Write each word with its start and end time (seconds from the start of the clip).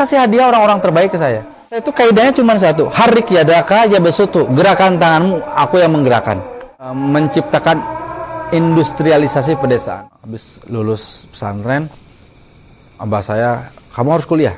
kasih 0.00 0.16
hadiah 0.16 0.48
orang-orang 0.48 0.80
terbaik 0.80 1.12
ke 1.12 1.18
saya. 1.20 1.44
Itu 1.68 1.92
kaidahnya 1.92 2.32
cuma 2.32 2.56
satu, 2.56 2.88
harik 2.88 3.28
yadaka 3.28 3.84
ya 3.86 4.00
besutu, 4.00 4.48
gerakan 4.56 4.96
tanganmu, 4.96 5.44
aku 5.54 5.78
yang 5.78 5.92
menggerakkan. 5.92 6.40
Eh, 6.80 6.94
Menciptakan 6.96 7.78
industrialisasi 8.50 9.60
pedesaan. 9.60 10.08
Habis 10.24 10.64
lulus 10.66 11.28
pesantren, 11.30 11.86
abah 12.98 13.22
saya, 13.22 13.50
kamu 13.92 14.08
harus 14.18 14.26
kuliah. 14.26 14.56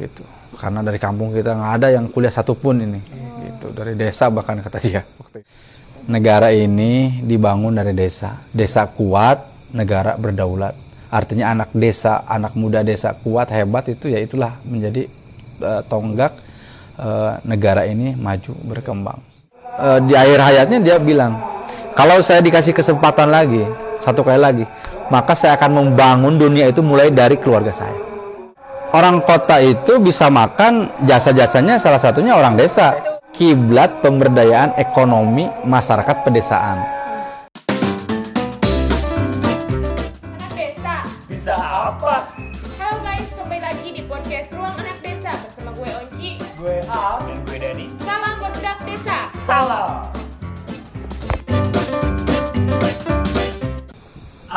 Gitu. 0.00 0.24
Karena 0.58 0.82
dari 0.82 0.98
kampung 0.98 1.30
kita 1.30 1.54
nggak 1.54 1.72
ada 1.78 1.88
yang 1.94 2.10
kuliah 2.10 2.32
satupun 2.32 2.82
ini. 2.82 3.00
Gitu. 3.44 3.70
Dari 3.70 3.94
desa 3.94 4.26
bahkan 4.32 4.58
kata 4.58 4.78
dia. 4.82 5.06
Negara 6.08 6.50
ini 6.50 7.22
dibangun 7.22 7.78
dari 7.78 7.94
desa. 7.94 8.42
Desa 8.50 8.90
kuat, 8.90 9.70
negara 9.70 10.18
berdaulat. 10.18 10.87
Artinya 11.08 11.56
anak 11.56 11.72
desa, 11.72 12.28
anak 12.28 12.52
muda 12.52 12.84
desa 12.84 13.16
kuat, 13.16 13.48
hebat 13.48 13.88
itu 13.88 14.12
ya 14.12 14.20
itulah 14.20 14.60
menjadi 14.68 15.08
eh, 15.64 15.82
tonggak 15.88 16.36
eh, 17.00 17.32
negara 17.48 17.88
ini 17.88 18.12
maju 18.12 18.52
berkembang. 18.68 19.20
Eh, 19.78 19.98
di 20.04 20.12
akhir 20.12 20.38
hayatnya 20.42 20.78
dia 20.84 20.96
bilang, 21.00 21.40
kalau 21.96 22.20
saya 22.20 22.44
dikasih 22.44 22.76
kesempatan 22.76 23.32
lagi, 23.32 23.64
satu 24.04 24.20
kali 24.20 24.36
lagi, 24.36 24.64
maka 25.08 25.32
saya 25.32 25.56
akan 25.56 25.80
membangun 25.80 26.36
dunia 26.36 26.68
itu 26.68 26.84
mulai 26.84 27.08
dari 27.08 27.40
keluarga 27.40 27.72
saya. 27.72 27.96
Orang 28.92 29.20
kota 29.20 29.60
itu 29.60 30.00
bisa 30.00 30.32
makan 30.32 31.04
jasa-jasanya 31.04 31.76
salah 31.76 32.00
satunya 32.00 32.32
orang 32.36 32.56
desa. 32.56 32.96
Kiblat 33.28 34.00
pemberdayaan 34.00 34.74
ekonomi 34.80 35.46
masyarakat 35.62 36.24
pedesaan. 36.24 36.97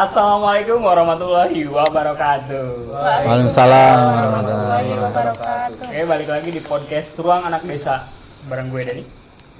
Assalamualaikum 0.02 0.82
warahmatullahi 0.82 1.62
wabarakatuh. 1.70 2.90
Waalaikumsalam 2.90 3.98
warahmatullahi 4.02 4.98
wabarakatuh. 4.98 5.78
Oke, 5.78 6.02
balik 6.10 6.26
lagi 6.26 6.50
di 6.50 6.58
podcast 6.58 7.14
Ruang 7.22 7.46
Anak 7.46 7.62
Desa 7.70 8.10
bareng 8.50 8.74
gue 8.74 8.82
Dani. 8.82 9.04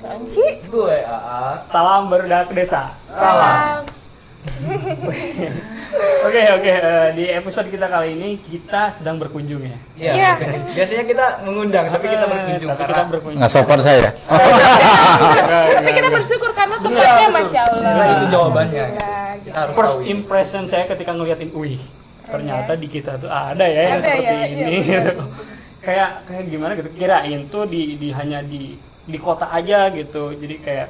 Onci. 0.02 0.66
Gue 0.66 0.98
AA. 1.06 1.62
Salam 1.70 2.10
berdak 2.10 2.50
desa. 2.58 2.90
Salam. 3.06 4.01
Oke, 6.22 6.38
oke. 6.56 6.72
eh, 6.72 7.08
di 7.14 7.26
episode 7.28 7.68
kita 7.68 7.86
kali 7.86 8.16
ini 8.16 8.30
kita 8.40 8.90
sedang 8.92 9.18
berkunjung 9.18 9.60
ya. 9.60 9.78
Iya. 9.94 10.12
Iya. 10.14 10.32
Biasanya 10.72 11.04
kita 11.04 11.26
mengundang, 11.44 11.86
tapi 11.90 12.06
kita 12.08 12.24
Eh, 12.24 12.32
berkunjung 12.32 12.70
Tapi 12.70 12.80
karena 12.80 12.94
kita 12.94 13.04
berkunjung. 13.12 13.40
Nggak 13.42 13.52
sopan 13.52 13.80
saya. 13.82 14.10
Tapi 15.76 15.92
kita 15.92 16.10
bersyukur 16.10 16.52
karena 16.54 16.76
tempatnya 16.78 17.28
Masya 17.30 17.62
Allah. 17.68 17.92
Nah, 17.92 18.08
itu 18.08 18.26
jawabannya. 18.30 18.86
Nah, 18.88 19.32
Kita 19.42 19.58
harus 19.60 19.74
First 19.74 19.98
tahu. 19.98 20.08
impression 20.08 20.64
saya 20.66 20.84
ketika 20.88 21.12
ngeliatin 21.12 21.50
Wih, 21.52 21.82
ternyata 22.24 22.72
di 22.74 22.88
kita 22.88 23.12
tuh 23.18 23.28
ada 23.28 23.66
ya 23.66 23.82
yang 23.84 23.98
Ada 23.98 24.06
seperti 24.06 24.24
ya, 24.24 24.46
ini. 24.48 24.62
iya. 24.80 25.00
gitu. 25.04 25.24
kayak 25.82 26.10
kayak 26.24 26.44
gimana 26.48 26.72
gitu. 26.78 26.90
Kirain 26.94 27.42
tuh 27.48 27.64
di, 27.66 27.82
di 27.98 28.10
hanya 28.12 28.40
di 28.40 28.78
di 29.04 29.18
kota 29.18 29.50
aja 29.50 29.90
gitu. 29.90 30.32
Jadi 30.32 30.56
kayak 30.58 30.88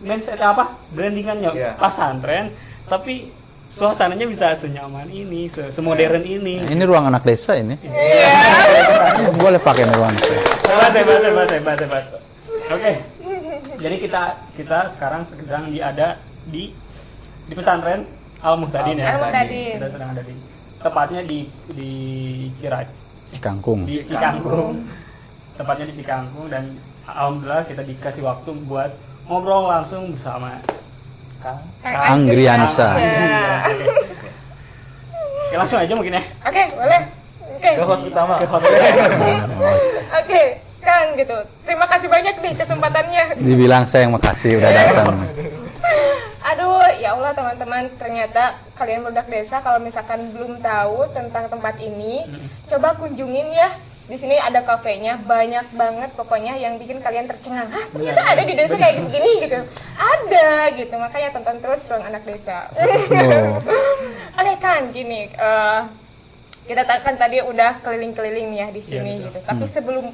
mindset 0.00 0.38
apa? 0.38 0.76
Brandingannya 0.90 1.50
Iya. 1.52 1.70
pesantren, 1.76 2.52
tapi 2.84 3.32
suasananya 3.66 4.26
bisa 4.26 4.52
senyaman 4.52 5.08
ini, 5.08 5.48
se 5.48 5.68
semodern 5.68 6.22
ini. 6.22 6.60
Ini 6.62 6.82
ruang 6.84 7.06
anak 7.06 7.22
desa 7.22 7.54
ini. 7.54 7.76
Iya. 7.80 8.30
Boleh 9.42 9.58
pakai 9.58 9.84
ruang 9.90 10.08
anak 10.08 10.22
desa. 10.22 10.52
Hebat, 10.66 10.92
hebat, 10.94 11.20
hebat, 11.22 11.48
hebat, 11.50 11.78
hebat. 11.80 12.04
Oke. 12.68 12.92
Jadi 13.76 13.96
kita 14.00 14.22
kita 14.56 14.78
sekarang 14.90 15.22
sedang 15.24 15.68
di 15.68 15.78
ada 15.78 16.16
di 16.46 16.72
di 17.44 17.52
pesantren 17.52 18.08
Al 18.40 18.56
Muhtadin 18.56 18.96
ya. 18.96 19.16
Al 19.16 19.20
Muhtadin. 19.22 19.76
Kita 19.76 19.88
sedang 19.90 20.08
ada 20.12 20.22
di 20.22 20.34
tepatnya 20.76 21.20
di 21.22 21.38
di 21.70 21.92
Cirac 22.56 22.88
Cikangkung. 23.32 23.84
di 23.84 24.00
Cikangkung. 24.00 24.86
Tepatnya 25.56 25.86
di 25.88 25.94
Cikangkung 25.94 26.46
dan 26.48 26.76
alhamdulillah 27.04 27.64
kita 27.64 27.82
dikasih 27.82 28.22
waktu 28.22 28.50
buat 28.64 28.90
ngobrol 29.26 29.66
langsung 29.66 30.14
bersama 30.14 30.62
Kang 31.42 31.60
Kang 31.82 32.22
Griansa. 32.26 32.94
Oke. 32.96 34.30
Langsung 35.56 35.78
aja 35.78 35.92
mungkin 35.94 36.18
ya 36.18 36.24
Oke, 36.42 36.62
boleh. 36.74 37.02
Oke. 37.56 37.70
ke 37.72 37.82
host 37.86 38.04
utama. 38.10 38.34
ke 38.38 38.46
host. 38.50 38.66
Oke, 40.20 40.42
kan 40.84 41.06
gitu. 41.16 41.36
Terima 41.64 41.86
kasih 41.88 42.08
banyak 42.10 42.34
nih 42.42 42.52
kesempatannya. 42.54 43.22
Dibilang 43.40 43.84
saya 43.88 44.04
yang 44.06 44.14
makasih 44.14 44.60
udah 44.60 44.70
datang. 44.70 45.16
Aduh, 46.46 46.86
ya 47.02 47.16
Allah 47.16 47.32
teman-teman, 47.34 47.90
ternyata 47.98 48.54
kalian 48.78 49.02
budak 49.02 49.26
desa 49.26 49.58
kalau 49.64 49.82
misalkan 49.82 50.30
belum 50.30 50.62
tahu 50.62 51.10
tentang 51.10 51.50
tempat 51.50 51.74
ini, 51.82 52.22
coba 52.70 52.94
kunjungin 52.94 53.50
ya. 53.50 53.70
Di 54.06 54.14
sini 54.14 54.38
ada 54.38 54.62
kafenya, 54.62 55.18
banyak 55.18 55.74
banget 55.74 56.10
pokoknya 56.14 56.54
yang 56.54 56.78
bikin 56.78 57.02
kalian 57.02 57.26
tercengang. 57.26 57.66
Hah, 57.66 57.90
ternyata 57.90 58.22
ada 58.22 58.42
di 58.42 58.54
desa 58.54 58.74
kayak 58.74 59.02
gini 59.10 59.32
gitu. 59.42 59.58
Ada 59.98 60.46
gitu, 60.72 60.94
makanya 60.94 61.34
tonton 61.34 61.58
terus 61.58 61.90
ruang 61.90 62.06
anak 62.06 62.22
desa. 62.22 62.70
Oh. 62.70 63.58
Oke 64.38 64.54
kan, 64.58 64.94
gini, 64.94 65.26
eh, 65.26 65.80
kita 66.64 66.82
ta- 66.82 67.02
kan 67.02 67.18
tadi 67.18 67.42
udah 67.42 67.82
keliling-keliling 67.82 68.46
nih 68.54 68.60
ya 68.60 68.68
di 68.70 68.82
sini 68.82 69.12
Iya, 69.18 69.26
betul. 69.26 69.26
gitu. 69.26 69.38
Tapi 69.42 69.64
sebelum 69.66 70.06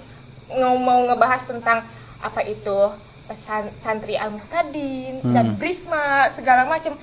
ng- 0.51 0.81
mau 0.81 1.05
ngebahas 1.05 1.45
tentang 1.45 1.85
apa 2.19 2.41
itu 2.45 2.79
pesan 3.23 3.77
santri 3.77 4.17
al 4.17 4.33
muhtadin 4.33 5.21
dan 5.27 5.53
prisma 5.55 6.33
segala 6.33 6.65
macam, 6.65 6.97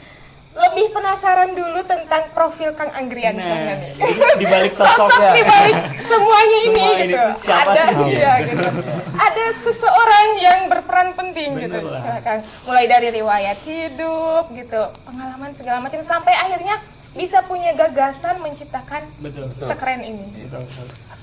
lebih 0.50 0.90
penasaran 0.90 1.54
dulu 1.54 1.80
tentang 1.84 2.26
profil 2.32 2.74
Kang 2.74 2.90
Anggriansyah 2.90 3.58
Nah, 3.60 3.78
nih. 3.80 3.92
di 4.36 4.46
balik 4.46 4.74
Sosok 4.80 5.08
sosoknya. 5.08 5.32
di 5.32 5.44
balik 5.44 5.76
semuanya 6.04 6.60
ini 6.60 6.74
Semua 6.82 7.00
gitu. 7.00 7.20
siapa 7.40 7.70
ada 7.70 7.84
sih? 7.86 8.10
iya, 8.12 8.34
gitu. 8.44 8.68
Ada 9.16 9.46
seseorang 9.62 10.28
yang 10.38 10.60
berperan 10.68 11.10
penting 11.14 11.50
Bener 11.54 11.70
gitu. 11.70 11.88
lah. 11.88 12.02
Coba, 12.02 12.20
Kang. 12.20 12.40
Mulai 12.66 12.86
dari 12.88 13.10
riwayat 13.14 13.58
hidup 13.62 14.44
gitu, 14.52 14.82
pengalaman 15.04 15.52
segala 15.52 15.78
macam 15.80 16.02
sampai 16.02 16.34
akhirnya 16.34 16.82
bisa 17.12 17.42
punya 17.42 17.74
gagasan 17.74 18.38
menciptakan 18.40 19.02
Betul. 19.18 19.50
sekeren 19.54 20.02
ini. 20.02 20.46
Betul. 20.46 20.66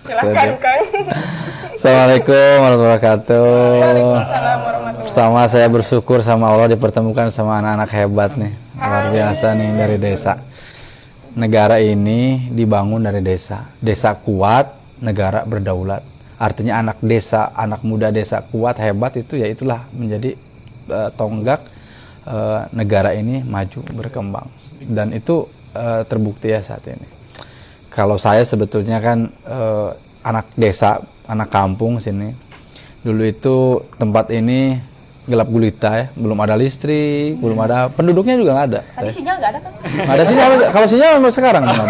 Silakan 0.06 0.50
Kang. 0.62 0.82
Assalamualaikum 1.74 2.54
warahmatullahi 2.62 2.94
wabarakatuh. 2.94 4.22
Pertama 5.10 5.40
saya 5.50 5.66
bersyukur 5.66 6.22
sama 6.22 6.46
Allah 6.46 6.78
dipertemukan 6.78 7.26
sama 7.34 7.58
anak-anak 7.58 7.90
hebat 7.90 8.30
nih. 8.38 8.54
Luar 8.78 9.10
biasa 9.10 9.58
nih 9.58 9.70
dari 9.74 9.96
desa. 9.98 10.38
Negara 11.34 11.82
ini 11.82 12.46
dibangun 12.54 13.02
dari 13.02 13.18
desa. 13.18 13.66
Desa 13.82 14.14
kuat, 14.14 14.70
negara 15.02 15.42
berdaulat. 15.42 16.06
Artinya 16.38 16.86
anak 16.86 17.02
desa, 17.02 17.50
anak 17.58 17.82
muda 17.82 18.14
desa 18.14 18.46
kuat, 18.46 18.78
hebat 18.78 19.18
itu 19.18 19.42
ya 19.42 19.50
itulah 19.50 19.90
menjadi 19.90 20.38
eh, 20.86 21.10
tonggak 21.18 21.66
eh, 22.30 22.60
negara 22.70 23.10
ini 23.10 23.42
maju 23.42 23.82
berkembang. 23.90 24.46
Dan 24.86 25.10
itu 25.18 25.50
eh, 25.74 26.06
terbukti 26.06 26.54
ya 26.54 26.62
saat 26.62 26.86
ini. 26.86 27.15
Kalau 27.96 28.20
saya 28.20 28.44
sebetulnya 28.44 29.00
kan 29.00 29.32
eh, 29.48 29.88
anak 30.20 30.52
desa, 30.52 31.00
anak 31.24 31.48
kampung 31.48 31.96
sini. 31.96 32.36
Dulu 33.00 33.22
itu 33.24 33.80
tempat 33.96 34.28
ini 34.36 34.76
gelap 35.26 35.48
gulita 35.48 35.90
ya, 35.90 36.06
belum 36.12 36.38
ada 36.38 36.54
listrik, 36.54 37.40
belum 37.40 37.56
ada 37.58 37.88
penduduknya 37.88 38.36
juga 38.36 38.52
nggak 38.52 38.68
ada. 38.68 38.80
Tadi 38.84 39.10
sinyal 39.10 39.34
nggak 39.40 39.50
ada 39.50 39.58
kan? 39.58 39.72
Nggak 39.80 40.14
ada 40.14 40.24
sinyal, 40.28 40.50
kalau 40.70 40.86
sinyal 40.86 41.10
sampai 41.16 41.32
sekarang 41.32 41.62
ada. 41.66 41.84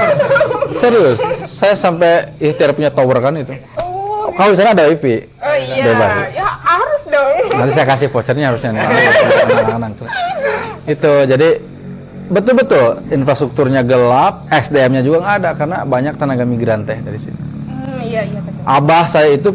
Serius, 0.73 1.19
saya 1.45 1.75
sampai 1.77 2.33
ikhtiar 2.39 2.71
punya 2.73 2.89
tower 2.95 3.19
kan 3.19 3.35
itu. 3.37 3.53
Oh, 3.77 4.31
Kalau 4.39 4.55
di 4.55 4.57
sana 4.57 4.73
ada 4.73 4.89
wifi, 4.89 5.21
oh 5.43 5.57
iya. 5.59 5.85
Bebas. 5.85 6.11
Ya 6.33 6.47
harus 6.49 7.03
dong. 7.09 7.35
nanti 7.61 7.73
saya 7.75 7.87
kasih 7.89 8.09
vouchernya 8.09 8.47
harusnya 8.55 8.71
nih 8.73 8.81
anak-anak. 9.53 9.91
Itu 10.87 11.13
jadi 11.29 11.49
betul-betul 12.27 13.07
infrastrukturnya 13.11 13.83
gelap, 13.87 14.47
SDM-nya 14.51 15.03
juga 15.03 15.23
nggak 15.23 15.37
ada 15.43 15.51
karena 15.55 15.79
banyak 15.87 16.15
tenaga 16.19 16.45
migran 16.45 16.83
teh 16.83 16.99
dari 16.99 17.19
sini. 17.19 17.39
Hmm, 17.39 18.01
iya 18.03 18.23
iya 18.27 18.41
betul. 18.43 18.63
Abah 18.67 19.05
saya 19.07 19.31
itu 19.35 19.51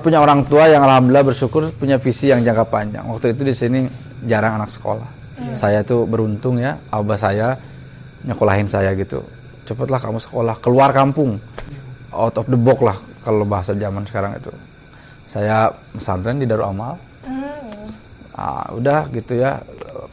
punya 0.00 0.24
orang 0.24 0.48
tua 0.48 0.64
yang 0.72 0.80
alhamdulillah 0.80 1.28
bersyukur 1.28 1.68
punya 1.76 2.00
visi 2.00 2.32
yang 2.32 2.40
jangka 2.40 2.64
panjang. 2.72 3.04
Waktu 3.04 3.36
itu 3.36 3.42
di 3.44 3.54
sini 3.54 3.80
jarang 4.24 4.56
anak 4.56 4.72
sekolah. 4.72 5.08
Saya 5.52 5.84
tuh 5.84 6.08
beruntung 6.08 6.56
ya, 6.56 6.80
abah 6.88 7.18
saya 7.20 7.58
nyekolahin 8.24 8.64
saya 8.64 8.96
gitu. 8.96 9.20
Cepatlah 9.68 10.00
kamu 10.00 10.18
sekolah, 10.22 10.56
keluar 10.64 10.90
kampung. 10.96 11.36
Out 12.14 12.40
of 12.40 12.46
the 12.48 12.56
box 12.56 12.78
lah 12.80 12.98
kalau 13.26 13.44
bahasa 13.44 13.76
zaman 13.76 14.06
sekarang 14.08 14.38
itu. 14.40 14.48
Saya 15.28 15.68
pesantren 15.92 16.40
di 16.40 16.46
Darul 16.48 16.70
Amal. 16.70 16.96
Hmm. 17.26 17.90
Ah, 18.32 18.70
udah 18.72 19.10
gitu 19.12 19.36
ya, 19.36 19.60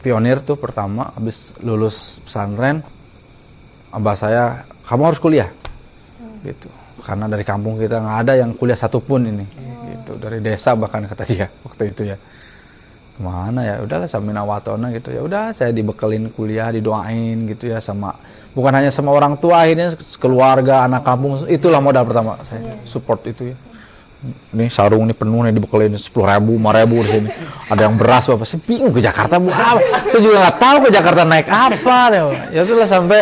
pionir 0.02 0.42
tuh 0.42 0.58
pertama 0.58 1.14
habis 1.14 1.54
lulus 1.62 2.18
pesantren. 2.26 2.82
Abah 3.94 4.16
saya, 4.18 4.66
kamu 4.88 5.02
harus 5.08 5.20
kuliah. 5.22 5.50
Gitu. 6.42 6.66
karena 7.02 7.26
dari 7.26 7.42
kampung 7.42 7.78
kita 7.78 7.98
nggak 7.98 8.18
ada 8.26 8.32
yang 8.38 8.50
kuliah 8.58 8.78
satupun 8.78 9.30
ini. 9.30 9.46
Gitu. 9.90 10.18
Dari 10.18 10.42
desa 10.42 10.74
bahkan 10.74 11.06
kata 11.06 11.22
dia 11.26 11.46
waktu 11.66 11.94
itu 11.94 12.02
ya. 12.10 12.16
Ke 13.14 13.20
mana 13.22 13.62
ya? 13.62 13.74
Udahlah 13.82 14.10
sambil 14.10 14.34
nawatona 14.34 14.90
gitu. 14.94 15.14
Ya 15.14 15.22
udah 15.22 15.54
saya 15.54 15.70
dibekelin 15.70 16.30
kuliah 16.34 16.70
didoain 16.74 17.46
gitu 17.46 17.70
ya 17.70 17.78
sama 17.78 18.14
bukan 18.52 18.72
hanya 18.76 18.92
sama 18.92 19.10
orang 19.12 19.40
tua 19.40 19.64
akhirnya 19.64 19.96
keluarga 20.20 20.84
anak 20.84 21.02
kampung 21.08 21.48
itulah 21.48 21.80
modal 21.80 22.04
pertama 22.04 22.36
saya 22.44 22.76
support 22.84 23.24
itu 23.24 23.52
ya 23.52 23.56
ini 24.54 24.70
sarung 24.70 25.02
ini 25.10 25.14
penuh 25.14 25.42
nih 25.42 25.50
dibekelin 25.50 25.98
sepuluh 25.98 26.30
ribu, 26.30 26.54
lima 26.54 26.70
ribu 26.70 27.02
di 27.02 27.10
sini. 27.10 27.28
Ada 27.66 27.90
yang 27.90 27.98
beras 27.98 28.30
bapak, 28.30 28.46
saya 28.46 28.60
bingung 28.62 28.92
ke 28.94 29.02
Jakarta 29.02 29.42
bu 29.42 29.50
apa? 29.50 29.82
Saya 30.06 30.20
juga 30.22 30.36
nggak 30.46 30.56
tahu 30.62 30.76
ke 30.86 30.88
Jakarta 30.94 31.22
naik 31.26 31.48
apa. 31.50 31.98
Ya 32.54 32.60
udahlah 32.62 32.88
sampai 32.88 33.20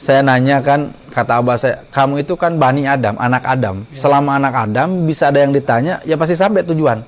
saya 0.00 0.20
nanya 0.24 0.64
kan 0.64 0.90
kata 1.12 1.44
abah 1.44 1.56
saya, 1.60 1.84
kamu 1.92 2.24
itu 2.24 2.34
kan 2.34 2.56
bani 2.56 2.88
Adam, 2.88 3.14
anak 3.20 3.44
Adam. 3.44 3.84
Selama 3.92 4.40
anak 4.40 4.54
Adam 4.56 5.04
bisa 5.04 5.28
ada 5.28 5.44
yang 5.44 5.52
ditanya, 5.52 6.00
ya 6.08 6.16
pasti 6.16 6.34
sampai 6.34 6.64
tujuan. 6.64 7.04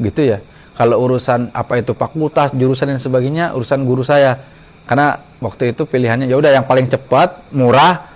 Gitu 0.00 0.32
ya. 0.32 0.40
Kalau 0.72 1.04
urusan 1.04 1.52
apa 1.52 1.78
itu 1.78 1.92
fakultas, 1.92 2.50
jurusan 2.56 2.90
dan 2.90 2.98
sebagainya, 2.98 3.52
urusan 3.52 3.84
guru 3.84 4.00
saya. 4.00 4.40
Karena 4.88 5.20
waktu 5.38 5.76
itu 5.76 5.84
pilihannya 5.86 6.26
ya 6.26 6.34
udah 6.40 6.50
yang 6.50 6.66
paling 6.66 6.88
cepat, 6.88 7.52
murah, 7.52 8.11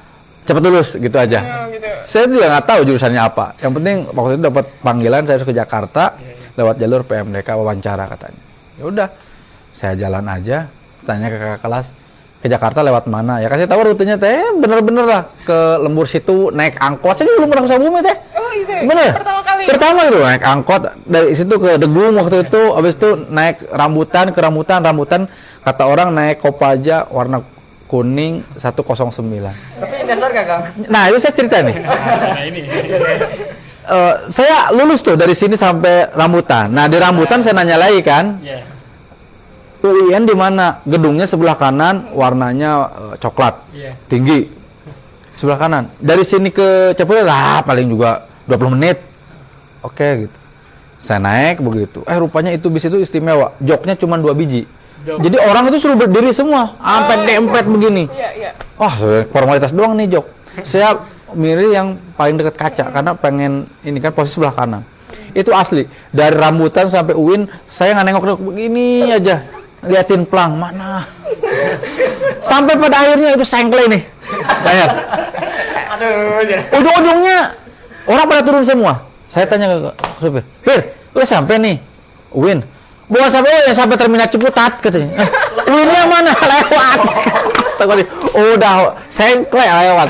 cepat 0.46 0.62
lulus 0.62 0.88
gitu 0.94 1.16
aja. 1.16 1.38
Oh, 1.43 1.66
gitu. 1.69 1.88
Saya 2.00 2.25
juga 2.26 2.46
nggak 2.48 2.64
tahu 2.64 2.81
jurusannya 2.87 3.20
apa. 3.20 3.46
Yang 3.58 3.72
penting 3.76 3.96
waktu 4.10 4.31
itu 4.32 4.43
dapat 4.46 4.64
panggilan 4.81 5.22
saya 5.22 5.37
harus 5.37 5.46
ke 5.46 5.54
Jakarta 5.54 6.04
lewat 6.54 6.75
jalur 6.78 7.02
PMDK 7.02 7.48
wawancara 7.52 8.06
katanya. 8.06 8.40
Ya 8.76 8.84
udah, 8.87 9.08
saya 9.70 9.93
jalan 9.93 10.25
aja, 10.25 10.70
tanya 11.02 11.26
ke 11.28 11.37
kakak 11.37 11.60
kelas 11.60 11.87
ke 12.37 12.52
Jakarta 12.52 12.84
lewat 12.84 13.08
mana 13.08 13.40
ya 13.40 13.48
kasih 13.48 13.64
tahu 13.64 13.81
rutenya 13.82 14.20
teh 14.20 14.37
bener-bener 14.60 15.08
lah 15.08 15.22
ke 15.40 15.56
lembur 15.81 16.04
situ 16.04 16.52
naik 16.52 16.76
angkot 16.76 17.16
saya 17.16 17.32
belum 17.32 17.48
pernah 17.48 17.64
ke 17.64 17.69
Sukabumi 17.72 18.00
teh 18.04 18.16
Oh 18.37 18.52
itu. 18.52 18.75
bener 18.84 19.08
Pertama 19.16 19.40
kali. 19.40 19.62
pertama 19.64 20.00
itu 20.04 20.19
naik 20.20 20.43
angkot 20.44 20.81
dari 21.08 21.32
situ 21.32 21.54
ke 21.56 21.81
Degung 21.81 22.12
waktu 22.12 22.44
itu 22.44 22.62
habis 22.76 22.93
itu 22.93 23.08
naik 23.32 23.64
rambutan 23.72 24.37
ke 24.37 24.38
rambutan 24.38 24.84
rambutan 24.84 25.20
kata 25.64 25.82
orang 25.88 26.12
naik 26.12 26.44
Kopaja 26.44 27.08
warna 27.08 27.40
kuning 27.87 28.43
109 28.55 29.15
Tapi 29.79 29.94
dasar 30.05 30.29
gak 30.31 30.47
Kang? 30.47 30.62
nah 30.87 31.06
itu 31.06 31.19
saya 31.19 31.33
cerita 31.33 31.62
nih 31.62 31.77
Nah 31.81 32.43
ini. 32.43 32.61
Eh, 33.87 34.15
saya 34.27 34.75
lulus 34.75 34.99
tuh 34.99 35.15
dari 35.15 35.31
sini 35.31 35.55
sampai 35.55 36.11
rambutan. 36.11 36.67
Nah 36.69 36.91
di 36.91 36.99
rambutan 36.99 37.38
saya 37.38 37.55
nanya 37.55 37.79
lagi 37.79 38.03
kan, 38.03 38.43
Ya. 38.43 38.67
UIN 39.79 40.27
di 40.27 40.35
mana? 40.35 40.83
Gedungnya 40.83 41.23
sebelah 41.23 41.55
kanan, 41.55 42.11
warnanya 42.11 42.71
eh, 42.91 43.15
coklat, 43.23 43.55
Iya. 43.71 43.94
tinggi. 44.11 44.50
Sebelah 45.39 45.55
kanan. 45.56 45.85
Dari 46.03 46.27
sini 46.27 46.50
ke 46.50 46.99
Cepule 46.99 47.23
lah 47.23 47.62
paling 47.62 47.87
juga 47.87 48.27
20 48.50 48.75
menit. 48.75 48.99
Oke 49.87 50.27
gitu. 50.27 50.39
Saya 50.99 51.23
naik 51.23 51.62
begitu. 51.62 52.03
Eh 52.11 52.19
rupanya 52.19 52.50
itu 52.50 52.67
bis 52.67 52.82
itu 52.82 52.99
istimewa. 52.99 53.55
Joknya 53.62 53.94
cuma 53.94 54.19
dua 54.19 54.35
biji. 54.35 54.67
Jok. 55.06 55.23
Jadi 55.23 55.37
orang 55.38 55.70
itu 55.70 55.79
suruh 55.79 55.94
berdiri 55.94 56.35
semua, 56.35 56.75
sampai 56.82 57.31
dempet 57.31 57.64
begini. 57.70 58.11
Iya 58.11 58.31
iya. 58.35 58.50
Wah, 58.75 58.94
formalitas 59.31 59.70
doang 59.70 59.94
nih 59.94 60.19
jok. 60.19 60.26
Saya 60.67 60.99
milih 61.31 61.70
yang 61.70 61.88
paling 62.19 62.35
dekat 62.35 62.58
kaca 62.58 62.85
karena 62.91 63.14
pengen 63.14 63.70
ini 63.87 64.03
kan 64.03 64.11
posisi 64.11 64.43
sebelah 64.43 64.50
kanan. 64.50 64.82
Itu 65.31 65.55
asli. 65.55 65.87
Dari 66.11 66.35
rambutan 66.35 66.91
sampai 66.91 67.14
UIN, 67.14 67.47
saya 67.70 67.94
nggak 67.94 68.06
nengok 68.11 68.43
begini 68.43 69.06
aja. 69.14 69.47
Liatin 69.87 70.26
pelang 70.26 70.58
mana. 70.58 71.06
Sampai 72.43 72.75
pada 72.75 73.06
akhirnya 73.06 73.38
itu 73.38 73.47
sengkle 73.47 73.87
nih. 73.87 74.03
Bayar. 74.67 74.91
Ujung-ujungnya 76.75 77.38
orang 78.11 78.26
pada 78.26 78.43
turun 78.43 78.67
semua. 78.67 79.06
Saya 79.31 79.47
tanya 79.47 79.70
ke 79.70 79.91
supir, 80.19 80.43
"Fir, 80.67 80.81
udah 81.14 81.26
sampai 81.26 81.55
nih, 81.62 81.76
Win." 82.35 82.62
Bukan 83.06 83.29
sampai 83.31 83.50
Win, 83.55 83.70
sampai 83.70 83.97
terminal 83.97 84.26
Ciputat 84.26 84.82
katanya. 84.82 85.23
Eh, 85.23 85.29
Winnya 85.70 86.03
mana? 86.11 86.32
Lewat. 86.50 86.99
Udah 88.35 88.75
sengkle 89.06 89.62
lewat. 89.62 90.08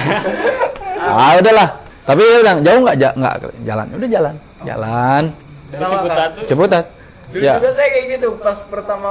Ah, 0.96 1.36
udahlah. 1.36 1.68
Tapi 2.06 2.20
dia 2.22 2.38
bilang, 2.40 2.58
"Jauh 2.62 2.80
nggak? 2.80 2.96
Ja- 2.96 3.14
nggak 3.14 3.34
jalan." 3.62 3.86
Udah 3.92 4.08
jalan. 4.08 4.34
Jalan. 4.62 5.24
Ciputat. 5.68 6.30
Ciputat. 6.46 6.84
Dulu 7.26 7.42
Ya. 7.42 7.58
juga 7.58 7.70
saya 7.74 7.88
kayak 7.90 8.06
gitu 8.16 8.28
pas 8.38 8.56
pertama 8.64 9.10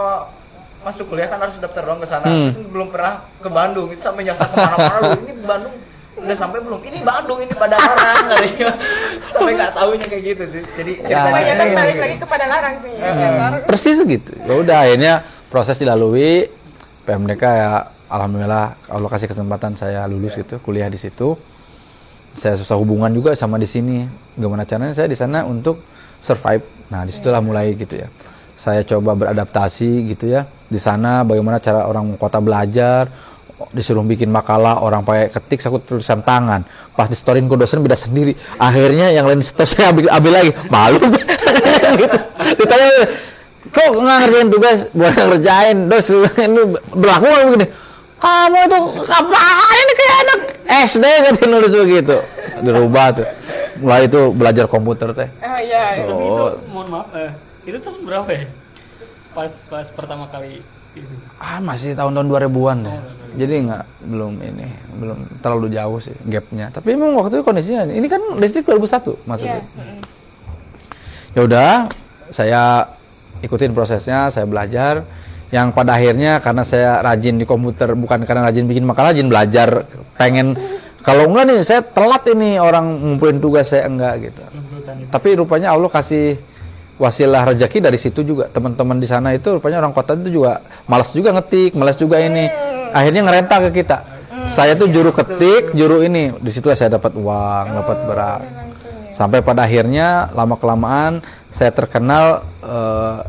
masuk 0.82 1.06
kuliah 1.12 1.28
kan 1.28 1.38
harus 1.38 1.60
daftar 1.60 1.84
doang 1.84 2.00
ke 2.00 2.08
sana. 2.08 2.26
Hmm. 2.26 2.48
Terus 2.50 2.58
belum 2.66 2.88
pernah 2.90 3.22
ke 3.38 3.50
Bandung. 3.52 3.88
Itu 3.92 4.02
sampai 4.02 4.24
nyasar 4.24 4.48
ke 4.48 4.56
mana-mana. 4.56 4.98
dulu. 5.04 5.22
Ini 5.22 5.34
Bandung 5.44 5.76
udah 6.16 6.38
sampai 6.38 6.60
belum? 6.64 6.80
Ini 6.80 6.98
Bandung 7.04 7.40
ini 7.44 7.54
pada 7.54 7.76
larang 7.76 8.24
katanya. 8.32 8.72
sampai 9.36 9.52
nggak 9.56 9.72
tahunya 9.76 10.06
kayak 10.08 10.24
gitu. 10.24 10.44
sih. 10.50 10.64
Jadi 10.80 10.92
ceritanya 11.04 11.28
Kebanyakan 11.28 11.56
kayak 11.60 11.76
balik 11.76 11.94
gitu. 11.94 12.04
lagi 12.04 12.16
kepada 12.24 12.46
larang 12.48 12.76
sih. 12.80 12.92
ya, 12.96 13.12
dasar. 13.14 13.52
Persis 13.68 13.98
gitu. 14.02 14.32
Ya 14.48 14.54
udah 14.56 14.78
akhirnya 14.88 15.14
proses 15.52 15.76
dilalui 15.78 16.48
PMDK 17.06 17.44
ya 17.44 17.72
alhamdulillah 18.10 18.66
Allah 18.90 19.10
kasih 19.12 19.28
kesempatan 19.30 19.76
saya 19.76 20.08
lulus 20.08 20.34
gitu, 20.40 20.58
kuliah 20.64 20.88
di 20.88 20.98
situ. 20.98 21.36
Saya 22.36 22.60
susah 22.60 22.76
hubungan 22.76 23.12
juga 23.12 23.32
sama 23.36 23.56
di 23.56 23.68
sini. 23.68 24.04
Gimana 24.36 24.68
caranya 24.68 24.92
saya 24.92 25.08
di 25.08 25.16
sana 25.16 25.48
untuk 25.48 25.80
survive. 26.20 26.64
Nah, 26.92 27.08
di 27.08 27.12
situlah 27.16 27.40
mulai 27.40 27.72
gitu 27.80 27.96
ya. 27.96 28.08
Saya 28.56 28.84
coba 28.84 29.16
beradaptasi 29.16 30.12
gitu 30.16 30.32
ya. 30.36 30.44
Di 30.68 30.80
sana 30.82 31.24
bagaimana 31.24 31.64
cara 31.64 31.88
orang 31.88 32.18
kota 32.20 32.44
belajar, 32.44 33.08
disuruh 33.72 34.04
bikin 34.04 34.28
makalah 34.28 34.84
orang 34.84 35.00
pakai 35.02 35.32
ketik 35.32 35.64
saya 35.64 35.80
tulisan 35.80 36.20
tangan 36.20 36.68
pas 36.92 37.08
di 37.08 37.16
storyin 37.16 37.48
ke 37.48 37.56
dosen 37.56 37.80
beda 37.80 37.96
sendiri 37.96 38.36
akhirnya 38.60 39.16
yang 39.16 39.24
lain 39.24 39.40
setor 39.40 39.64
saya 39.72 39.96
ambil, 39.96 40.12
ambil 40.12 40.32
lagi 40.32 40.52
malu 40.68 41.00
gitu. 41.00 41.18
ditanya 42.60 42.90
kok 43.72 43.88
nggak 43.96 44.18
ngerjain 44.28 44.48
tugas 44.52 44.80
buat 44.92 45.14
ngerjain 45.16 45.78
dos 45.88 46.08
ini 46.36 46.62
berlaku 46.92 47.26
nggak 47.26 47.46
begini 47.48 47.68
kamu 48.16 48.58
itu 48.68 48.78
ngapain 49.08 49.78
ini 49.80 49.94
kayak 49.94 50.16
anak 50.20 50.40
SD 50.92 51.06
kan 51.06 51.34
nulis 51.48 51.72
begitu 51.72 52.16
dirubah 52.60 53.08
tuh 53.14 53.28
mulai 53.76 54.08
itu 54.08 54.20
belajar 54.32 54.66
komputer 54.68 55.12
teh 55.12 55.30
Oh 55.40 55.60
iya. 55.60 56.00
Tapi 56.00 56.12
Oh. 56.12 56.28
itu 56.32 56.46
mohon 56.72 56.88
maaf, 56.92 57.08
eh, 57.12 57.32
itu 57.64 57.76
tahun 57.80 58.04
berapa 58.04 58.30
ya? 58.32 58.44
Pas 59.32 59.52
pas 59.68 59.88
pertama 59.92 60.28
kali 60.28 60.64
itu. 60.96 61.12
ah 61.38 61.60
masih 61.60 61.92
tahun-tahun 61.92 62.28
2000-an 62.48 62.78
deh. 62.82 62.96
Jadi 63.36 63.54
nggak 63.68 63.84
belum 64.08 64.34
ini 64.40 64.68
belum 64.96 65.18
terlalu 65.44 65.68
jauh 65.76 66.00
sih 66.00 66.16
gapnya. 66.28 66.72
Tapi 66.72 66.96
memang 66.96 67.20
waktu 67.20 67.40
itu 67.40 67.44
kondisinya 67.44 67.84
ini 67.88 68.08
kan 68.08 68.22
listrik 68.40 68.64
2001 68.66 69.28
maksudnya. 69.28 69.62
Iya. 69.62 69.96
Ya 71.36 71.42
udah 71.44 71.72
saya 72.32 72.64
ikutin 73.44 73.76
prosesnya, 73.76 74.32
saya 74.32 74.48
belajar 74.48 75.04
yang 75.54 75.76
pada 75.76 75.94
akhirnya 76.00 76.42
karena 76.42 76.64
saya 76.66 77.00
rajin 77.04 77.38
di 77.38 77.46
komputer 77.46 77.94
bukan 77.94 78.26
karena 78.26 78.50
rajin 78.50 78.66
bikin 78.66 78.84
makalah 78.88 79.14
rajin 79.14 79.30
belajar 79.30 79.86
pengen 80.18 80.58
kalau 81.06 81.30
enggak 81.30 81.44
nih 81.54 81.62
saya 81.62 81.86
telat 81.86 82.26
ini 82.34 82.58
orang 82.58 82.90
ngumpulin 82.98 83.38
tugas 83.38 83.70
saya 83.70 83.86
enggak 83.86 84.32
gitu. 84.32 84.42
Tapi 85.14 85.38
rupanya 85.38 85.78
Allah 85.78 85.86
kasih 85.92 86.34
wasilah 86.98 87.54
rezeki 87.54 87.78
dari 87.78 88.00
situ 88.02 88.26
juga. 88.26 88.50
Teman-teman 88.50 88.98
di 88.98 89.06
sana 89.06 89.30
itu 89.36 89.62
rupanya 89.62 89.86
orang 89.86 89.94
kota 89.94 90.18
itu 90.18 90.42
juga 90.42 90.66
malas 90.90 91.14
juga 91.14 91.30
ngetik, 91.36 91.78
malas 91.78 92.00
juga 92.00 92.18
ini. 92.18 92.50
Akhirnya 92.96 93.22
ngerenta 93.28 93.56
ke 93.68 93.84
kita. 93.84 93.98
Saya 94.56 94.80
tuh 94.80 94.88
juru 94.88 95.12
ketik, 95.12 95.76
juru 95.76 96.00
ini. 96.00 96.32
Di 96.40 96.52
situ 96.56 96.72
saya 96.72 96.96
dapat 96.96 97.12
uang, 97.12 97.66
dapat 97.84 97.98
berat. 98.08 98.42
Sampai 99.12 99.44
pada 99.44 99.68
akhirnya 99.68 100.32
lama 100.32 100.56
kelamaan 100.56 101.20
saya 101.52 101.76
terkenal 101.76 102.48
eh, 102.64 103.20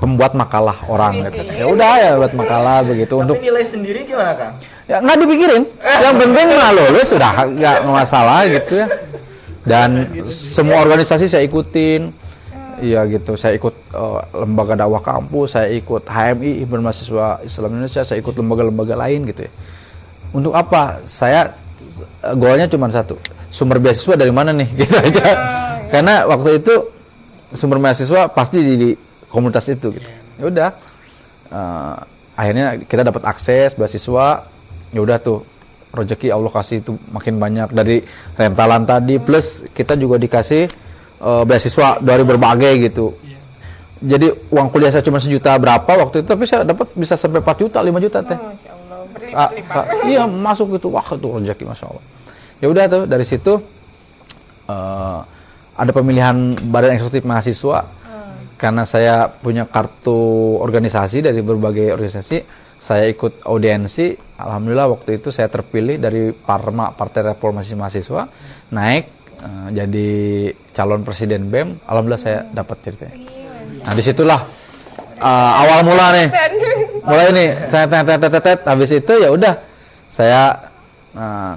pembuat 0.00 0.32
makalah 0.32 0.80
orang 0.88 1.28
gitu. 1.28 1.40
Ya 1.52 1.66
udah 1.68 1.92
ya 2.00 2.10
buat 2.16 2.32
makalah 2.32 2.80
begitu 2.80 3.20
untuk 3.20 3.36
Tapi 3.36 3.44
nilai 3.52 3.64
sendiri 3.68 4.08
gimana 4.08 4.32
Kang? 4.32 4.56
ya 4.90 4.98
nggak 4.98 5.18
dipikirin 5.22 5.62
yang 6.02 6.16
penting 6.18 6.46
mah 6.50 6.70
lulus 6.74 7.06
sudah 7.14 7.46
nggak 7.46 7.78
masalah 7.86 8.42
gitu 8.50 8.82
ya 8.82 8.86
dan 9.62 10.10
semua 10.26 10.82
organisasi 10.82 11.30
saya 11.30 11.46
ikutin 11.46 12.10
Iya 12.80 13.00
gitu, 13.12 13.36
saya 13.36 13.60
ikut 13.60 13.74
eh, 13.92 14.20
lembaga 14.40 14.74
dakwah 14.74 15.04
kampus, 15.04 15.54
saya 15.54 15.68
ikut 15.68 16.08
HMI 16.08 16.64
Himpunan 16.64 16.88
Mahasiswa 16.88 17.44
Islam 17.44 17.76
Indonesia, 17.76 18.02
saya 18.02 18.18
ikut 18.18 18.34
lembaga-lembaga 18.34 18.96
lain 18.96 19.28
gitu 19.28 19.44
ya. 19.44 19.52
Untuk 20.32 20.56
apa? 20.56 21.04
Saya 21.04 21.52
eh, 22.24 22.34
goalnya 22.34 22.66
cuma 22.66 22.88
satu, 22.88 23.20
sumber 23.52 23.76
beasiswa 23.78 24.16
dari 24.16 24.32
mana 24.32 24.56
nih, 24.56 24.68
gitu 24.80 24.96
aja. 24.96 25.24
Karena 25.92 26.24
waktu 26.24 26.64
itu 26.64 26.74
sumber 27.52 27.76
beasiswa 27.78 28.32
pasti 28.32 28.58
di, 28.64 28.74
di 28.80 28.90
komunitas 29.28 29.68
itu 29.68 29.92
gitu. 29.92 30.10
Ya 30.40 30.44
udah, 30.48 30.70
eh, 31.52 31.96
akhirnya 32.34 32.80
kita 32.80 33.04
dapat 33.04 33.22
akses 33.28 33.76
beasiswa, 33.76 34.48
ya 34.96 35.00
udah 35.04 35.20
tuh 35.20 35.44
rezeki 35.90 36.30
Allah 36.30 36.50
kasih 36.54 36.86
itu 36.86 36.94
makin 37.10 37.42
banyak 37.42 37.68
dari 37.74 38.02
rentalan 38.38 38.86
tadi 38.86 39.18
plus 39.18 39.66
kita 39.74 39.98
juga 39.98 40.22
dikasih 40.22 40.70
eh, 41.20 41.42
beasiswa 41.44 42.00
dari 42.00 42.24
berbagai 42.24 42.72
gitu. 42.90 43.14
Jadi 44.00 44.32
uang 44.48 44.72
kuliah 44.72 44.88
saya 44.88 45.04
cuma 45.04 45.20
sejuta 45.20 45.52
berapa 45.60 45.92
waktu 45.92 46.24
itu 46.24 46.28
tapi 46.32 46.48
saya 46.48 46.64
dapat 46.64 46.88
bisa 46.96 47.20
sampai 47.20 47.44
4 47.44 47.60
juta, 47.60 47.84
5 47.84 48.00
juta 48.00 48.18
teh. 48.24 48.38
Allah. 48.40 48.56
Ah, 49.36 49.50
ah, 49.76 49.86
iya 50.08 50.24
masuk 50.24 50.80
gitu. 50.80 50.88
Wah 50.88 51.04
itu 51.04 51.28
rezeki 51.28 51.64
masya 51.68 51.86
Allah. 51.92 52.04
Ya 52.64 52.66
udah 52.72 52.84
tuh 52.88 53.02
dari 53.04 53.24
situ 53.28 53.60
eh, 54.72 55.20
ada 55.76 55.90
pemilihan 55.92 56.56
badan 56.68 56.96
eksekutif 56.96 57.28
mahasiswa. 57.28 58.00
Karena 58.60 58.84
saya 58.84 59.24
punya 59.24 59.64
kartu 59.64 60.60
organisasi 60.60 61.24
dari 61.24 61.40
berbagai 61.40 61.96
organisasi 61.96 62.44
saya 62.80 63.04
ikut 63.12 63.44
audiensi. 63.44 64.16
Alhamdulillah 64.40 64.88
waktu 64.88 65.20
itu 65.20 65.28
saya 65.28 65.52
terpilih 65.52 66.00
dari 66.00 66.32
Parma 66.32 66.96
Partai 66.96 67.36
Reformasi 67.36 67.76
Mahasiswa. 67.76 68.24
Naik 68.72 69.19
eh, 69.42 69.68
jadi 69.74 70.08
calon 70.76 71.02
presiden 71.02 71.48
BEM 71.48 71.82
alhamdulillah 71.84 72.22
saya 72.22 72.38
dapat 72.52 72.76
ceritanya 72.84 73.16
nah 73.80 73.92
di 73.96 74.02
situlah 74.04 74.40
eh, 75.20 75.52
awal 75.64 75.80
mula 75.84 76.06
nih 76.16 76.28
mulai 77.04 77.28
nih 77.32 77.48
tet 77.72 77.88
tet 77.88 78.42
tet 78.44 78.60
habis 78.68 78.90
itu 78.92 79.12
ya 79.16 79.28
udah 79.32 79.54
saya 80.10 80.56
eh, 81.16 81.54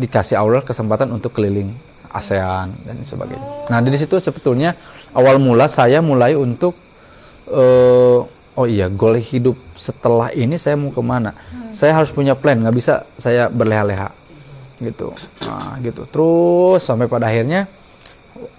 dikasih 0.00 0.40
Allah 0.40 0.64
kesempatan 0.64 1.12
untuk 1.12 1.36
keliling 1.36 1.68
ASEAN 2.10 2.74
dan 2.82 2.96
sebagainya. 3.06 3.70
Nah 3.70 3.78
dari 3.84 3.94
situ 4.00 4.18
sebetulnya 4.18 4.74
awal 5.14 5.38
mula 5.38 5.70
saya 5.70 6.02
mulai 6.02 6.34
untuk 6.34 6.74
eh, 7.46 8.18
oh 8.56 8.66
iya 8.66 8.90
goal 8.90 9.20
hidup 9.20 9.54
setelah 9.76 10.32
ini 10.34 10.58
saya 10.58 10.74
mau 10.74 10.90
ke 10.90 11.02
mana? 11.04 11.36
Saya 11.70 11.94
harus 11.94 12.10
punya 12.10 12.34
plan, 12.34 12.58
nggak 12.58 12.74
bisa 12.74 13.06
saya 13.14 13.46
berleha-leha 13.46 14.10
gitu. 14.80 15.12
Nah, 15.44 15.76
gitu 15.84 16.08
terus 16.08 16.80
sampai 16.82 17.06
pada 17.06 17.28
akhirnya 17.28 17.68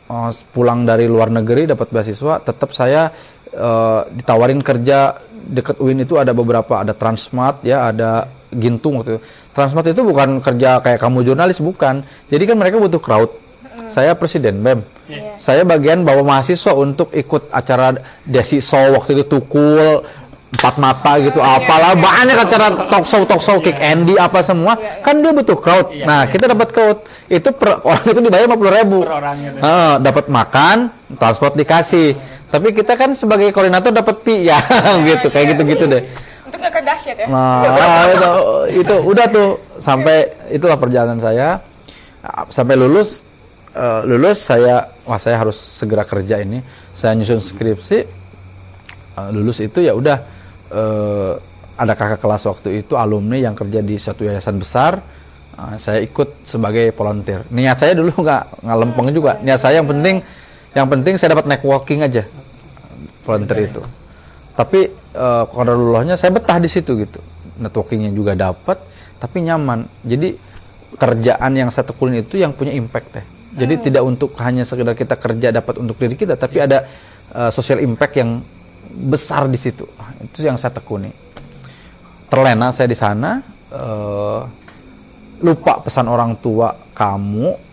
eh, 0.08 0.32
pulang 0.54 0.86
dari 0.86 1.10
luar 1.10 1.34
negeri 1.34 1.70
dapat 1.70 1.90
beasiswa, 1.90 2.40
tetap 2.42 2.72
saya 2.72 3.10
eh, 3.52 4.02
ditawarin 4.14 4.62
kerja 4.62 5.18
deket 5.42 5.82
UIN 5.82 6.06
itu 6.06 6.16
ada 6.22 6.32
beberapa 6.32 6.80
ada 6.80 6.94
Transmart 6.94 7.66
ya 7.66 7.90
ada 7.90 8.30
Gintung 8.52 9.00
waktu 9.00 9.18
itu. 9.18 9.22
Transmart 9.52 9.88
itu 9.92 10.04
bukan 10.04 10.44
kerja 10.44 10.84
kayak 10.84 11.00
kamu 11.00 11.24
jurnalis 11.24 11.64
bukan. 11.64 12.04
Jadi 12.28 12.44
kan 12.48 12.56
mereka 12.60 12.80
butuh 12.80 13.00
crowd. 13.00 13.32
Saya 13.88 14.16
presiden 14.16 14.64
BEM. 14.64 14.84
Saya 15.36 15.68
bagian 15.68 16.08
bawa 16.08 16.24
mahasiswa 16.24 16.72
untuk 16.76 17.12
ikut 17.12 17.52
acara 17.52 17.96
Desi 18.24 18.64
Show 18.64 18.96
waktu 18.96 19.20
itu 19.20 19.24
Tukul 19.28 20.04
empat 20.52 20.76
mata 20.76 21.16
gitu 21.24 21.40
apalah 21.40 21.96
banyak 21.96 22.36
acara 22.36 22.68
talk 22.92 23.08
show 23.08 23.24
talk 23.24 23.40
show 23.40 23.58
kick 23.64 23.80
Andy 23.80 24.20
apa 24.20 24.44
semua. 24.44 24.76
Kan 25.00 25.24
dia 25.24 25.32
butuh 25.32 25.56
crowd. 25.56 25.96
Iya, 25.96 26.04
nah 26.04 26.22
kita 26.28 26.52
dapat 26.52 26.76
crowd. 26.76 27.08
Itu 27.32 27.56
per 27.56 27.80
orang 27.88 28.06
itu 28.12 28.20
dibayar 28.20 28.46
50 28.52 28.78
ribu. 28.84 29.00
Per 29.08 29.14
orang 29.16 29.36
gitu. 29.40 29.58
Heeh, 29.64 29.94
dapat 30.04 30.26
makan, 30.28 30.78
transport 31.16 31.56
dikasih. 31.56 32.20
Tapi 32.52 32.76
kita 32.76 33.00
kan 33.00 33.16
sebagai 33.16 33.48
koordinator 33.56 33.96
dapat 33.96 34.20
pi 34.28 34.52
ya 34.52 34.60
gitu, 35.10 35.32
kayak 35.32 35.56
gitu-gitu 35.56 35.88
deh. 35.88 36.04
Untuk 36.44 36.60
nggak 36.60 36.84
dahsyat 36.84 37.18
ya. 37.24 37.28
Nah, 37.32 38.04
itu, 38.12 38.30
itu 38.84 38.96
udah 39.00 39.26
tuh. 39.32 39.50
Sampai 39.80 40.28
itulah 40.52 40.76
perjalanan 40.76 41.24
saya. 41.24 41.64
Sampai 42.52 42.76
lulus 42.76 43.24
eh, 43.72 44.02
lulus 44.04 44.46
saya 44.46 44.84
wah 45.08 45.18
saya 45.18 45.40
harus 45.40 45.56
segera 45.56 46.04
kerja 46.04 46.44
ini. 46.44 46.60
Saya 46.92 47.16
nyusun 47.16 47.40
skripsi 47.40 47.98
eh, 49.16 49.30
lulus 49.32 49.64
itu 49.64 49.80
ya 49.80 49.96
udah 49.96 50.41
eh, 50.72 51.34
ada 51.78 51.94
kakak 51.98 52.20
kelas 52.22 52.44
waktu 52.48 52.70
itu 52.86 52.94
alumni 52.96 53.38
yang 53.38 53.56
kerja 53.58 53.80
di 53.84 53.96
satu 54.00 54.26
yayasan 54.28 54.58
besar. 54.58 55.02
Eh, 55.56 55.76
saya 55.78 56.00
ikut 56.02 56.48
sebagai 56.48 56.96
volunteer. 56.96 57.44
Niat 57.52 57.78
saya 57.78 57.94
dulu 57.94 58.16
nggak 58.24 58.64
nggak 58.64 58.78
lempeng 58.80 59.08
juga. 59.12 59.38
Niat 59.44 59.60
saya 59.60 59.84
yang 59.84 59.88
penting 59.90 60.24
yang 60.72 60.88
penting 60.88 61.20
saya 61.20 61.36
dapat 61.36 61.52
networking 61.52 62.02
aja 62.08 62.24
volunteer 63.28 63.68
itu. 63.68 63.82
Tapi 64.56 64.80
eh 65.12 65.44
kodarullahnya 65.52 66.16
saya 66.16 66.32
betah 66.32 66.58
di 66.58 66.70
situ 66.72 66.96
gitu. 66.96 67.20
Networkingnya 67.62 68.16
juga 68.16 68.34
dapat, 68.34 68.80
tapi 69.20 69.44
nyaman. 69.44 69.86
Jadi 70.08 70.34
kerjaan 70.96 71.52
yang 71.56 71.70
saya 71.72 71.88
tekunin 71.88 72.24
itu 72.24 72.40
yang 72.40 72.52
punya 72.52 72.74
impact 72.76 73.08
teh. 73.20 73.26
Jadi 73.52 73.92
tidak 73.92 74.04
untuk 74.08 74.32
hanya 74.40 74.64
sekedar 74.64 74.96
kita 74.96 75.20
kerja 75.20 75.52
dapat 75.52 75.76
untuk 75.84 76.00
diri 76.00 76.16
kita, 76.16 76.40
tapi 76.40 76.64
ada 76.64 76.88
eh, 77.36 77.52
social 77.52 77.84
impact 77.84 78.16
yang 78.16 78.40
besar 78.92 79.48
di 79.48 79.58
situ. 79.58 79.88
Itu 80.22 80.44
yang 80.44 80.60
saya 80.60 80.76
tekuni. 80.76 81.12
Terlena 82.32 82.72
saya 82.72 82.88
di 82.88 82.96
sana, 82.96 83.40
eh, 83.72 84.42
lupa 85.42 85.82
pesan 85.82 86.08
orang 86.08 86.38
tua 86.38 86.72
kamu 86.94 87.72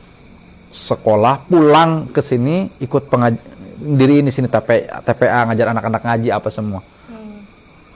sekolah 0.73 1.49
pulang 1.49 2.09
ke 2.13 2.21
sini 2.21 2.69
ikut 2.81 3.09
pengaj 3.09 3.35
diri 3.79 4.21
ini 4.25 4.31
sini 4.33 4.51
TPA, 4.51 5.01
TPA 5.05 5.47
ngajar 5.49 5.67
anak-anak 5.71 6.03
ngaji 6.03 6.29
apa 6.35 6.49
semua. 6.51 6.83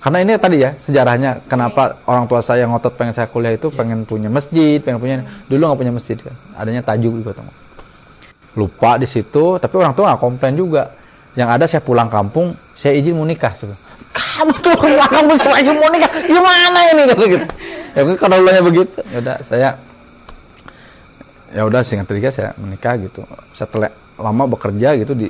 Karena 0.03 0.19
ini 0.19 0.35
tadi 0.35 0.59
ya 0.59 0.75
sejarahnya 0.83 1.47
kenapa 1.47 2.03
orang 2.11 2.27
tua 2.27 2.43
saya 2.43 2.67
ngotot 2.67 2.99
pengen 2.99 3.15
saya 3.15 3.31
kuliah 3.31 3.55
itu 3.55 3.71
pengen 3.71 4.03
punya 4.03 4.27
masjid, 4.27 4.83
pengen 4.83 4.99
punya 4.99 5.23
dulu 5.47 5.71
nggak 5.71 5.79
punya 5.79 5.95
masjid 5.95 6.19
kan. 6.19 6.35
Adanya 6.59 6.83
tajuk 6.83 7.23
Kota 7.23 7.47
Lupa 8.59 8.99
di 8.99 9.07
situ, 9.07 9.63
tapi 9.63 9.75
orang 9.79 9.95
tua 9.95 10.11
nggak 10.11 10.21
komplain 10.21 10.59
juga. 10.59 10.91
Yang 11.33 11.49
ada 11.49 11.65
saya 11.65 11.83
pulang 11.83 12.09
kampung, 12.13 12.53
saya 12.77 12.93
izin 12.97 13.17
mau 13.17 13.25
nikah. 13.25 13.53
Saya 13.57 13.77
Kamu 14.13 14.53
tuh 14.61 14.77
pulang 14.83 15.09
kampung 15.09 15.37
saya 15.41 15.61
izin 15.65 15.77
mau 15.81 15.89
nikah, 15.89 16.11
gimana 16.29 16.79
ini 16.93 17.03
gitu 17.09 17.25
gitu. 17.39 17.47
Ya 17.93 18.03
kalau 18.17 18.37
ulangnya 18.41 18.63
begitu, 18.65 18.99
ya 19.13 19.19
udah 19.21 19.37
saya 19.45 19.69
ya 21.53 21.63
udah 21.69 21.81
singkat 21.85 22.09
cerita 22.09 22.31
saya 22.33 22.51
menikah 22.57 22.97
gitu. 23.01 23.25
Setelah 23.53 23.93
lama 24.21 24.45
bekerja 24.49 24.97
gitu 24.97 25.13
di 25.17 25.29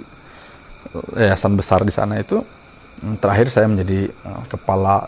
yayasan 1.16 1.54
besar 1.54 1.87
di 1.87 1.94
sana 1.94 2.18
itu 2.18 2.42
terakhir 3.18 3.50
saya 3.50 3.66
menjadi 3.71 4.11
eh, 4.11 4.42
kepala 4.50 5.06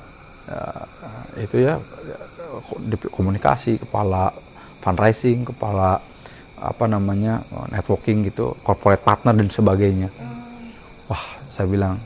eh, 0.51 1.43
itu 1.43 1.67
ya 1.67 1.79
di 2.87 2.95
komunikasi 3.11 3.83
kepala 3.83 4.31
fundraising 4.79 5.43
kepala 5.43 5.99
apa 6.55 6.85
namanya 6.87 7.43
networking 7.75 8.23
gitu 8.31 8.55
corporate 8.63 9.03
partner 9.03 9.35
dan 9.35 9.51
sebagainya 9.51 10.07
wah 11.09 11.25
saya 11.49 11.67
bilang 11.69 11.97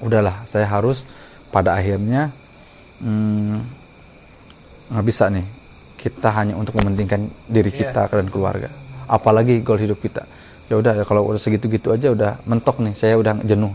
udahlah 0.00 0.42
saya 0.48 0.64
harus 0.64 1.04
pada 1.50 1.74
akhirnya 1.76 2.30
hmm, 3.02 3.58
nggak 4.90 5.06
bisa 5.06 5.30
nih. 5.30 5.46
Kita 6.00 6.32
hanya 6.32 6.56
untuk 6.56 6.80
mementingkan 6.80 7.28
diri 7.44 7.68
kita 7.68 8.08
dan 8.08 8.32
keluarga. 8.32 8.72
Apalagi 9.04 9.60
goal 9.60 9.76
hidup 9.76 10.00
kita. 10.00 10.24
Ya 10.72 10.80
udah 10.80 10.96
ya 10.96 11.04
kalau 11.04 11.28
udah 11.28 11.36
segitu-gitu 11.36 11.92
aja 11.92 12.14
udah 12.14 12.40
mentok 12.48 12.80
nih 12.80 12.94
saya 12.96 13.20
udah 13.20 13.36
jenuh. 13.44 13.74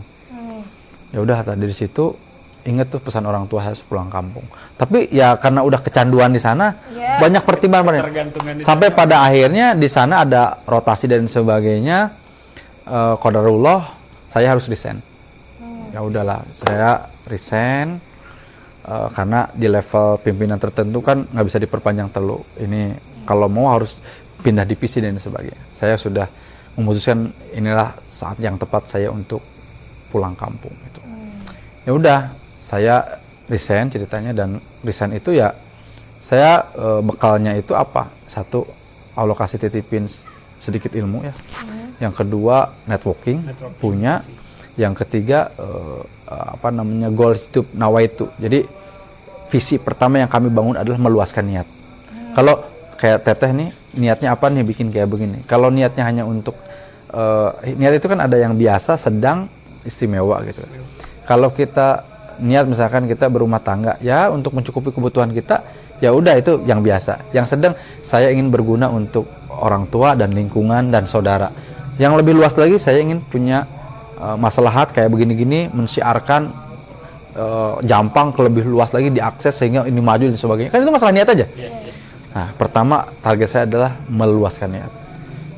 Ya 1.14 1.22
udah 1.22 1.46
dari 1.46 1.70
situ 1.70 2.18
inget 2.66 2.90
tuh 2.90 2.98
pesan 2.98 3.22
orang 3.30 3.46
tua 3.46 3.62
harus 3.62 3.78
pulang 3.86 4.10
kampung. 4.10 4.42
Tapi 4.74 5.06
ya 5.14 5.38
karena 5.38 5.62
udah 5.62 5.78
kecanduan 5.78 6.34
di 6.34 6.42
sana 6.42 6.74
Ya. 6.90 7.22
banyak 7.22 7.46
pertimbangan 7.46 8.02
sampai 8.58 8.90
pada 8.90 9.22
akhirnya 9.22 9.78
di 9.78 9.86
sana 9.86 10.26
ada 10.26 10.58
rotasi 10.66 11.06
dan 11.06 11.30
sebagainya. 11.30 12.10
Eh 12.86 13.14
qadarullah 13.22 13.95
saya 14.36 14.52
harus 14.52 14.68
resign. 14.68 15.00
Ya 15.96 16.04
udahlah 16.04 16.44
saya 16.52 17.08
resign 17.24 17.96
eh, 18.84 19.08
karena 19.16 19.48
di 19.56 19.64
level 19.64 20.20
pimpinan 20.20 20.60
tertentu 20.60 21.00
kan 21.00 21.24
nggak 21.24 21.46
bisa 21.48 21.56
diperpanjang 21.56 22.12
terlalu 22.12 22.44
ini 22.60 22.92
kalau 23.24 23.48
mau 23.48 23.72
harus 23.72 23.96
pindah 24.44 24.68
divisi 24.68 25.00
dan 25.00 25.16
sebagainya. 25.16 25.72
Saya 25.72 25.96
sudah 25.96 26.28
memutuskan 26.76 27.32
inilah 27.56 27.96
saat 28.12 28.36
yang 28.44 28.60
tepat 28.60 28.92
saya 28.92 29.08
untuk 29.08 29.40
pulang 30.12 30.36
kampung 30.36 30.76
gitu. 30.84 31.00
Ya 31.88 31.96
udah 31.96 32.18
saya 32.60 33.24
resign 33.48 33.88
ceritanya 33.88 34.36
dan 34.36 34.60
resign 34.84 35.16
itu 35.16 35.32
ya 35.32 35.56
saya 36.20 36.60
eh, 36.76 37.00
bekalnya 37.00 37.56
itu 37.56 37.72
apa? 37.72 38.12
Satu 38.28 38.68
alokasi 39.16 39.56
titipin 39.56 40.04
sedikit 40.60 40.92
ilmu 40.92 41.24
ya 41.24 41.32
yang 42.02 42.12
kedua 42.12 42.76
networking, 42.84 43.44
Networking. 43.44 43.80
punya. 43.80 44.14
Yang 44.76 45.04
ketiga 45.04 45.48
eh, 45.56 46.00
eh, 46.28 46.46
apa 46.52 46.68
namanya 46.68 47.08
goal 47.08 47.32
hidup 47.32 47.72
nawaitu. 47.72 48.28
Jadi 48.36 48.68
visi 49.48 49.80
pertama 49.80 50.20
yang 50.20 50.28
kami 50.28 50.52
bangun 50.52 50.76
adalah 50.76 51.00
meluaskan 51.00 51.44
niat. 51.48 51.68
Kalau 52.36 52.60
kayak 53.00 53.24
teteh 53.24 53.50
nih 53.56 53.68
niatnya 53.96 54.36
apa 54.36 54.52
nih 54.52 54.64
bikin 54.68 54.92
kayak 54.92 55.08
begini? 55.08 55.38
Kalau 55.48 55.72
niatnya 55.72 56.04
hanya 56.04 56.28
untuk 56.28 56.60
eh, 57.08 57.72
niat 57.72 57.96
itu 57.96 58.06
kan 58.06 58.20
ada 58.20 58.36
yang 58.36 58.52
biasa 58.52 59.00
sedang 59.00 59.48
istimewa 59.88 60.44
gitu. 60.44 60.60
Kalau 61.24 61.48
kita 61.56 62.04
niat 62.36 62.68
misalkan 62.68 63.08
kita 63.08 63.32
berumah 63.32 63.64
tangga 63.64 63.96
ya 64.04 64.28
untuk 64.28 64.52
mencukupi 64.52 64.92
kebutuhan 64.92 65.32
kita 65.32 65.64
ya 66.04 66.12
udah 66.12 66.36
itu 66.36 66.60
yang 66.68 66.84
biasa. 66.84 67.32
Yang 67.32 67.56
sedang 67.56 67.72
saya 68.04 68.28
ingin 68.28 68.52
berguna 68.52 68.92
untuk 68.92 69.24
orang 69.48 69.88
tua 69.88 70.12
dan 70.12 70.36
lingkungan 70.36 70.92
dan 70.92 71.08
saudara 71.08 71.48
yang 71.96 72.12
lebih 72.16 72.36
luas 72.36 72.52
lagi 72.56 72.76
saya 72.76 73.00
ingin 73.00 73.24
punya 73.24 73.64
eh, 74.20 74.36
maslahat 74.36 74.92
kayak 74.92 75.08
begini-gini 75.08 75.72
mensiarkan 75.72 76.52
eh, 77.36 77.74
jampang 77.88 78.32
ke 78.36 78.40
lebih 78.44 78.68
luas 78.68 78.92
lagi 78.92 79.08
diakses 79.12 79.56
sehingga 79.56 79.88
ini 79.88 80.00
maju 80.00 80.24
dan 80.28 80.38
sebagainya. 80.38 80.70
Kan 80.72 80.84
itu 80.84 80.92
masalah 80.92 81.12
niat 81.16 81.28
aja. 81.32 81.46
Nah 82.36 82.52
pertama 82.60 83.08
target 83.24 83.48
saya 83.48 83.64
adalah 83.64 83.96
meluaskan 84.12 84.68
niat. 84.76 84.92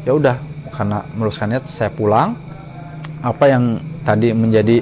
Ya 0.06 0.14
udah 0.14 0.36
karena 0.70 1.02
meluaskan 1.18 1.46
niat 1.50 1.64
saya 1.66 1.90
pulang. 1.90 2.38
Apa 3.18 3.50
yang 3.50 3.82
tadi 4.06 4.30
menjadi 4.30 4.78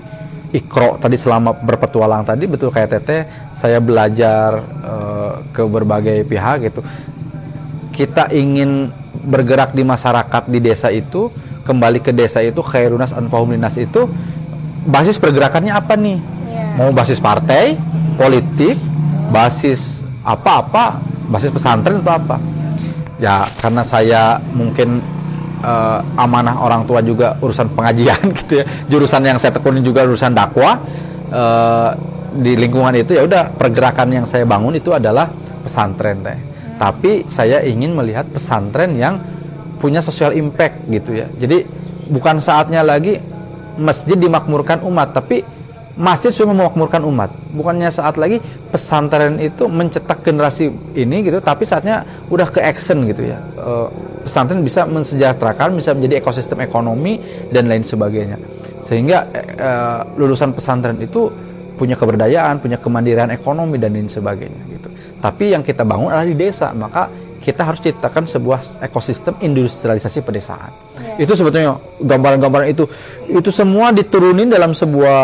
ikro 0.53 1.01
tadi 1.01 1.17
selama 1.17 1.57
berpetualang 1.57 2.23
tadi 2.23 2.45
betul 2.47 2.69
kayak 2.69 3.01
teteh 3.01 3.25
saya 3.57 3.81
belajar 3.81 4.61
eh, 4.85 5.33
ke 5.57 5.65
berbagai 5.65 6.29
pihak 6.29 6.69
gitu. 6.69 6.85
Kita 7.97 8.29
ingin 8.29 8.93
bergerak 9.27 9.75
di 9.75 9.83
masyarakat 9.83 10.43
di 10.47 10.59
desa 10.63 10.89
itu 10.95 11.29
kembali 11.67 11.99
ke 11.99 12.15
desa 12.15 12.39
itu 12.41 12.63
khairunas 12.63 13.11
anfahum 13.11 13.59
linas 13.59 13.75
itu 13.75 14.07
basis 14.87 15.19
pergerakannya 15.19 15.75
apa 15.75 15.99
nih? 15.99 16.19
Iya. 16.47 16.67
mau 16.79 16.91
basis 16.95 17.19
partai 17.19 17.75
politik 18.15 18.79
basis 19.35 20.07
apa-apa 20.23 21.03
basis 21.27 21.51
pesantren 21.51 21.99
atau 21.99 22.15
apa? 22.15 22.39
Ya 23.19 23.51
karena 23.59 23.83
saya 23.83 24.39
mungkin 24.55 25.03
eh, 25.61 26.01
amanah 26.15 26.63
orang 26.63 26.87
tua 26.87 27.03
juga 27.03 27.35
urusan 27.43 27.67
pengajian 27.75 28.31
gitu 28.47 28.63
ya. 28.63 28.65
Jurusan 28.87 29.27
yang 29.27 29.39
saya 29.43 29.51
tekuni 29.59 29.83
juga 29.83 30.07
urusan 30.07 30.31
dakwah. 30.31 30.79
Eh, 31.27 31.91
di 32.37 32.53
lingkungan 32.53 32.93
itu 32.93 33.17
ya 33.17 33.25
udah 33.25 33.49
pergerakan 33.57 34.13
yang 34.13 34.27
saya 34.29 34.45
bangun 34.45 34.77
itu 34.77 34.93
adalah 34.93 35.33
pesantren 35.65 36.21
teh 36.21 36.37
tapi 36.77 37.25
saya 37.29 37.65
ingin 37.65 37.97
melihat 37.97 38.29
pesantren 38.29 38.97
yang 38.97 39.21
punya 39.81 40.01
social 40.01 40.33
impact 40.33 40.89
gitu 40.89 41.25
ya. 41.25 41.27
Jadi 41.37 41.65
bukan 42.09 42.41
saatnya 42.41 42.81
lagi 42.81 43.21
masjid 43.77 44.17
dimakmurkan 44.17 44.81
umat 44.89 45.13
tapi 45.13 45.45
masjid 45.97 46.29
sudah 46.29 46.53
memakmurkan 46.53 47.05
umat. 47.09 47.33
Bukannya 47.57 47.89
saat 47.89 48.21
lagi 48.21 48.41
pesantren 48.69 49.41
itu 49.41 49.65
mencetak 49.69 50.21
generasi 50.21 50.69
ini 50.97 51.25
gitu 51.25 51.41
tapi 51.41 51.65
saatnya 51.65 52.05
udah 52.29 52.49
ke 52.49 52.61
action 52.61 53.05
gitu 53.09 53.33
ya. 53.33 53.41
Eh, 53.41 53.89
pesantren 54.25 54.61
bisa 54.61 54.85
mensejahterakan 54.85 55.77
bisa 55.77 55.97
menjadi 55.97 56.21
ekosistem 56.21 56.61
ekonomi 56.61 57.21
dan 57.53 57.69
lain 57.69 57.85
sebagainya. 57.85 58.37
Sehingga 58.85 59.19
eh, 59.57 60.01
lulusan 60.21 60.53
pesantren 60.53 61.01
itu 61.01 61.33
punya 61.77 61.95
keberdayaan 61.95 62.59
punya 62.59 62.81
kemandirian 62.81 63.29
ekonomi 63.29 63.77
dan 63.77 63.93
lain 63.93 64.09
sebagainya 64.09 64.76
tapi 65.21 65.57
yang 65.57 65.63
kita 65.65 65.83
bangun 65.83 66.13
adalah 66.13 66.29
di 66.29 66.37
desa 66.37 66.71
maka 66.77 67.09
kita 67.47 67.63
harus 67.63 67.79
ciptakan 67.79 68.27
sebuah 68.27 68.83
ekosistem 68.83 69.39
industrialisasi 69.39 70.19
pedesaan. 70.27 70.73
Itu 71.15 71.39
sebetulnya 71.39 71.79
gambaran-gambaran 72.03 72.75
itu. 72.75 72.91
Itu 73.31 73.55
semua 73.55 73.95
diturunin 73.95 74.51
dalam 74.51 74.75
sebuah 74.75 75.23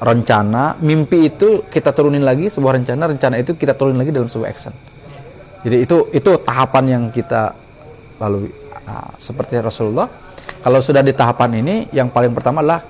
rencana. 0.00 0.80
Mimpi 0.80 1.28
itu 1.28 1.68
kita 1.68 1.92
turunin 1.92 2.24
lagi 2.24 2.48
sebuah 2.48 2.80
rencana. 2.80 3.04
Rencana 3.12 3.36
itu 3.36 3.52
kita 3.52 3.76
turunin 3.76 4.00
lagi 4.00 4.16
dalam 4.16 4.32
sebuah 4.32 4.48
action. 4.48 4.72
Jadi 5.60 5.76
itu 5.84 6.08
itu 6.16 6.30
tahapan 6.40 6.84
yang 6.88 7.02
kita 7.12 7.52
lalui. 8.16 8.48
Nah, 8.88 9.12
seperti 9.20 9.60
Rasulullah 9.60 10.08
kalau 10.64 10.80
sudah 10.80 11.04
di 11.04 11.12
tahapan 11.12 11.60
ini 11.60 11.74
yang 11.92 12.08
paling 12.08 12.32
pertama 12.32 12.64
adalah 12.64 12.80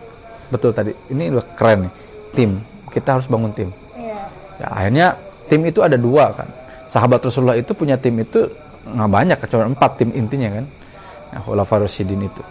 betul 0.55 0.71
tadi 0.71 0.95
ini 1.11 1.35
udah 1.35 1.45
keren 1.59 1.91
nih 1.91 1.93
tim. 2.31 2.51
Kita 2.95 3.19
harus 3.19 3.27
bangun 3.27 3.51
tim. 3.55 3.75
Iya. 3.99 4.23
ya 4.63 4.67
akhirnya 4.71 5.07
tim 5.51 5.67
itu 5.67 5.83
ada 5.83 5.99
dua 5.99 6.31
kan. 6.31 6.47
Sahabat 6.87 7.27
Rasulullah 7.27 7.59
itu 7.59 7.75
punya 7.75 7.99
tim 7.99 8.15
itu 8.23 8.47
nggak 8.87 9.11
banyak 9.11 9.39
cuma 9.51 9.67
empat 9.67 9.91
tim 9.99 10.15
intinya 10.15 10.63
kan. 10.63 10.65
Nah 11.35 11.41
Khulafaur 11.43 11.83
Rasyidin 11.83 12.23
itu. 12.23 12.43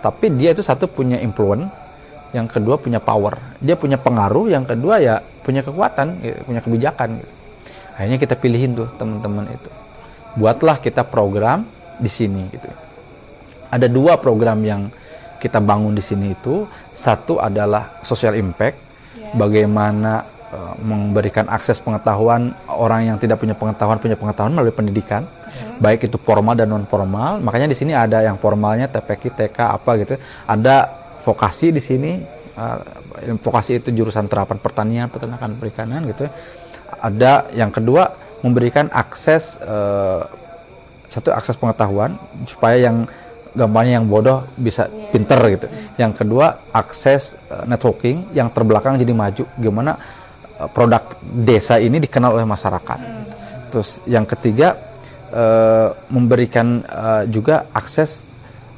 Tapi 0.00 0.32
dia 0.32 0.56
itu 0.56 0.64
satu 0.64 0.88
punya 0.88 1.20
influence 1.20 1.68
yang 2.32 2.48
kedua 2.48 2.80
punya 2.80 3.00
power. 3.00 3.36
Dia 3.60 3.76
punya 3.76 4.00
pengaruh 4.00 4.48
yang 4.48 4.64
kedua 4.64 5.00
ya 5.00 5.20
punya 5.44 5.60
kekuatan 5.60 6.24
gitu, 6.24 6.38
punya 6.44 6.60
kebijakan 6.60 7.08
gitu. 7.20 7.32
akhirnya 7.98 8.18
kita 8.20 8.34
pilihin 8.38 8.78
tuh 8.78 8.88
teman-teman 8.94 9.48
itu. 9.50 9.70
Buatlah 10.38 10.78
kita 10.78 11.02
program 11.02 11.66
di 11.98 12.06
sini 12.06 12.46
gitu. 12.52 12.70
Ada 13.68 13.90
dua 13.90 14.16
program 14.22 14.62
yang 14.62 14.86
kita 15.42 15.58
bangun 15.58 15.98
di 15.98 16.04
sini 16.04 16.30
itu. 16.30 16.62
Satu 16.94 17.42
adalah 17.42 17.98
social 18.06 18.38
impact 18.38 18.76
bagaimana 19.34 20.37
eh, 20.52 20.74
memberikan 20.80 21.46
akses 21.48 21.80
pengetahuan 21.84 22.52
orang 22.68 23.14
yang 23.14 23.16
tidak 23.20 23.40
punya 23.40 23.52
pengetahuan 23.52 24.00
punya 24.00 24.16
pengetahuan 24.16 24.52
melalui 24.54 24.74
pendidikan. 24.74 25.24
Baik 25.78 26.10
itu 26.10 26.18
formal 26.18 26.58
dan 26.58 26.74
non 26.74 26.86
formal 26.90 27.38
makanya 27.38 27.70
di 27.70 27.76
sini 27.78 27.94
ada 27.94 28.18
yang 28.22 28.34
formalnya 28.38 28.90
TPK 28.90 29.34
TK 29.34 29.58
apa 29.58 29.90
gitu. 30.02 30.14
Ada 30.46 30.76
vokasi 31.22 31.70
di 31.70 31.82
sini. 31.82 32.12
Eh, 32.58 32.78
vokasi 33.38 33.78
itu 33.82 33.94
jurusan 33.94 34.26
terapan 34.26 34.58
pertanian 34.58 35.06
peternakan 35.06 35.54
perikanan 35.58 36.02
gitu. 36.10 36.26
Ada 36.98 37.52
yang 37.54 37.70
kedua 37.70 38.10
memberikan 38.42 38.90
akses 38.90 39.58
eh, 39.62 40.22
satu 41.08 41.32
akses 41.32 41.56
pengetahuan 41.56 42.18
supaya 42.44 42.90
yang 42.90 43.08
gampangnya 43.56 43.98
yang 43.98 44.06
bodoh 44.06 44.44
bisa 44.60 44.86
pinter 45.10 45.40
gitu. 45.50 45.66
Yang 45.96 46.12
kedua 46.22 46.60
akses 46.70 47.34
networking 47.64 48.30
yang 48.36 48.52
terbelakang 48.52 49.00
jadi 49.00 49.10
maju. 49.16 49.44
Gimana 49.56 49.96
produk 50.66 51.02
desa 51.22 51.78
ini 51.78 52.02
dikenal 52.02 52.34
oleh 52.34 52.46
masyarakat. 52.48 52.98
Terus 53.70 54.02
yang 54.10 54.26
ketiga 54.26 54.74
eh, 55.30 55.88
memberikan 56.10 56.82
eh, 56.82 57.22
juga 57.30 57.70
akses 57.70 58.26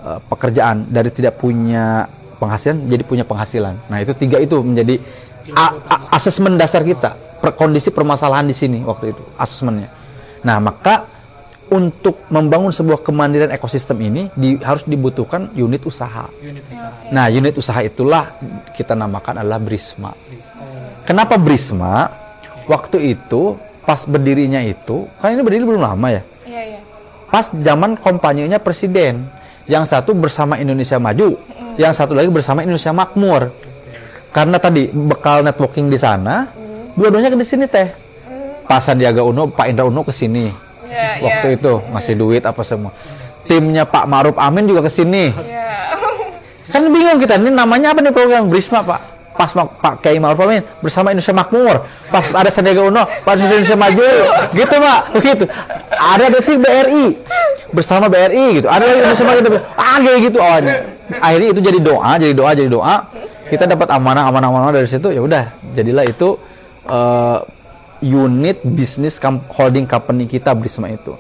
eh, 0.05 0.21
pekerjaan 0.29 0.85
dari 0.93 1.09
tidak 1.09 1.41
punya 1.41 2.05
penghasilan 2.37 2.89
jadi 2.89 3.03
punya 3.05 3.25
penghasilan. 3.25 3.89
Nah 3.89 3.99
itu 4.01 4.13
tiga 4.17 4.37
itu 4.41 4.61
menjadi 4.61 5.01
asesmen 6.13 6.61
dasar 6.61 6.85
kita. 6.85 7.17
Per- 7.41 7.57
kondisi 7.57 7.89
permasalahan 7.89 8.45
di 8.45 8.53
sini 8.53 8.85
waktu 8.85 9.17
itu 9.17 9.23
asesmennya. 9.41 9.89
Nah 10.45 10.61
maka 10.61 11.09
untuk 11.71 12.27
membangun 12.35 12.75
sebuah 12.75 13.01
kemandirian 13.01 13.55
ekosistem 13.55 13.97
ini 14.03 14.27
di- 14.35 14.59
harus 14.61 14.83
dibutuhkan 14.85 15.55
unit 15.55 15.87
usaha. 15.87 16.27
Unit 16.43 16.67
usaha. 16.67 17.15
Nah, 17.15 17.31
unit 17.31 17.55
usaha 17.55 17.81
itulah 17.87 18.35
kita 18.75 18.99
namakan 18.99 19.39
adalah 19.39 19.63
Brisma. 19.63 20.11
Kenapa 21.05 21.35
Brisma? 21.41 22.11
Waktu 22.71 23.19
itu 23.19 23.59
pas 23.83 24.07
berdirinya 24.07 24.63
itu, 24.63 25.11
kan 25.19 25.35
ini 25.35 25.43
berdiri 25.43 25.67
belum 25.67 25.83
lama 25.83 26.07
ya. 26.15 26.23
Iya, 26.47 26.63
iya. 26.77 26.81
Pas 27.27 27.51
zaman 27.51 27.99
kampanyenya 27.99 28.63
presiden. 28.63 29.27
Yang 29.71 29.95
satu 29.95 30.15
bersama 30.19 30.59
Indonesia 30.59 30.99
Maju, 30.99 31.39
yang 31.79 31.95
satu 31.95 32.11
lagi 32.15 32.27
bersama 32.27 32.67
Indonesia 32.67 32.91
Makmur. 32.91 33.55
Karena 34.35 34.59
tadi 34.59 34.91
bekal 34.91 35.47
networking 35.47 35.87
di 35.87 35.99
sana, 35.99 36.47
dua-duanya 36.99 37.31
ke 37.31 37.39
di 37.39 37.47
sini 37.47 37.71
teh. 37.71 37.87
Pak 38.67 38.83
Sandiaga 38.83 39.23
Uno, 39.23 39.51
Pak 39.51 39.67
Indra 39.67 39.87
Uno 39.87 40.07
ke 40.07 40.15
sini 40.15 40.71
Iya, 40.91 41.23
waktu 41.23 41.47
iya. 41.55 41.57
itu 41.59 41.73
ngasih 41.95 42.15
duit 42.19 42.43
apa 42.43 42.63
semua. 42.67 42.91
Timnya 43.47 43.87
Pak 43.87 44.05
Maruf 44.11 44.37
Amin 44.39 44.67
juga 44.67 44.87
ke 44.87 44.91
sini. 44.91 45.31
Iya. 45.31 45.71
Kan 46.75 46.87
bingung 46.91 47.19
kita, 47.19 47.39
ini 47.39 47.51
namanya 47.51 47.95
apa 47.95 48.03
nih 48.03 48.15
program 48.15 48.51
Brisma 48.51 48.83
Pak? 48.83 49.01
Pas 49.41 49.49
Pak 49.57 50.05
Kiai 50.05 50.21
Maruf 50.21 50.37
Amin 50.45 50.61
bersama 50.85 51.17
Indonesia 51.17 51.33
Makmur. 51.33 51.89
Pas 52.13 52.29
ada 52.29 52.53
Sandiaga 52.53 52.85
Uno, 52.85 53.09
pas 53.25 53.41
Indonesia 53.41 53.73
Maju. 53.73 54.11
Gitu 54.53 54.75
Pak, 54.77 55.01
begitu. 55.17 55.45
Ada 55.89 56.29
ada 56.29 56.39
sih 56.45 56.61
BRI 56.61 57.07
bersama 57.73 58.13
BRI 58.13 58.61
gitu. 58.61 58.69
Ada 58.69 58.85
lagi 58.85 58.99
Indonesia 59.01 59.25
Maju 59.25 59.41
gitu. 59.41 59.59
Ah 59.81 59.97
kayak 60.05 60.19
gitu 60.29 60.39
awalnya. 60.45 60.75
Akhirnya 61.25 61.49
itu 61.57 61.61
jadi 61.65 61.79
doa, 61.81 62.13
jadi 62.21 62.35
doa, 62.37 62.51
jadi 62.53 62.69
doa. 62.69 62.97
Kita 63.49 63.65
dapat 63.65 63.89
amanah, 63.89 64.29
amanah, 64.29 64.53
amanah 64.53 64.77
dari 64.77 64.87
situ. 64.93 65.09
Ya 65.09 65.25
udah, 65.25 65.57
jadilah 65.73 66.05
itu 66.05 66.37
eh, 66.85 67.39
unit 68.05 68.61
bisnis 68.61 69.17
holding 69.57 69.89
company 69.89 70.29
kita 70.29 70.53
Brisma 70.53 70.93
itu. 70.93 71.17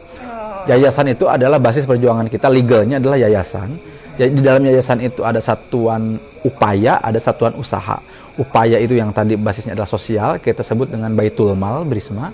Yayasan 0.68 1.16
itu 1.16 1.24
adalah 1.24 1.56
basis 1.56 1.88
perjuangan 1.88 2.28
kita, 2.28 2.52
legalnya 2.52 3.00
adalah 3.00 3.16
yayasan. 3.16 3.80
Ya, 4.18 4.27
di 4.27 4.40
dalam 4.42 4.62
yayasan 4.66 5.05
itu 5.05 5.23
ada 5.23 5.38
satuan 5.38 6.18
upaya, 6.42 6.99
ada 7.01 7.20
satuan 7.20 7.55
usaha. 7.55 8.01
Upaya 8.40 8.81
itu 8.81 8.96
yang 8.96 9.12
tadi 9.12 9.37
basisnya 9.37 9.77
adalah 9.77 9.90
sosial, 9.90 10.40
kita 10.40 10.64
sebut 10.64 10.88
dengan 10.88 11.12
Baitul 11.12 11.53
Mal 11.55 11.85
Brisma. 11.85 12.33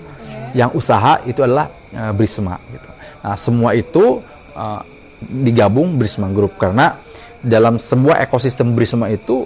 Yang 0.55 0.79
usaha 0.79 1.19
itu 1.27 1.43
adalah 1.43 1.67
eh, 1.91 2.11
Brisma 2.15 2.55
gitu. 2.71 2.89
Nah, 3.23 3.35
semua 3.35 3.75
itu 3.75 4.23
eh, 4.55 4.81
digabung 5.27 5.99
Brisma 5.99 6.31
Group 6.31 6.55
karena 6.55 6.95
dalam 7.43 7.77
sebuah 7.77 8.23
ekosistem 8.23 8.73
Brisma 8.73 9.11
itu 9.11 9.45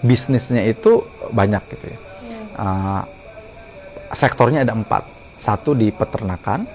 bisnisnya 0.00 0.64
itu 0.64 1.04
banyak 1.30 1.62
gitu 1.76 1.86
ya. 1.92 1.98
Eh, 2.58 3.02
sektornya 4.16 4.64
ada 4.64 4.72
empat. 4.74 5.04
Satu 5.38 5.70
di 5.76 5.92
peternakan. 5.94 6.66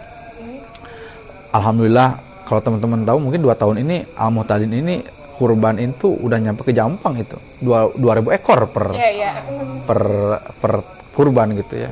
Alhamdulillah 1.54 2.33
kalau 2.44 2.60
teman-teman 2.60 3.08
tahu 3.08 3.18
mungkin 3.24 3.40
dua 3.40 3.56
tahun 3.56 3.84
ini 3.84 4.04
Al 4.20 4.30
Muhtadin 4.32 4.72
ini 4.72 5.04
kurban 5.34 5.82
itu 5.82 6.14
udah 6.14 6.38
nyampe 6.40 6.62
ke 6.68 6.72
Jampang 6.76 7.18
itu. 7.18 7.38
Dua 7.58 7.90
2000 7.96 8.38
ekor 8.38 8.60
per 8.70 8.86
Iya, 8.94 9.10
iya. 9.10 9.32
per 9.84 10.02
per 10.62 10.74
kurban 11.16 11.56
gitu 11.58 11.88
ya. 11.88 11.92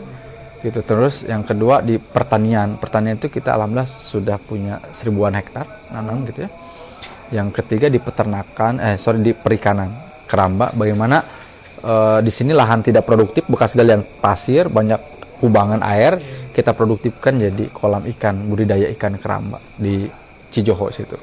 Gitu. 0.62 0.80
Terus 0.86 1.26
yang 1.26 1.42
kedua 1.42 1.82
di 1.82 1.98
pertanian. 1.98 2.78
Pertanian 2.78 3.18
itu 3.18 3.32
kita 3.32 3.58
alhamdulillah 3.58 3.90
sudah 3.90 4.38
punya 4.38 4.78
seribuan 4.94 5.34
hektar 5.34 5.66
nanam 5.90 6.22
gitu 6.30 6.46
ya. 6.46 6.50
Yang 7.32 7.64
ketiga 7.64 7.88
di 7.90 7.98
peternakan 7.98 8.78
eh 8.78 8.96
sorry 9.02 9.24
di 9.24 9.34
perikanan. 9.34 9.90
Keramba 10.30 10.72
bagaimana 10.72 11.18
eh, 11.82 12.20
di 12.22 12.32
sini 12.32 12.54
lahan 12.54 12.86
tidak 12.86 13.04
produktif 13.04 13.48
bekas 13.50 13.74
galian 13.74 14.06
pasir 14.22 14.70
banyak 14.70 15.00
kubangan 15.42 15.82
air 15.82 16.22
kita 16.54 16.78
produktifkan 16.78 17.42
jadi 17.42 17.74
kolam 17.74 18.06
ikan 18.14 18.46
budidaya 18.46 18.94
ikan 18.94 19.18
keramba 19.18 19.58
di 19.74 20.06
Cijoho 20.52 20.92
situ. 20.92 21.16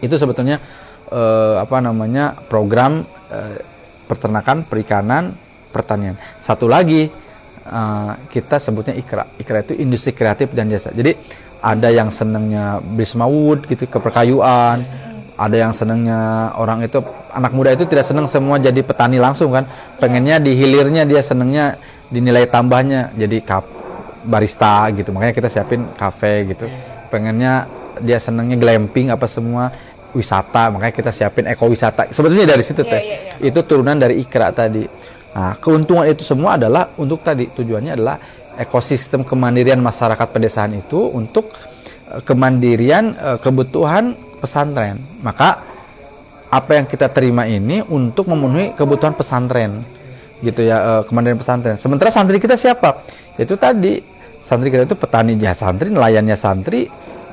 Itu 0.00 0.16
sebetulnya 0.16 0.58
eh, 1.12 1.56
apa 1.60 1.78
namanya 1.84 2.32
program 2.48 3.04
eh, 3.28 3.60
peternakan 4.08 4.64
perikanan 4.64 5.36
pertanian. 5.70 6.16
Satu 6.40 6.66
lagi 6.66 7.12
eh, 7.68 8.12
kita 8.32 8.56
sebutnya 8.56 8.96
ikra. 8.96 9.36
Ikra 9.36 9.60
itu 9.60 9.76
industri 9.76 10.16
kreatif 10.16 10.50
dan 10.56 10.72
jasa. 10.72 10.90
Jadi 10.90 11.14
ada 11.60 11.92
yang 11.92 12.08
senengnya 12.08 12.80
Bismawud 12.80 13.68
gitu 13.68 13.84
ke 13.84 14.00
perkayuan 14.00 14.80
ada 15.40 15.56
yang 15.56 15.72
senengnya 15.72 16.52
orang 16.60 16.84
itu 16.84 17.00
anak 17.32 17.56
muda 17.56 17.72
itu 17.72 17.88
tidak 17.88 18.04
seneng 18.04 18.28
semua 18.28 18.60
jadi 18.60 18.84
petani 18.84 19.16
langsung 19.16 19.48
kan. 19.56 19.64
Pengennya 19.96 20.36
di 20.36 20.52
hilirnya 20.52 21.08
dia 21.08 21.24
senengnya 21.24 21.80
dinilai 22.12 22.44
tambahnya. 22.44 23.08
Jadi 23.16 23.40
kap 23.40 23.64
barista 24.28 24.84
gitu. 24.92 25.16
Makanya 25.16 25.32
kita 25.32 25.48
siapin 25.48 25.88
kafe 25.96 26.44
gitu. 26.52 26.68
Pengennya 27.08 27.64
dia 28.00 28.18
senengnya 28.18 28.56
glamping 28.56 29.12
apa 29.12 29.28
semua 29.30 29.70
wisata 30.10 30.74
makanya 30.74 30.94
kita 30.94 31.10
siapin 31.14 31.46
ekowisata. 31.46 32.10
Sebetulnya 32.10 32.50
dari 32.50 32.64
situ 32.66 32.82
Iya, 32.82 32.90
teh. 32.90 33.02
iya, 33.02 33.18
iya. 33.38 33.48
itu 33.52 33.60
turunan 33.62 33.94
dari 33.94 34.18
ikra 34.18 34.50
tadi. 34.50 34.84
Nah 35.30 35.54
keuntungan 35.62 36.06
itu 36.10 36.26
semua 36.26 36.58
adalah 36.58 36.90
untuk 36.98 37.22
tadi 37.22 37.46
tujuannya 37.46 37.92
adalah 37.94 38.16
ekosistem 38.58 39.22
kemandirian 39.22 39.78
masyarakat 39.78 40.26
pedesaan 40.34 40.74
itu 40.74 40.98
untuk 41.14 41.54
eh, 42.10 42.20
kemandirian 42.26 43.04
eh, 43.14 43.38
kebutuhan 43.38 44.18
pesantren. 44.42 44.98
Maka 45.22 45.62
apa 46.50 46.70
yang 46.74 46.90
kita 46.90 47.06
terima 47.14 47.46
ini 47.46 47.78
untuk 47.86 48.26
memenuhi 48.26 48.74
kebutuhan 48.74 49.14
pesantren. 49.14 49.86
Gitu 50.42 50.66
ya 50.66 50.76
eh, 50.98 51.02
kemandirian 51.06 51.38
pesantren. 51.38 51.78
Sementara 51.78 52.10
santri 52.10 52.42
kita 52.42 52.58
siapa? 52.58 53.06
Itu 53.38 53.54
tadi 53.54 54.02
santri 54.42 54.72
kita 54.72 54.88
itu 54.88 54.96
petani 54.98 55.36
ya 55.38 55.54
santri 55.54 55.92
nelayannya 55.92 56.34
santri 56.34 56.88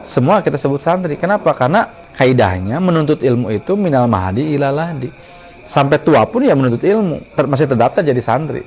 semua 0.08 0.40
kita 0.40 0.56
sebut 0.56 0.80
santri. 0.80 1.20
Kenapa? 1.20 1.52
Karena 1.52 1.84
kaidahnya 2.16 2.80
menuntut 2.80 3.20
ilmu 3.20 3.52
itu 3.52 3.76
minal 3.76 4.08
mahadi 4.08 4.56
ilalahdi 4.56 5.12
sampai 5.68 6.00
tua 6.00 6.24
pun 6.26 6.48
ya 6.48 6.56
menuntut 6.56 6.82
ilmu 6.82 7.36
ter- 7.36 7.46
masih 7.52 7.68
terdaftar 7.68 8.02
jadi 8.02 8.22
santri. 8.24 8.64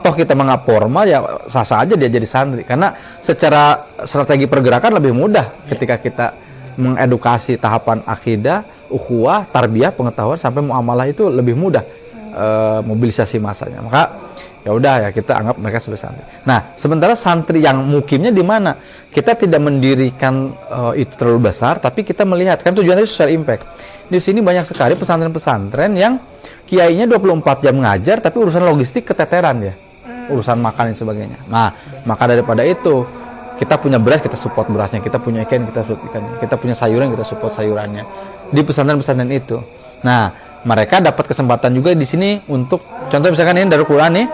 Toh 0.00 0.14
kita 0.14 0.36
menganggap 0.38 0.62
formal 0.68 1.04
ya 1.08 1.18
sah-sah 1.50 1.82
aja 1.82 1.98
dia 1.98 2.06
jadi 2.06 2.24
santri. 2.24 2.62
Karena 2.62 2.94
secara 3.18 3.90
strategi 4.06 4.46
pergerakan 4.46 5.02
lebih 5.02 5.12
mudah 5.12 5.66
ketika 5.66 5.98
kita 5.98 6.26
mengedukasi 6.78 7.58
tahapan 7.58 8.02
akidah, 8.06 8.62
ukhuwah, 8.90 9.46
tarbiyah, 9.50 9.90
pengetahuan 9.94 10.38
sampai 10.38 10.62
muamalah 10.62 11.10
itu 11.10 11.26
lebih 11.26 11.58
mudah 11.58 11.82
eh, 12.34 12.80
mobilisasi 12.86 13.42
masanya. 13.42 13.82
Maka 13.82 14.23
ya 14.64 14.72
udah 14.72 14.94
ya 15.06 15.08
kita 15.12 15.36
anggap 15.36 15.56
mereka 15.60 15.78
sebagai 15.78 16.02
santri. 16.08 16.24
Nah, 16.48 16.72
sementara 16.74 17.12
santri 17.12 17.60
yang 17.60 17.84
mukimnya 17.84 18.32
di 18.32 18.40
mana? 18.40 18.72
Kita 19.12 19.36
tidak 19.36 19.60
mendirikan 19.60 20.50
eh, 20.50 21.04
itu 21.04 21.12
terlalu 21.20 21.52
besar, 21.52 21.78
tapi 21.78 22.02
kita 22.02 22.24
melihat 22.24 22.64
kan 22.64 22.72
tujuannya 22.72 23.04
social 23.04 23.30
impact. 23.30 23.68
Di 24.08 24.16
sini 24.16 24.40
banyak 24.40 24.64
sekali 24.64 24.96
pesantren-pesantren 24.96 25.92
yang 25.92 26.16
kiainya 26.64 27.04
24 27.04 27.64
jam 27.64 27.76
ngajar 27.76 28.24
tapi 28.24 28.36
urusan 28.40 28.64
logistik 28.64 29.04
keteteran 29.04 29.60
ya. 29.60 29.74
Urusan 30.32 30.56
makan 30.56 30.92
dan 30.92 30.96
sebagainya. 30.96 31.38
Nah, 31.52 31.68
maka 32.08 32.24
daripada 32.24 32.64
itu 32.64 33.04
kita 33.54 33.78
punya 33.78 34.02
beras 34.02 34.18
kita 34.18 34.34
support 34.34 34.66
berasnya 34.66 34.98
kita 34.98 35.22
punya 35.22 35.46
ikan 35.46 35.62
kita 35.70 35.86
support 35.86 36.10
ikannya 36.10 36.30
kita 36.42 36.54
punya 36.58 36.74
sayuran 36.74 37.06
kita 37.14 37.22
support 37.22 37.54
sayurannya 37.54 38.02
di 38.50 38.60
pesantren-pesantren 38.66 39.30
itu 39.30 39.62
nah 40.02 40.34
mereka 40.64 40.98
dapat 40.98 41.24
kesempatan 41.28 41.70
juga 41.72 41.92
di 41.92 42.04
sini 42.04 42.40
untuk 42.48 42.80
contoh 43.08 43.28
misalkan 43.28 43.60
ini 43.60 43.68
dari 43.68 43.84
Quran 43.84 44.10
nih 44.16 44.26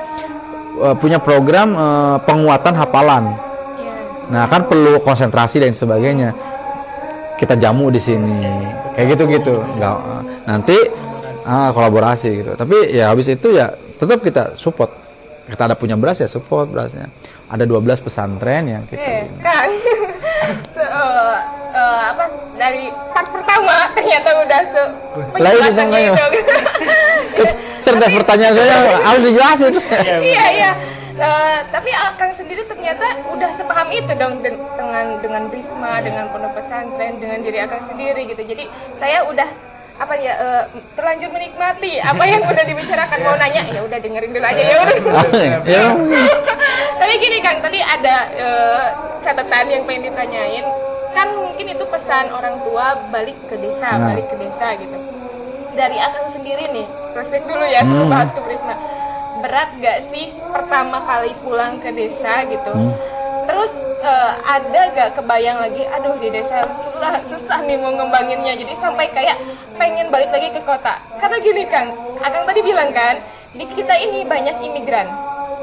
eh, 0.80 0.94
punya 0.96 1.18
program 1.18 1.68
eh, 1.74 2.16
penguatan 2.22 2.74
hafalan. 2.74 3.24
Iya. 3.76 3.92
nah 4.30 4.44
kan 4.46 4.64
perlu 4.64 5.02
konsentrasi 5.02 5.58
dan 5.58 5.74
sebagainya. 5.74 6.30
Kita 7.34 7.56
jamu 7.56 7.88
di 7.88 7.98
sini. 7.98 8.44
Kayak 8.92 9.06
gitu 9.16 9.22
gitu. 9.32 9.54
Nggak 9.58 9.96
nanti 10.44 10.76
ah, 11.42 11.72
kolaborasi 11.72 12.28
gitu. 12.44 12.52
Tapi 12.52 12.92
ya 12.92 13.10
habis 13.10 13.26
itu 13.26 13.50
ya 13.50 13.68
tetap 13.96 14.20
kita 14.20 14.54
support. 14.54 14.92
Kita 15.48 15.66
ada 15.66 15.74
punya 15.74 15.98
beras 15.98 16.20
ya 16.20 16.28
support 16.28 16.70
berasnya. 16.70 17.10
Ada 17.50 17.66
12 17.66 18.06
pesantren 18.06 18.62
yang 18.70 18.82
kita 18.86 19.02
Eh, 19.02 19.26
Kang. 19.42 19.72
Se- 20.70 20.84
eh, 20.84 21.38
eh, 21.74 22.00
apa 22.14 22.24
dari 22.60 22.84
part 23.16 23.28
pertama 23.32 23.88
ternyata 23.96 24.28
udah 24.36 24.60
se 24.68 24.82
Lah, 24.82 24.92
ini 25.16 25.32
penjelasannya 25.32 26.00
makanya. 26.04 26.12
itu. 26.12 27.44
cerdas 27.84 28.12
pertanyaan 28.12 28.54
saya 28.54 28.74
harus 29.00 29.22
dijelasin 29.24 29.72
iya 30.20 30.44
iya 30.52 30.72
Eh, 31.20 31.58
tapi 31.68 31.92
Kang 32.16 32.32
sendiri 32.32 32.64
ternyata 32.64 33.04
udah 33.28 33.52
sepaham 33.52 33.92
itu 33.92 34.08
dong 34.16 34.40
den- 34.40 34.56
dengan 34.72 35.20
dengan 35.20 35.42
Bisma, 35.52 36.00
dengan 36.00 36.32
pondok 36.32 36.56
pesantren, 36.56 37.20
dengan 37.20 37.44
diri 37.44 37.60
Akang 37.60 37.84
sendiri 37.84 38.24
gitu. 38.24 38.40
Jadi 38.40 38.64
saya 38.96 39.28
udah 39.28 39.44
apa 40.00 40.16
ya 40.16 40.32
eh, 40.32 40.64
terlanjur 40.96 41.28
menikmati 41.28 42.00
apa 42.00 42.24
yang 42.24 42.40
udah 42.40 42.64
dibicarakan 42.64 43.20
mau 43.20 43.36
nanya 43.36 43.68
ya 43.68 43.84
udah 43.84 44.00
dengerin 44.00 44.32
dulu 44.32 44.46
aja 44.48 44.62
ya 44.64 44.76
udah. 44.80 44.96
Tapi 47.04 47.12
gini 47.20 47.38
Kang, 47.44 47.60
tadi 47.60 47.84
ada 47.84 48.16
eh, 48.32 48.84
catatan 49.20 49.64
yang 49.68 49.84
pengen 49.84 50.08
ditanyain. 50.08 50.64
Kan 51.10 51.28
mungkin 51.36 51.66
itu 51.68 51.84
pesan 51.86 52.30
orang 52.30 52.62
tua 52.62 52.94
balik 53.10 53.36
ke 53.46 53.58
desa, 53.58 53.98
Nah. 53.98 54.14
balik 54.14 54.26
ke 54.30 54.36
desa 54.38 54.78
gitu. 54.78 54.98
Dari 55.74 55.96
Akang 55.98 56.28
sendiri 56.30 56.70
nih, 56.70 56.86
prospek 57.12 57.46
dulu 57.46 57.62
ya 57.62 57.82
sebelum 57.82 58.06
Hmm. 58.06 58.14
bahas 58.14 58.30
ke 58.30 58.40
Prisma. 58.40 58.74
Berat 59.40 59.70
gak 59.80 59.98
sih 60.12 60.36
pertama 60.52 61.00
kali 61.00 61.32
pulang 61.40 61.80
ke 61.80 61.90
desa 61.90 62.44
gitu? 62.44 62.72
Hmm. 62.72 62.92
Terus 63.46 63.72
eh, 64.00 64.32
ada 64.40 64.80
gak 64.96 65.10
kebayang 65.12 65.60
lagi, 65.60 65.84
aduh 65.84 66.16
di 66.16 66.32
desa 66.32 66.64
susah, 66.72 67.20
susah 67.20 67.60
nih 67.62 67.76
mau 67.76 67.92
ngembanginnya. 67.92 68.56
Jadi 68.56 68.72
sampai 68.72 69.12
kayak 69.12 69.36
pengen 69.76 70.08
balik 70.08 70.32
lagi 70.32 70.48
ke 70.50 70.60
kota. 70.64 70.96
Karena 71.20 71.36
gini 71.36 71.68
Kang, 71.68 71.92
Akang 72.20 72.48
tadi 72.48 72.60
bilang 72.60 72.88
kan, 72.92 73.20
di 73.52 73.64
kita 73.66 73.92
ini 73.96 74.24
banyak 74.24 74.56
imigran 74.62 75.04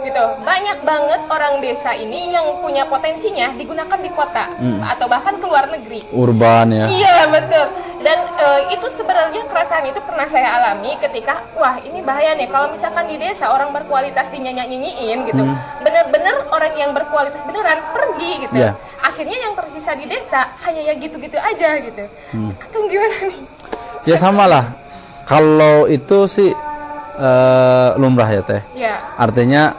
gitu. 0.07 0.23
Banyak 0.41 0.79
banget 0.87 1.21
orang 1.27 1.53
desa 1.59 1.91
ini 1.93 2.31
yang 2.31 2.63
punya 2.63 2.87
potensinya 2.87 3.51
digunakan 3.59 3.99
di 3.99 4.11
kota 4.15 4.55
atau 4.87 5.05
bahkan 5.11 5.35
ke 5.35 5.45
luar 5.45 5.67
negeri. 5.67 5.99
Urban 6.15 6.71
ya. 6.71 6.85
Iya 6.87 7.17
betul. 7.27 7.65
Dan 7.97 8.17
eh, 8.39 8.61
itu 8.77 8.87
sebenarnya 8.93 9.41
kerasaan 9.49 9.89
itu 9.89 9.99
pernah 10.05 10.29
saya 10.29 10.53
alami 10.55 10.95
ketika 11.01 11.43
wah 11.57 11.75
ini 11.81 11.99
bahaya 12.05 12.37
nih. 12.37 12.47
Kalau 12.47 12.71
misalkan 12.71 13.09
di 13.09 13.17
desa 13.19 13.49
orang 13.51 13.73
berkualitas 13.75 14.29
dinyanyi-nyanyiin 14.31 15.27
gitu 15.27 15.43
bener-bener 15.83 16.35
orang 16.53 16.73
yang 16.77 16.91
berkualitas 16.95 17.41
beneran 17.43 17.81
pergi 17.91 18.31
gitu. 18.47 18.55
Iya. 18.57 18.71
akhirnya 18.97 19.37
yang 19.49 19.53
tersisa 19.57 19.93
di 19.97 20.05
desa 20.05 20.45
hanya 20.65 20.81
ya 20.89 20.93
gitu-gitu 20.97 21.37
aja 21.41 21.69
gitu. 21.81 22.05
Atau 22.61 22.85
gimana 22.85 23.17
nih? 23.29 23.39
Ya 24.05 24.15
sama 24.17 24.45
lah 24.45 24.65
kalau 25.25 25.89
itu 25.89 26.29
sih 26.29 26.53
eh, 27.17 27.89
lumrah 27.97 28.29
ya 28.29 28.41
teh. 28.45 28.61
Ya 28.77 29.01
artinya 29.17 29.73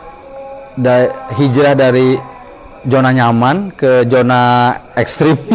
da- 0.78 1.10
hijrah 1.34 1.74
dari 1.74 2.14
zona 2.86 3.10
nyaman 3.10 3.74
ke 3.74 4.06
zona 4.06 4.72
ekstrim. 4.94 5.34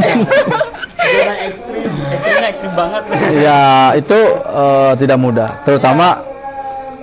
Zona 1.04 1.36
ekstrim, 1.46 1.92
ekstrimnya 2.10 2.48
ekstrim 2.50 2.74
banget. 2.74 3.02
ya 3.44 3.60
itu 3.94 4.20
eh, 4.40 4.94
tidak 4.98 5.18
mudah. 5.20 5.50
Terutama 5.62 6.08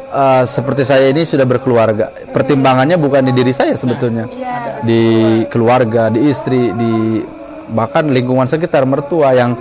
eh, 0.09 0.42
seperti 0.44 0.83
saya 0.83 1.09
ini 1.09 1.22
sudah 1.22 1.44
berkeluarga. 1.44 2.09
Pertimbangannya 2.33 2.96
bukan 2.96 3.28
di 3.28 3.33
diri 3.33 3.52
saya 3.52 3.76
sebetulnya. 3.76 4.24
Iya. 4.28 4.56
di 4.80 5.02
keluarga 5.52 6.09
di 6.09 6.33
istri 6.33 6.72
di 6.72 7.20
bahkan 7.68 8.09
lingkungan 8.09 8.48
sekitar 8.48 8.88
mertua 8.88 9.37
yang 9.37 9.52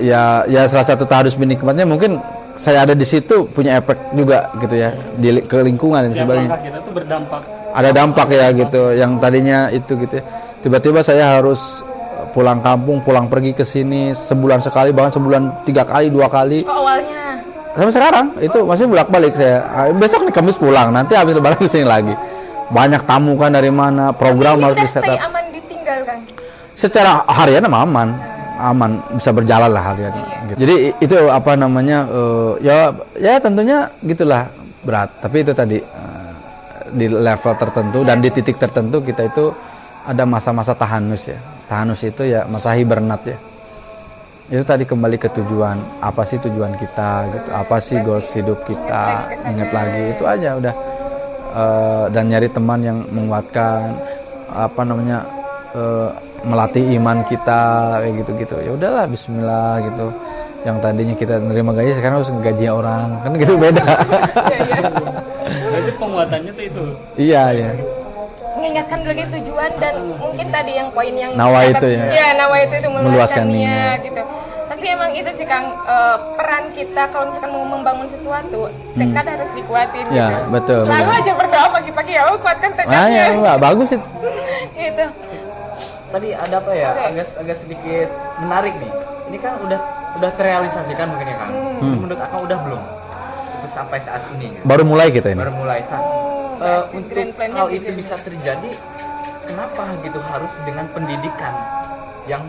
ya 0.00 0.44
ya 0.48 0.64
salah 0.64 0.88
satu 0.88 1.04
taharus 1.04 1.36
binikmatnya 1.36 1.84
mungkin 1.84 2.16
saya 2.56 2.88
ada 2.88 2.94
di 2.96 3.04
situ 3.04 3.46
punya 3.52 3.78
efek 3.78 4.16
juga 4.16 4.48
gitu 4.58 4.74
ya 4.74 4.90
di 5.20 5.44
ke 5.44 5.60
lingkungan 5.60 6.08
dan 6.08 6.12
sebagainya. 6.16 6.56
kita 6.56 6.78
tuh 6.80 6.92
berdampak. 6.96 7.40
ada 7.76 7.90
dampak 7.92 8.28
ya 8.32 8.46
gitu 8.56 8.82
yang 8.96 9.20
tadinya 9.20 9.68
itu 9.68 9.92
gitu 10.00 10.14
ya. 10.18 10.24
tiba-tiba 10.64 11.04
saya 11.04 11.38
harus 11.38 11.84
pulang 12.32 12.64
kampung 12.64 13.04
pulang 13.04 13.28
pergi 13.28 13.52
ke 13.52 13.64
sini 13.64 14.16
sebulan 14.16 14.64
sekali 14.64 14.92
bahkan 14.92 15.20
sebulan 15.20 15.64
tiga 15.64 15.84
kali 15.88 16.12
dua 16.12 16.28
kali. 16.28 16.64
Oh, 16.68 16.84
awalnya. 16.84 17.40
Sampai 17.76 17.92
sekarang 17.92 18.26
itu 18.40 18.58
masih 18.64 18.84
bolak 18.88 19.08
balik 19.12 19.32
saya. 19.36 19.60
Ah, 19.68 19.88
besok 19.92 20.24
nih 20.24 20.32
kamis 20.32 20.56
pulang 20.56 20.92
nanti 20.92 21.12
habis 21.12 21.36
lebaran 21.36 21.60
ke 21.60 21.68
sini 21.68 21.84
lagi. 21.84 22.12
Banyak 22.72 23.04
tamu 23.04 23.36
kan 23.36 23.52
dari 23.52 23.72
mana 23.72 24.12
program 24.16 24.60
harus 24.64 24.80
di 24.80 24.88
setup 24.88 25.16
aman 25.16 25.44
ditinggal 25.54 26.00
kan 26.02 26.18
secara 26.76 27.24
harian 27.24 27.64
aman 27.64 28.35
aman 28.56 28.98
bisa 29.12 29.30
berjalan 29.36 29.68
lah 29.68 29.92
harian 29.92 30.12
gitu. 30.48 30.58
jadi 30.64 30.74
itu 31.00 31.16
apa 31.28 31.52
namanya 31.54 32.08
eh, 32.08 32.52
ya 32.64 32.78
ya 33.20 33.36
tentunya 33.36 33.92
gitulah 34.00 34.48
berat. 34.86 35.10
Tapi 35.18 35.42
itu 35.42 35.50
tadi 35.50 35.78
eh, 35.82 36.32
di 36.94 37.10
level 37.10 37.52
tertentu 37.58 38.06
dan 38.06 38.22
di 38.22 38.30
titik 38.30 38.62
tertentu 38.62 39.02
kita 39.02 39.26
itu 39.26 39.50
ada 40.06 40.22
masa-masa 40.22 40.78
tahanus 40.78 41.34
ya. 41.34 41.38
Tahanus 41.66 42.06
itu 42.06 42.22
ya 42.22 42.46
masa 42.46 42.78
hibernat 42.78 43.26
ya. 43.26 43.38
Itu 44.46 44.62
tadi 44.62 44.86
kembali 44.86 45.18
ke 45.18 45.26
tujuan 45.34 45.98
apa 45.98 46.22
sih 46.22 46.38
tujuan 46.38 46.78
kita 46.78 47.26
gitu 47.34 47.50
apa 47.50 47.82
sih 47.82 47.98
goals 47.98 48.30
hidup 48.30 48.62
kita 48.62 49.26
ingat 49.50 49.70
lagi 49.74 50.02
itu 50.14 50.22
aja 50.22 50.50
udah. 50.54 50.74
Eh, 51.56 52.04
dan 52.14 52.30
nyari 52.30 52.46
teman 52.46 52.80
yang 52.86 52.98
menguatkan 53.10 53.98
apa 54.46 54.80
namanya 54.86 55.26
melatih 56.46 56.84
iman 56.96 57.20
kita 57.22 57.60
kayak 58.00 58.14
gitu-gitu 58.22 58.56
ya 58.60 58.70
udahlah 58.72 59.04
Bismillah 59.04 59.82
gitu 59.82 60.06
yang 60.62 60.78
tadinya 60.78 61.14
kita 61.14 61.38
nerima 61.38 61.70
gaji 61.70 61.92
sekarang 61.92 62.16
harus 62.16 62.30
ngegaji 62.30 62.66
orang 62.66 63.08
kan 63.20 63.30
gitu 63.34 63.54
beda 63.62 63.84
Berarti 65.46 65.92
penguatannya 65.94 66.50
tuh 66.50 66.64
itu. 66.64 66.82
iya 67.16 67.44
ya 67.50 67.70
mengingatkan 68.56 69.04
lagi 69.04 69.24
tujuan 69.30 69.70
dan 69.76 69.94
mungkin 70.16 70.46
tadi 70.48 70.72
yang 70.74 70.88
poin 70.90 71.12
yang 71.12 71.36
Nawa 71.36 71.68
itu 71.68 71.86
ya. 71.86 72.08
ya 72.08 72.28
nawa 72.34 72.56
itu 72.58 72.74
itu 72.74 72.88
Meluaskan 72.88 73.46
niat. 73.46 74.00
gitu 74.00 74.22
tapi 74.66 74.84
emang 74.88 75.12
itu 75.12 75.30
sih 75.34 75.44
kang 75.44 75.64
eh, 75.84 76.16
peran 76.34 76.64
kita 76.72 77.02
kalau 77.08 77.28
misalkan 77.28 77.50
mau 77.50 77.64
membangun 77.66 78.08
sesuatu 78.08 78.66
tekad 78.92 79.24
harus 79.26 79.50
dikuatin 79.52 80.04
Hmm. 80.06 80.14
Ya, 80.14 80.28
gitu. 80.30 80.42
betul, 80.50 80.80
lalu 80.84 80.92
betul. 81.06 81.18
aja 81.18 81.32
berdoa 81.34 81.66
pagi-pagi 81.70 82.12
ya 82.12 82.22
Allah 82.22 82.38
kuatkan 82.38 82.70
tekadnya 82.72 83.08
ya, 83.08 83.24
enggak, 83.30 83.56
bagus 83.58 83.88
itu. 83.90 84.08
gitu 84.80 85.04
tadi 86.16 86.32
ada 86.32 86.56
apa 86.56 86.72
ya 86.72 86.90
Oke. 86.90 87.04
agak 87.12 87.26
agak 87.36 87.56
sedikit 87.56 88.08
menarik 88.38 88.72
nih 88.76 88.92
ini 89.26 89.36
kan 89.36 89.52
udah 89.60 89.80
udah 90.16 90.30
terrealisasikan 90.32 91.06
mungkin 91.06 91.28
ya 91.28 91.36
kang 91.36 91.52
Hmm. 91.76 92.00
menurut 92.00 92.16
akang 92.18 92.40
udah 92.40 92.58
belum 92.58 92.82
itu 93.54 93.68
sampai 93.68 94.00
saat 94.00 94.24
ini 94.32 94.48
gitu. 94.50 94.64
Baru 94.64 94.82
mulai 94.82 95.12
kita 95.12 95.28
ini. 95.28 95.36
baru 95.36 95.52
mulai 95.54 95.84
kan 95.84 96.00
Oh, 96.00 96.56
Eh, 96.56 96.80
berarti 96.88 96.96
untuk 96.96 97.52
hal 97.52 97.68
gitu 97.68 97.76
itu 97.76 97.84
ya. 97.86 97.94
bisa 97.94 98.14
terjadi 98.16 98.70
kenapa 99.44 99.92
gitu 100.00 100.18
harus 100.24 100.52
dengan 100.64 100.88
pendidikan 100.88 101.52
yang 102.24 102.40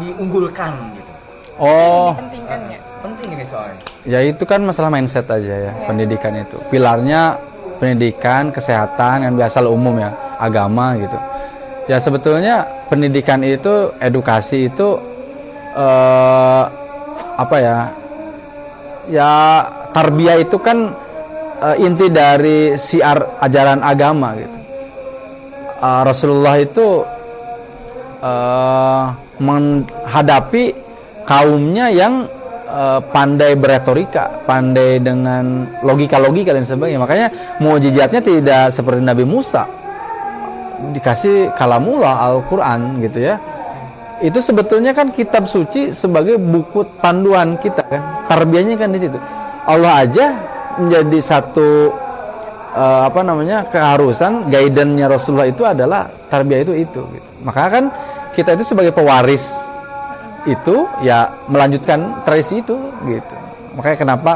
diunggulkan 0.00 0.72
gitu 0.96 1.12
Oh, 1.60 2.16
pentingkan 2.16 2.72
ya 2.72 2.80
penting 2.98 3.28
ini 3.30 3.44
soalnya 3.44 3.80
ya 4.08 4.24
itu 4.24 4.40
kan 4.42 4.64
masalah 4.64 4.88
mindset 4.88 5.28
aja 5.28 5.68
ya, 5.68 5.72
pendidikan 5.84 6.32
itu. 6.34 6.56
Pilarnya 6.72 7.36
pendidikan, 7.76 8.48
kesehatan, 8.48 9.28
yang 9.28 9.36
biasa 9.36 9.60
umum 9.62 9.92
ya, 9.94 10.08
agama 10.36 10.96
gitu. 10.96 11.16
Ya 11.84 11.96
sebetulnya 11.96 12.64
pendidikan 12.90 13.40
itu, 13.46 13.94
edukasi 14.02 14.66
itu 14.66 14.98
eh 15.78 16.64
apa 17.38 17.56
ya? 17.62 17.78
Ya 19.06 19.32
tarbiyah 19.94 20.42
itu 20.42 20.58
kan 20.58 20.90
eh, 21.62 21.76
inti 21.86 22.10
dari 22.10 22.74
siar 22.74 23.38
ajaran 23.38 23.80
agama 23.86 24.34
gitu. 24.34 24.58
Eh, 25.80 26.02
Rasulullah 26.02 26.56
itu 26.58 27.06
eh, 28.20 29.04
menghadapi 29.40 30.64
kaumnya 31.24 31.88
yang 31.94 32.26
pandai 33.10 33.58
beretorika, 33.58 34.46
pandai 34.46 35.02
dengan 35.02 35.66
logika-logika 35.82 36.54
dan 36.54 36.62
sebagainya. 36.62 37.02
Makanya 37.02 37.28
mukjizatnya 37.58 38.22
tidak 38.22 38.70
seperti 38.70 39.02
Nabi 39.02 39.26
Musa. 39.26 39.66
Dikasih 40.80 41.52
kalamullah 41.54 42.24
Al-Qur'an 42.24 42.98
gitu 43.04 43.20
ya. 43.20 43.36
Itu 44.20 44.40
sebetulnya 44.40 44.92
kan 44.92 45.12
kitab 45.12 45.48
suci 45.48 45.96
sebagai 45.96 46.36
buku 46.36 46.84
panduan 47.00 47.56
kita 47.60 47.84
kan. 47.88 48.02
Tarbiyahnya 48.28 48.76
kan 48.76 48.92
di 48.92 49.00
situ. 49.00 49.16
Allah 49.64 50.04
aja 50.04 50.26
menjadi 50.80 51.18
satu 51.20 51.92
eh, 52.76 53.02
apa 53.08 53.20
namanya 53.20 53.68
keharusan 53.68 54.48
guidance-nya 54.48 55.06
Rasulullah 55.08 55.48
itu 55.48 55.62
adalah 55.64 56.08
tarbiyah 56.28 56.60
itu 56.64 56.72
itu 56.76 57.00
gitu. 57.16 57.30
Maka 57.44 57.62
kan 57.68 57.84
kita 58.32 58.56
itu 58.56 58.64
sebagai 58.64 58.92
pewaris 58.96 59.68
itu 60.48 60.88
ya 61.04 61.28
melanjutkan 61.48 62.24
tradisi 62.24 62.64
itu 62.64 62.76
gitu. 63.08 63.36
Makanya 63.76 63.96
kenapa 64.00 64.32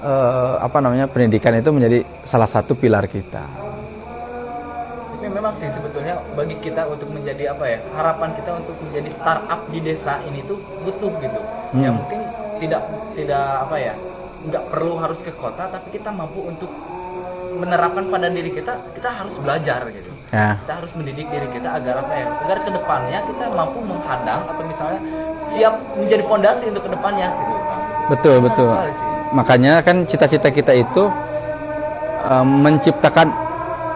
eh, 0.00 0.54
apa 0.60 0.78
namanya 0.80 1.06
pendidikan 1.08 1.56
itu 1.56 1.70
menjadi 1.72 1.98
salah 2.24 2.48
satu 2.48 2.76
pilar 2.76 3.04
kita. 3.08 3.44
Memang 5.36 5.52
sih 5.52 5.68
sebetulnya 5.68 6.16
bagi 6.32 6.56
kita 6.58 6.88
untuk 6.88 7.12
menjadi 7.12 7.52
apa 7.52 7.64
ya 7.66 7.78
harapan 7.92 8.32
kita 8.32 8.50
untuk 8.56 8.76
menjadi 8.80 9.08
startup 9.12 9.60
di 9.68 9.78
desa 9.78 10.16
ini 10.24 10.40
tuh 10.42 10.56
butuh 10.82 11.12
gitu 11.20 11.40
ya 11.76 11.90
Hmm. 11.90 12.00
mungkin 12.00 12.20
tidak 12.56 12.82
tidak 13.12 13.44
apa 13.62 13.76
ya 13.76 13.94
nggak 14.42 14.64
perlu 14.72 14.96
harus 14.96 15.20
ke 15.20 15.30
kota 15.30 15.68
tapi 15.68 15.92
kita 15.92 16.08
mampu 16.08 16.40
untuk 16.40 16.70
menerapkan 17.52 18.04
pada 18.06 18.28
diri 18.28 18.48
kita 18.50 18.72
kita 18.92 19.08
harus 19.12 19.36
belajar 19.36 19.84
gitu 19.92 20.10
Ya. 20.26 20.58
kita 20.58 20.82
harus 20.82 20.90
mendidik 20.98 21.30
diri 21.30 21.46
kita 21.54 21.70
agar 21.70 22.02
apa 22.02 22.12
ya 22.12 22.26
agar 22.42 22.58
ke 22.66 22.70
depannya 22.74 23.22
kita 23.22 23.46
mampu 23.46 23.78
menghadang 23.78 24.42
atau 24.42 24.62
misalnya 24.66 24.98
siap 25.46 25.78
menjadi 25.94 26.26
pondasi 26.26 26.66
untuk 26.74 26.82
ke 26.82 26.90
depannya 26.90 27.30
gitu 27.30 27.54
Betul, 28.06 28.36
betul. 28.38 28.70
Makanya 29.30 29.82
kan 29.82 30.02
cita-cita 30.02 30.50
kita 30.50 30.74
itu 30.74 31.06
eh, 32.22 32.42
menciptakan 32.44 33.30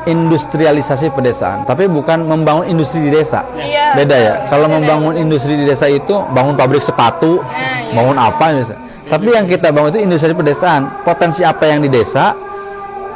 industrialisasi 0.09 1.13
pedesaan, 1.13 1.69
tapi 1.69 1.85
bukan 1.85 2.25
membangun 2.25 2.65
industri 2.69 3.05
di 3.09 3.11
desa. 3.13 3.45
Iya, 3.53 3.93
Beda 3.93 4.17
ya. 4.17 4.35
Kalau 4.49 4.65
Beda, 4.69 4.77
membangun 4.81 5.15
industri 5.21 5.61
di 5.61 5.65
desa 5.69 5.91
itu 5.91 6.15
bangun 6.33 6.57
pabrik 6.57 6.81
sepatu, 6.81 7.45
iya. 7.53 7.93
bangun 7.93 8.17
apa 8.17 8.45
gitu. 8.57 8.75
Tapi 9.11 9.27
yang 9.35 9.45
kita 9.51 9.75
bangun 9.75 9.91
itu 9.91 10.01
industri 10.07 10.33
pedesaan. 10.33 11.03
Potensi 11.03 11.43
apa 11.43 11.67
yang 11.67 11.83
di 11.83 11.91
desa, 11.91 12.33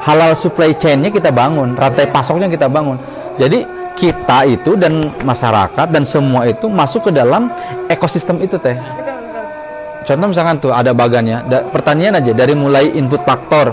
halal 0.03 0.35
supply 0.35 0.75
chain-nya 0.77 1.09
kita 1.09 1.31
bangun, 1.31 1.79
rantai 1.79 2.11
pasoknya 2.11 2.51
kita 2.51 2.67
bangun. 2.67 2.99
Jadi 3.39 3.65
kita 3.95 4.43
itu 4.45 4.75
dan 4.75 5.01
masyarakat 5.23 5.87
dan 5.87 6.03
semua 6.03 6.51
itu 6.51 6.67
masuk 6.67 7.09
ke 7.09 7.11
dalam 7.15 7.47
ekosistem 7.87 8.43
itu 8.43 8.59
teh. 8.59 8.75
betul 8.75 9.17
betul 9.23 9.45
Contoh 10.05 10.27
misalkan 10.35 10.57
tuh 10.59 10.73
ada 10.75 10.91
bagannya, 10.91 11.47
da- 11.47 11.65
pertanian 11.71 12.19
aja 12.19 12.35
dari 12.35 12.53
mulai 12.59 12.91
input 12.93 13.23
faktor, 13.23 13.73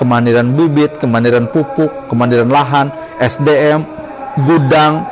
kemandirian 0.00 0.48
bibit, 0.56 0.96
kemandirian 0.96 1.44
pupuk, 1.52 2.08
kemandirian 2.08 2.48
lahan, 2.48 2.88
SDM, 3.20 3.84
gudang, 4.48 5.04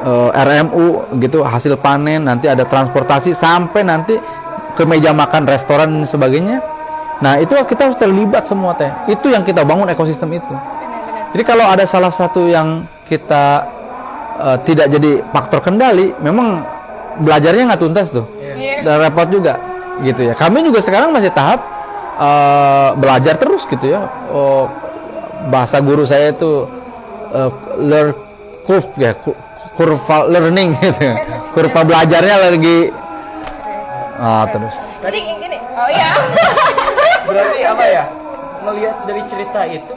eh, 0.00 0.30
RMU 0.32 1.04
gitu, 1.20 1.44
hasil 1.44 1.76
panen, 1.76 2.24
nanti 2.24 2.48
ada 2.48 2.64
transportasi 2.64 3.36
sampai 3.36 3.84
nanti 3.84 4.16
ke 4.72 4.82
meja 4.88 5.12
makan 5.12 5.44
restoran 5.44 6.00
dan 6.00 6.08
sebagainya. 6.08 6.64
Nah, 7.20 7.36
itu 7.36 7.52
kita 7.52 7.92
harus 7.92 8.00
terlibat 8.00 8.48
semua 8.48 8.72
teh. 8.72 8.88
Itu 9.04 9.28
yang 9.28 9.44
kita 9.44 9.60
bangun 9.60 9.92
ekosistem 9.92 10.32
itu. 10.32 10.56
Jadi 11.36 11.42
kalau 11.44 11.68
ada 11.68 11.84
salah 11.84 12.08
satu 12.08 12.48
yang 12.48 12.88
kita 13.04 13.68
eh, 14.40 14.56
tidak 14.64 14.88
jadi 14.88 15.20
faktor 15.28 15.60
kendali, 15.60 16.16
memang 16.24 16.64
belajarnya 17.20 17.68
nggak 17.68 17.82
tuntas 17.84 18.08
tuh 18.08 18.24
Iya. 18.60 18.84
dan 18.84 18.94
repot 19.04 19.28
juga 19.28 19.54
gitu 20.00 20.30
ya 20.30 20.34
kami 20.36 20.64
juga 20.64 20.80
sekarang 20.80 21.12
masih 21.12 21.32
tahap 21.32 21.60
eh, 22.20 22.88
belajar 23.00 23.34
terus 23.40 23.64
gitu 23.64 23.96
ya. 23.96 24.04
Oh, 24.30 24.68
bahasa 25.48 25.80
guru 25.80 26.04
saya 26.04 26.30
itu 26.30 26.68
eh, 27.32 27.50
learn 27.80 28.12
curve 28.68 28.88
ya 29.00 29.16
ku- 29.16 29.36
kurva 29.74 30.28
learning 30.28 30.76
gitu. 30.78 31.16
Kurva 31.56 31.80
belajarnya 31.82 32.36
lagi. 32.52 32.92
Ah, 34.20 34.44
terus. 34.52 34.76
Tadi 35.00 35.16
gini, 35.16 35.56
oh 35.56 35.88
ya. 35.88 36.10
berarti 37.28 37.58
apa 37.64 37.84
ya? 37.88 38.04
Ngelihat 38.60 38.96
dari 39.08 39.22
cerita 39.24 39.60
itu 39.64 39.94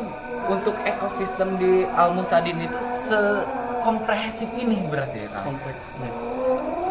untuk 0.47 0.75
ekosistem 0.87 1.59
di 1.59 1.83
Al 1.91 2.15
Muhtadin 2.15 2.55
itu 2.63 2.79
sekomprehensif 3.07 4.47
ini 4.55 4.87
berarti 4.87 5.27
ya 5.27 5.29
Kang? 5.35 5.55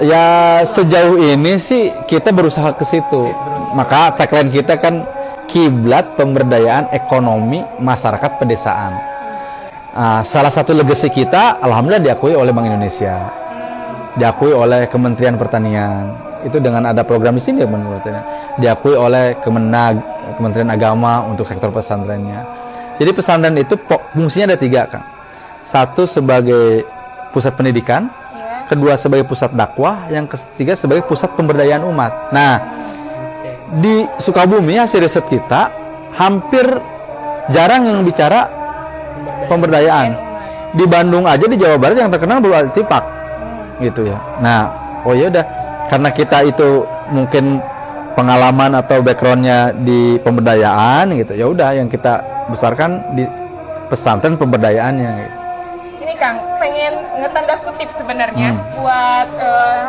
ya 0.01 0.27
sejauh 0.65 1.21
ini 1.21 1.57
sih 1.57 1.89
kita 2.05 2.33
berusaha 2.37 2.77
ke 2.77 2.85
situ. 2.85 3.33
Maka 3.73 4.13
tagline 4.13 4.53
kita 4.53 4.77
kan 4.77 5.05
kiblat 5.49 6.19
pemberdayaan 6.19 6.91
ekonomi 6.95 7.63
masyarakat 7.81 8.39
pedesaan. 8.39 8.93
Ah, 9.93 10.25
salah 10.25 10.49
satu 10.49 10.73
legacy 10.73 11.13
kita 11.13 11.61
alhamdulillah 11.61 12.01
diakui 12.01 12.33
oleh 12.33 12.51
Bank 12.51 12.67
Indonesia. 12.69 13.29
Diakui 14.17 14.53
oleh 14.53 14.89
Kementerian 14.89 15.37
Pertanian. 15.37 16.13
Itu 16.43 16.59
dengan 16.59 16.91
ada 16.91 17.07
program 17.07 17.39
di 17.39 17.43
sini 17.45 17.63
ya 17.63 17.69
menurut 17.69 18.03
saya. 18.03 18.23
Diakui 18.59 18.97
oleh 18.97 19.37
Kemenag 19.41 20.01
Kementerian 20.37 20.73
Agama 20.73 21.25
untuk 21.29 21.49
sektor 21.49 21.69
pesantrennya. 21.73 22.45
Jadi 22.97 23.11
pesantren 23.13 23.57
itu 23.57 23.77
fungsinya 24.13 24.53
ada 24.53 24.59
tiga 24.61 24.85
kan 24.89 25.03
satu 25.73 26.05
sebagai 26.05 26.85
pusat 27.33 27.57
pendidikan 27.57 28.11
Ya. 28.33 28.65
kedua 28.65 28.97
sebagai 28.97 29.29
pusat 29.29 29.53
dakwah 29.53 30.09
yang 30.09 30.25
ketiga 30.25 30.73
sebagai 30.73 31.05
pusat 31.05 31.37
pemberdayaan 31.37 31.85
umat. 31.85 32.33
Nah 32.33 32.53
di 33.81 34.05
Sukabumi 34.21 34.77
hasil 34.77 35.01
riset 35.01 35.25
kita 35.29 35.73
hampir 36.17 36.65
jarang 37.49 37.89
yang 37.89 38.05
bicara 38.05 38.49
pemberdayaan 39.49 40.13
di 40.73 40.85
Bandung 40.85 41.25
aja 41.25 41.45
di 41.49 41.57
Jawa 41.57 41.81
Barat 41.81 41.97
yang 42.01 42.13
terkenal 42.13 42.41
baru 42.41 42.69
artifak 42.69 43.05
gitu 43.81 44.09
ya 44.09 44.19
nah 44.45 44.69
oh 45.09 45.17
ya 45.17 45.33
udah 45.33 45.45
karena 45.89 46.09
kita 46.13 46.39
itu 46.49 46.85
mungkin 47.13 47.61
pengalaman 48.13 48.77
atau 48.77 49.01
backgroundnya 49.01 49.73
di 49.73 50.21
pemberdayaan 50.21 51.17
gitu 51.17 51.33
ya 51.33 51.47
udah 51.49 51.71
yang 51.73 51.89
kita 51.89 52.21
besarkan 52.53 53.01
di 53.17 53.25
pesantren 53.89 54.37
pemberdayaannya 54.41 55.11
gitu. 55.21 55.39
Ini 56.01 56.15
Kang, 56.17 56.41
pengen 56.57 56.93
ngetanda 57.21 57.55
kutip 57.61 57.89
sebenarnya 57.93 58.57
Hmm. 58.57 58.65
buat 58.81 59.29
eh, 59.37 59.85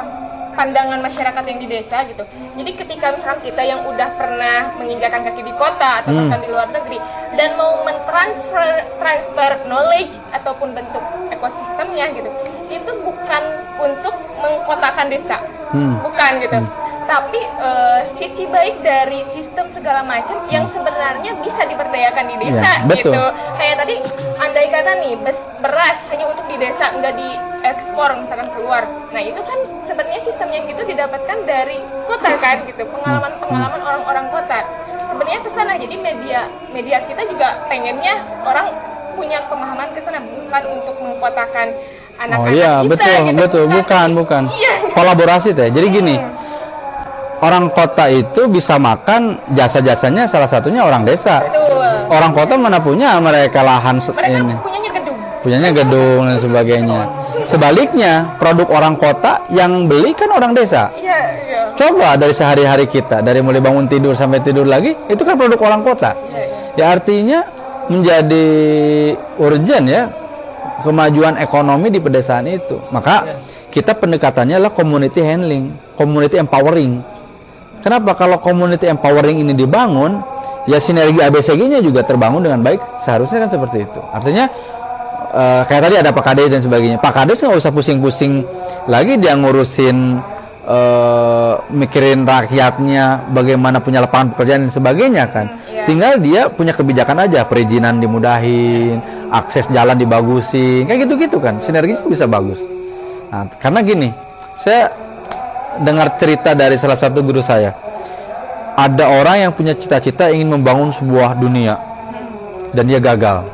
pandangan 0.53 0.99
masyarakat 1.01 1.43
yang 1.43 1.59
di 1.59 1.67
desa 1.67 2.05
gitu. 2.05 2.23
Jadi 2.55 2.71
ketika 2.77 3.13
misalkan 3.13 3.41
kita 3.41 3.61
yang 3.61 3.85
udah 3.85 4.09
pernah 4.15 4.73
menginjakan 4.77 5.25
kaki 5.25 5.41
di 5.41 5.53
kota 5.57 6.05
atau 6.05 6.13
Hmm. 6.13 6.29
bahkan 6.29 6.39
di 6.45 6.49
luar 6.49 6.67
negeri 6.69 6.97
dan 7.33 7.49
mau 7.57 7.81
mentransfer 7.83 8.69
transfer 9.01 9.51
knowledge 9.65 10.15
ataupun 10.31 10.77
bentuk 10.77 11.03
ekosistemnya 11.29 12.13
gitu, 12.13 12.29
itu 12.69 12.91
bukan 13.01 13.43
untuk 13.81 14.15
mengkotakan 14.39 15.09
desa, 15.09 15.37
Hmm. 15.73 15.97
bukan 15.99 16.31
gitu. 16.39 16.57
Tapi 17.05 17.39
eh, 17.39 17.99
sisi 18.15 18.47
baik 18.47 18.81
dari 18.81 19.21
sistem 19.27 19.67
segala 19.69 20.01
macam 20.03 20.43
yang 20.47 20.65
sebenarnya 20.69 21.35
bisa 21.43 21.63
diberdayakan 21.67 22.25
di 22.31 22.35
desa 22.47 22.71
betul. 22.87 23.11
gitu 23.13 23.23
kayak 23.59 23.75
tadi 23.83 23.95
andai 24.39 24.67
kata 24.71 24.91
nih 25.03 25.13
beras 25.61 25.97
hanya 26.11 26.25
untuk 26.31 26.45
di 26.47 26.57
desa 26.59 26.91
nggak 26.95 27.13
diekspor 27.15 28.09
misalkan 28.19 28.49
keluar 28.55 28.83
nah 29.11 29.21
itu 29.21 29.39
kan 29.43 29.59
sebenarnya 29.87 30.21
sistem 30.23 30.49
yang 30.51 30.63
gitu 30.67 30.81
didapatkan 30.87 31.37
dari 31.43 31.79
kota 32.07 32.31
kan 32.39 32.63
gitu 32.67 32.83
pengalaman 32.87 33.33
pengalaman 33.39 33.81
orang-orang 33.81 34.27
kota 34.31 34.59
sebenarnya 35.07 35.41
ke 35.43 35.49
sana 35.51 35.73
jadi 35.77 35.95
media 35.99 36.41
media 36.71 36.97
kita 37.05 37.21
juga 37.27 37.67
pengennya 37.69 38.17
orang 38.47 38.71
punya 39.13 39.45
pemahaman 39.45 39.93
ke 39.93 40.01
sana 40.01 40.17
bukan 40.19 40.63
untuk 40.73 40.95
mengkotakan 40.97 41.69
Oh 42.13 42.45
anak-anak 42.45 42.53
iya, 42.53 42.73
kita 42.77 42.89
betul, 42.93 43.17
gitu. 43.17 43.41
betul, 43.41 43.63
bukan, 43.73 44.07
bukan. 44.13 44.43
Iya. 44.53 44.73
Kolaborasi 44.93 45.49
teh. 45.57 45.69
Jadi 45.73 45.87
gini, 45.89 46.15
orang 47.43 47.67
kota 47.75 48.07
itu 48.07 48.47
bisa 48.47 48.79
makan 48.79 49.35
jasa-jasanya 49.51 50.23
salah 50.31 50.47
satunya 50.47 50.87
orang 50.87 51.03
desa. 51.03 51.43
Betul. 51.43 51.83
Orang 52.07 52.31
kota 52.31 52.55
mana 52.55 52.79
punya 52.79 53.19
mereka 53.19 53.59
lahan 53.59 53.99
mereka 53.99 54.31
ini, 54.31 54.55
punyanya 54.63 54.91
gedung 54.95 55.17
punyanya 55.43 55.71
gedung 55.75 56.21
dan 56.23 56.37
sebagainya. 56.39 57.01
Sebaliknya, 57.43 58.39
produk 58.39 58.67
orang 58.71 58.95
kota 58.95 59.43
yang 59.51 59.91
beli 59.91 60.15
kan 60.15 60.31
orang 60.31 60.55
desa. 60.55 60.87
iya 60.95 61.19
iya 61.43 61.59
Coba 61.75 62.15
dari 62.15 62.31
sehari-hari 62.31 62.87
kita, 62.87 63.19
dari 63.19 63.43
mulai 63.43 63.59
bangun 63.59 63.91
tidur 63.91 64.15
sampai 64.15 64.39
tidur 64.39 64.63
lagi, 64.63 64.95
itu 65.11 65.19
kan 65.27 65.35
produk 65.35 65.59
orang 65.59 65.83
kota. 65.83 66.15
Ya 66.79 66.95
artinya 66.95 67.43
menjadi 67.91 68.47
urgent 69.35 69.85
ya 69.91 70.07
kemajuan 70.87 71.35
ekonomi 71.41 71.91
di 71.91 71.99
pedesaan 71.99 72.47
itu. 72.47 72.79
Maka 72.95 73.35
kita 73.73 73.97
pendekatannya 73.97 74.55
adalah 74.55 74.71
community 74.71 75.19
handling, 75.19 75.75
community 75.99 76.39
empowering. 76.39 77.03
Kenapa 77.83 78.15
kalau 78.15 78.39
community 78.39 78.87
empowering 78.87 79.43
ini 79.43 79.51
dibangun, 79.51 80.23
ya 80.63 80.79
sinergi 80.79 81.19
ABCG-nya 81.19 81.83
juga 81.83 82.07
terbangun 82.07 82.39
dengan 82.39 82.63
baik. 82.63 83.03
Seharusnya 83.03 83.43
kan 83.43 83.49
seperti 83.51 83.83
itu. 83.83 83.99
Artinya 84.07 84.47
eh, 85.35 85.61
kayak 85.67 85.81
tadi 85.91 85.95
ada 85.99 86.15
Pak 86.15 86.23
Kades 86.23 86.47
dan 86.47 86.61
sebagainya. 86.63 86.97
Pak 87.03 87.11
Kades 87.11 87.43
nggak 87.43 87.59
usah 87.59 87.71
pusing-pusing 87.75 88.47
lagi 88.87 89.19
dia 89.19 89.35
ngurusin 89.35 89.97
eh, 90.63 91.53
mikirin 91.75 92.23
rakyatnya, 92.23 93.35
bagaimana 93.35 93.83
punya 93.83 93.99
lapangan 93.99 94.31
pekerjaan 94.31 94.63
dan 94.67 94.71
sebagainya 94.71 95.23
kan. 95.27 95.45
iya. 95.67 95.83
Tinggal 95.83 96.23
dia 96.23 96.47
punya 96.47 96.71
kebijakan 96.71 97.27
aja, 97.27 97.43
perizinan 97.43 97.99
dimudahin, 97.99 99.03
akses 99.27 99.67
jalan 99.75 99.99
dibagusin, 99.99 100.87
kayak 100.87 101.03
gitu-gitu 101.03 101.35
kan. 101.43 101.59
Sinerginya 101.59 102.07
bisa 102.07 102.23
bagus. 102.31 102.63
Nah, 103.27 103.43
karena 103.59 103.83
gini, 103.83 104.09
saya 104.55 104.87
dengar 105.81 106.19
cerita 106.21 106.53
dari 106.53 106.77
salah 106.77 106.99
satu 106.99 107.25
guru 107.25 107.41
saya. 107.41 107.73
Ada 108.73 109.05
orang 109.05 109.49
yang 109.49 109.51
punya 109.53 109.73
cita-cita 109.77 110.29
ingin 110.33 110.49
membangun 110.49 110.89
sebuah 110.89 111.37
dunia 111.37 111.77
dan 112.73 112.89
dia 112.89 112.97
gagal. 113.01 113.45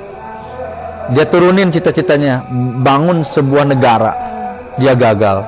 Dia 1.10 1.26
turunin 1.26 1.74
cita-citanya, 1.74 2.46
bangun 2.86 3.26
sebuah 3.26 3.66
negara. 3.68 4.14
Dia 4.78 4.94
gagal. 4.96 5.44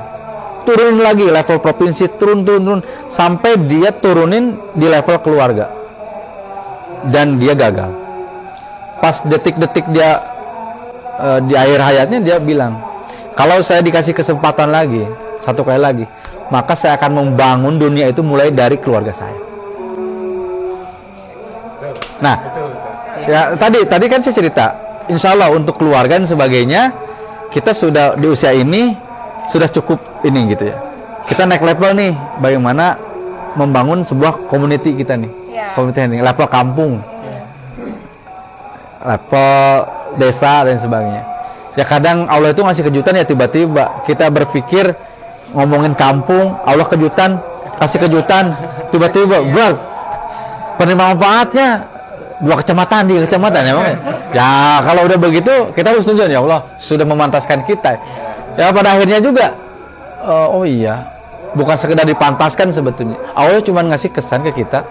Turun 0.68 1.02
lagi 1.02 1.26
level 1.26 1.58
provinsi, 1.62 2.10
turun 2.18 2.44
turun 2.46 2.82
sampai 3.08 3.58
dia 3.66 3.94
turunin 3.94 4.58
di 4.74 4.86
level 4.90 5.18
keluarga. 5.22 5.70
Dan 7.08 7.38
dia 7.38 7.54
gagal. 7.54 7.94
Pas 9.02 9.22
detik-detik 9.26 9.90
dia 9.90 10.22
eh, 11.18 11.40
di 11.46 11.54
akhir 11.58 11.80
hayatnya 11.82 12.20
dia 12.22 12.38
bilang, 12.38 12.78
kalau 13.38 13.62
saya 13.62 13.82
dikasih 13.82 14.14
kesempatan 14.14 14.70
lagi, 14.70 15.06
satu 15.42 15.66
kali 15.66 15.82
lagi, 15.82 16.06
maka 16.52 16.76
saya 16.76 17.00
akan 17.00 17.12
membangun 17.16 17.80
dunia 17.80 18.12
itu 18.12 18.20
mulai 18.20 18.52
dari 18.52 18.76
keluarga 18.76 19.16
saya. 19.16 19.40
Nah, 22.22 22.36
ya 23.26 23.56
tadi 23.56 23.88
tadi 23.88 24.06
kan 24.12 24.20
saya 24.20 24.36
cerita, 24.36 24.66
insya 25.08 25.34
Allah 25.34 25.50
untuk 25.56 25.80
keluarga 25.80 26.20
dan 26.20 26.28
sebagainya, 26.28 26.92
kita 27.50 27.72
sudah 27.72 28.20
di 28.20 28.28
usia 28.30 28.52
ini 28.52 28.94
sudah 29.50 29.72
cukup 29.72 29.98
ini 30.28 30.54
gitu 30.54 30.70
ya. 30.70 30.78
Kita 31.26 31.48
naik 31.48 31.64
level 31.64 31.96
nih, 31.98 32.12
bagaimana 32.44 33.00
membangun 33.56 34.04
sebuah 34.04 34.52
community 34.52 34.94
kita 34.94 35.16
nih, 35.18 35.32
Iya. 35.50 35.68
community 35.74 36.00
ini, 36.04 36.20
level 36.20 36.48
kampung, 36.52 37.00
level 39.02 39.56
desa 40.20 40.68
dan 40.68 40.78
sebagainya. 40.78 41.24
Ya 41.80 41.88
kadang 41.88 42.28
Allah 42.28 42.52
itu 42.52 42.60
ngasih 42.60 42.92
kejutan 42.92 43.16
ya 43.16 43.24
tiba-tiba 43.24 44.04
kita 44.04 44.28
berpikir 44.28 44.92
ngomongin 45.52 45.94
kampung, 45.96 46.56
Allah 46.64 46.88
kejutan, 46.88 47.40
kasih 47.80 48.00
kejutan, 48.08 48.56
tiba-tiba 48.90 49.44
bro, 49.48 49.76
penerima 50.80 51.16
manfaatnya 51.16 51.68
dua 52.42 52.58
kecamatan 52.58 53.06
di 53.06 53.14
kecamatan 53.22 53.62
ya 53.62 53.74
ya? 53.78 53.96
Ya 54.34 54.52
kalau 54.82 55.06
udah 55.06 55.18
begitu 55.22 55.54
kita 55.78 55.94
harus 55.94 56.04
tunjukkan 56.08 56.32
ya 56.32 56.40
Allah 56.42 56.60
sudah 56.82 57.06
memantaskan 57.06 57.62
kita. 57.70 58.02
Ya 58.58 58.74
pada 58.74 58.98
akhirnya 58.98 59.22
juga 59.22 59.54
eh, 60.26 60.48
oh 60.50 60.66
iya 60.66 61.06
bukan 61.54 61.78
sekedar 61.78 62.08
dipantaskan 62.08 62.74
sebetulnya. 62.74 63.20
Allah 63.38 63.62
cuma 63.62 63.86
ngasih 63.86 64.10
kesan 64.10 64.42
ke 64.50 64.66
kita 64.66 64.82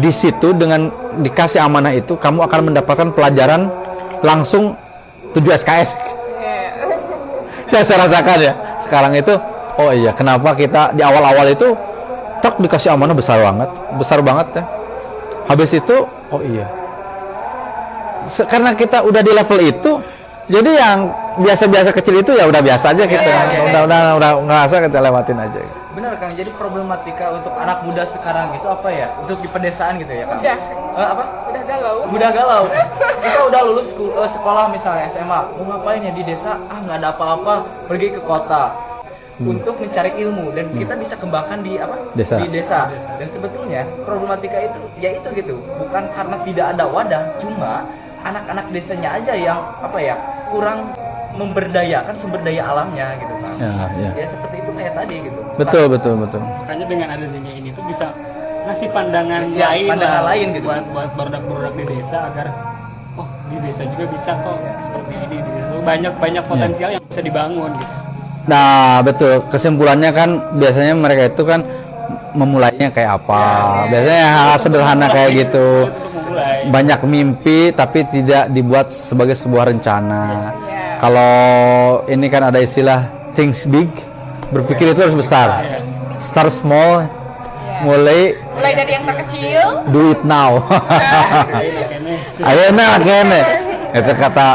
di 0.00 0.12
situ 0.12 0.52
dengan 0.52 0.92
dikasih 1.24 1.60
amanah 1.60 1.92
itu 1.96 2.16
kamu 2.16 2.44
akan 2.44 2.72
mendapatkan 2.72 3.08
pelajaran 3.16 3.72
langsung 4.20 4.76
7 5.32 5.40
SKS 5.56 5.96
yang 7.70 7.84
saya 7.86 8.04
rasakan 8.04 8.38
ya 8.44 8.52
sekarang 8.90 9.14
itu 9.14 9.34
oh 9.78 9.94
iya 9.94 10.10
kenapa 10.10 10.50
kita 10.52 10.90
di 10.90 11.00
awal-awal 11.00 11.46
itu 11.46 11.78
tak 12.42 12.58
dikasih 12.58 12.90
amanah 12.90 13.14
besar 13.14 13.38
banget 13.38 13.70
besar 13.94 14.18
banget 14.18 14.50
ya 14.52 14.64
habis 15.46 15.70
itu 15.70 15.96
oh 16.26 16.42
iya 16.42 16.66
Se- 18.26 18.44
karena 18.44 18.74
kita 18.74 19.00
udah 19.00 19.22
di 19.22 19.30
level 19.30 19.60
itu 19.60 19.90
jadi 20.50 20.70
yang 20.74 20.98
biasa-biasa 21.38 21.94
kecil 21.94 22.18
itu 22.18 22.34
ya 22.34 22.44
udah 22.44 22.58
biasa 22.58 22.90
aja 22.90 23.06
kita 23.06 23.22
Iya, 23.22 23.38
iya. 23.46 23.60
udah 23.70 23.80
udah 23.86 24.00
udah 24.18 24.30
ngerasa 24.42 24.74
kita 24.82 24.98
lewatin 24.98 25.38
aja 25.38 25.62
Benar 25.90 26.14
Kang, 26.18 26.30
jadi 26.32 26.46
problematika 26.54 27.34
untuk 27.34 27.50
anak 27.52 27.82
muda 27.82 28.06
sekarang 28.06 28.54
itu 28.54 28.62
apa 28.62 28.88
ya? 28.88 29.10
Untuk 29.18 29.42
di 29.42 29.50
pedesaan 29.50 29.98
gitu 29.98 30.14
ya 30.14 30.22
Kang? 30.22 30.38
Udah. 30.38 30.56
Eh, 30.96 31.06
apa? 31.10 31.24
Udah 31.60 31.68
galau 31.68 31.96
Udah 32.10 32.30
galau. 32.32 32.64
Kita 33.20 33.38
udah 33.46 33.60
lulus 33.68 33.88
eh, 33.92 34.30
sekolah 34.32 34.64
misalnya 34.68 35.04
SMA, 35.06 35.40
mau 35.54 35.64
ngapain 35.68 36.00
ya 36.00 36.12
di 36.12 36.24
desa? 36.24 36.56
Ah 36.66 36.80
nggak 36.80 36.96
ada 36.98 37.08
apa-apa, 37.12 37.54
pergi 37.86 38.08
ke 38.10 38.20
kota 38.20 38.72
untuk 39.40 39.72
mencari 39.80 40.12
ilmu 40.20 40.52
dan 40.52 40.68
kita 40.70 40.92
bisa 40.96 41.16
kembangkan 41.16 41.64
di 41.64 41.80
apa? 41.80 41.96
Desa. 42.12 42.36
Di 42.36 42.48
desa. 42.48 42.92
Dan 43.16 43.28
sebetulnya 43.28 43.88
problematika 44.04 44.60
itu 44.60 44.80
ya 44.98 45.16
itu 45.16 45.28
gitu, 45.32 45.56
bukan 45.80 46.04
karena 46.12 46.36
tidak 46.44 46.66
ada 46.76 46.84
wadah, 46.84 47.22
cuma 47.40 47.88
anak-anak 48.20 48.68
desanya 48.68 49.16
aja 49.16 49.32
yang 49.32 49.60
apa 49.80 49.96
ya 49.96 50.16
kurang 50.52 50.92
memberdayakan 51.30 52.12
sumber 52.12 52.42
daya 52.44 52.68
alamnya 52.68 53.16
gitu 53.16 53.32
kan. 53.40 53.54
ya 53.56 53.72
ya 53.96 54.10
Ya 54.18 54.26
seperti 54.28 54.56
itu 54.60 54.70
kayak 54.76 54.92
tadi 54.98 55.14
gitu. 55.24 55.40
betul 55.56 55.84
betul 55.88 56.14
betul 56.20 56.40
makanya 56.42 56.84
dengan 56.90 57.08
adanya 57.16 57.52
ini 57.54 57.70
tuh 57.72 57.84
bisa 57.88 58.12
ngasih 58.70 58.88
pandangan 58.90 59.40
Ya, 59.52 59.68
lain 59.68 59.88
pandangan 59.90 60.14
lah 60.14 60.22
lain 60.30 60.46
gitu. 60.54 60.64
buat 60.64 60.84
buat 60.94 61.10
barudak-barudak 61.14 61.72
di 61.74 61.84
desa 61.90 62.18
agar 62.30 62.46
oh 63.14 63.28
di 63.46 63.56
desa 63.60 63.82
juga 63.84 64.04
bisa 64.08 64.30
kok 64.38 64.58
seperti 64.80 65.14
ini 65.18 65.36
tuh 65.42 65.82
banyak 65.82 66.12
banyak 66.16 66.44
potensial 66.46 66.88
yang 66.90 67.02
bisa 67.04 67.20
dibangun 67.20 67.72
gitu 67.74 67.94
Nah, 68.40 68.98
betul. 69.04 69.44
Kesimpulannya 69.46 70.10
kan 70.10 70.30
biasanya 70.56 70.96
mereka 70.96 71.28
itu 71.28 71.44
kan 71.44 71.60
memulainya 72.32 72.88
kayak 72.88 73.20
apa? 73.22 73.44
Biasanya 73.86 74.26
hal 74.26 74.50
sederhana 74.56 75.06
kayak 75.06 75.30
gitu. 75.44 75.86
memulai 75.86 76.66
Banyak 76.66 77.00
mimpi 77.04 77.70
tapi 77.70 78.02
tidak 78.08 78.48
dibuat 78.50 78.90
sebagai 78.90 79.36
sebuah 79.36 79.70
rencana. 79.70 80.50
Iya. 80.66 80.82
Kalau 80.98 81.34
ini 82.08 82.26
kan 82.26 82.48
ada 82.48 82.58
istilah 82.58 83.06
things 83.36 83.68
big, 83.68 83.92
berpikir 84.50 84.90
itu 84.90 84.98
harus 84.98 85.14
besar. 85.14 85.60
Start 86.18 86.50
small, 86.50 87.06
mulai 87.84 88.34
mulai 88.60 88.76
dari 88.76 88.92
yang 88.92 89.08
terkecil 89.08 89.88
do 89.88 90.12
it 90.12 90.20
now. 90.20 90.60
Ayo 92.48 92.68
nah 92.76 93.00
kene. 93.00 93.40
Itu 93.90 94.12
kata 94.14 94.48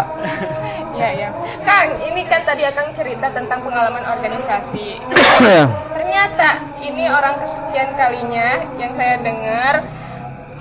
ya 0.95 1.09
ya 1.11 1.29
Kang 1.67 1.91
ini 1.99 2.23
kan 2.23 2.41
tadi 2.47 2.63
Akang 2.63 2.89
cerita 2.95 3.27
tentang 3.35 3.59
pengalaman 3.67 3.99
organisasi 4.15 5.03
ternyata 5.95 6.63
ini 6.79 7.11
orang 7.11 7.35
kesekian 7.43 7.91
kalinya 7.99 8.63
yang 8.79 8.95
saya 8.95 9.19
dengar 9.19 9.83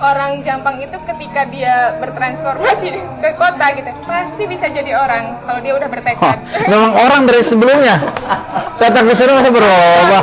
orang 0.04 0.44
Jampang 0.44 0.76
itu 0.84 0.96
ketika 1.08 1.48
dia 1.48 1.96
bertransformasi 1.96 2.88
ke 3.24 3.30
kota 3.40 3.66
gitu 3.72 3.90
pasti 4.04 4.44
bisa 4.44 4.68
jadi 4.68 4.92
orang 4.92 5.40
kalau 5.48 5.60
dia 5.64 5.72
udah 5.72 5.88
bertekad. 5.88 6.36
Memang 6.68 6.92
orang 6.92 7.24
dari 7.24 7.40
sebelumnya? 7.40 7.96
Datang 8.76 9.08
ke 9.08 9.14
sini 9.16 9.32
masih 9.32 9.52
berubah. 9.54 10.22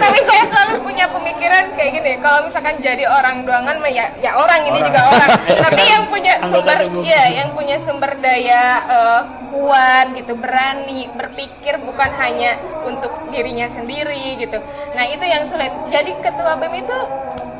Tapi 0.00 0.18
saya 0.24 0.44
selalu 0.48 0.74
punya 0.80 1.04
pemikiran 1.12 1.64
kayak 1.76 1.90
gini 2.00 2.12
kalau 2.24 2.48
misalkan 2.48 2.76
jadi 2.80 3.04
orang 3.04 3.44
doangan 3.44 3.76
ya, 3.92 4.06
ya 4.24 4.30
orang 4.38 4.60
ini 4.64 4.80
Orang. 4.80 4.88
juga 4.88 5.00
orang. 5.12 5.28
Tapi 5.68 5.82
yang 5.84 6.04
punya 6.08 6.34
sumber 6.48 6.78
ya 7.04 7.22
yang 7.28 7.48
punya 7.52 7.76
sumber 7.82 8.12
daya 8.22 8.64
eh, 8.88 9.20
kuat 9.50 10.14
gitu 10.14 10.38
berani 10.38 11.10
berpikir 11.12 11.76
bukan 11.82 12.10
hanya 12.22 12.56
untuk 12.86 13.10
dirinya 13.34 13.66
sendiri 13.68 14.38
gitu 14.38 14.58
nah 14.94 15.04
itu 15.04 15.24
yang 15.26 15.42
sulit 15.44 15.70
jadi 15.90 16.10
ketua 16.22 16.56
bem 16.56 16.74
itu 16.80 16.98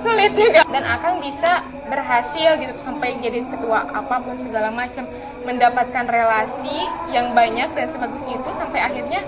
sulit 0.00 0.32
juga 0.38 0.64
dan 0.70 0.84
akan 0.86 1.20
bisa 1.20 1.66
berhasil 1.90 2.56
gitu 2.62 2.72
sampai 2.86 3.18
jadi 3.18 3.42
ketua 3.50 3.90
apa 3.90 4.22
pun 4.22 4.38
segala 4.38 4.70
macam 4.70 5.04
mendapatkan 5.42 6.04
relasi 6.06 6.86
yang 7.10 7.34
banyak 7.34 7.68
dan 7.74 7.86
sebagus 7.90 8.22
itu 8.30 8.50
sampai 8.54 8.80
akhirnya 8.86 9.20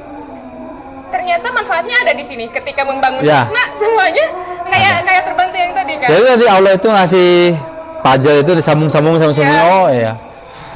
ternyata 1.13 1.47
manfaatnya 1.53 1.97
ada 2.01 2.13
di 2.17 2.25
sini 2.25 2.49
ketika 2.49 2.89
membangun 2.89 3.21
Ya. 3.21 3.45
Nah, 3.45 3.67
semuanya 3.77 4.27
kayak 4.73 5.05
kayak 5.05 5.23
terbantu 5.29 5.57
yang 5.61 5.73
tadi 5.77 5.95
kan 6.01 6.09
Jadi 6.09 6.23
tadi 6.25 6.47
Allah 6.49 6.73
itu 6.73 6.89
ngasih 6.89 7.29
pajak 8.01 8.35
itu 8.43 8.53
disambung-sambung 8.57 9.21
sama 9.21 9.33
semua. 9.37 9.53
Iya. 9.53 9.63
Oh 9.69 9.87
iya. 9.93 10.13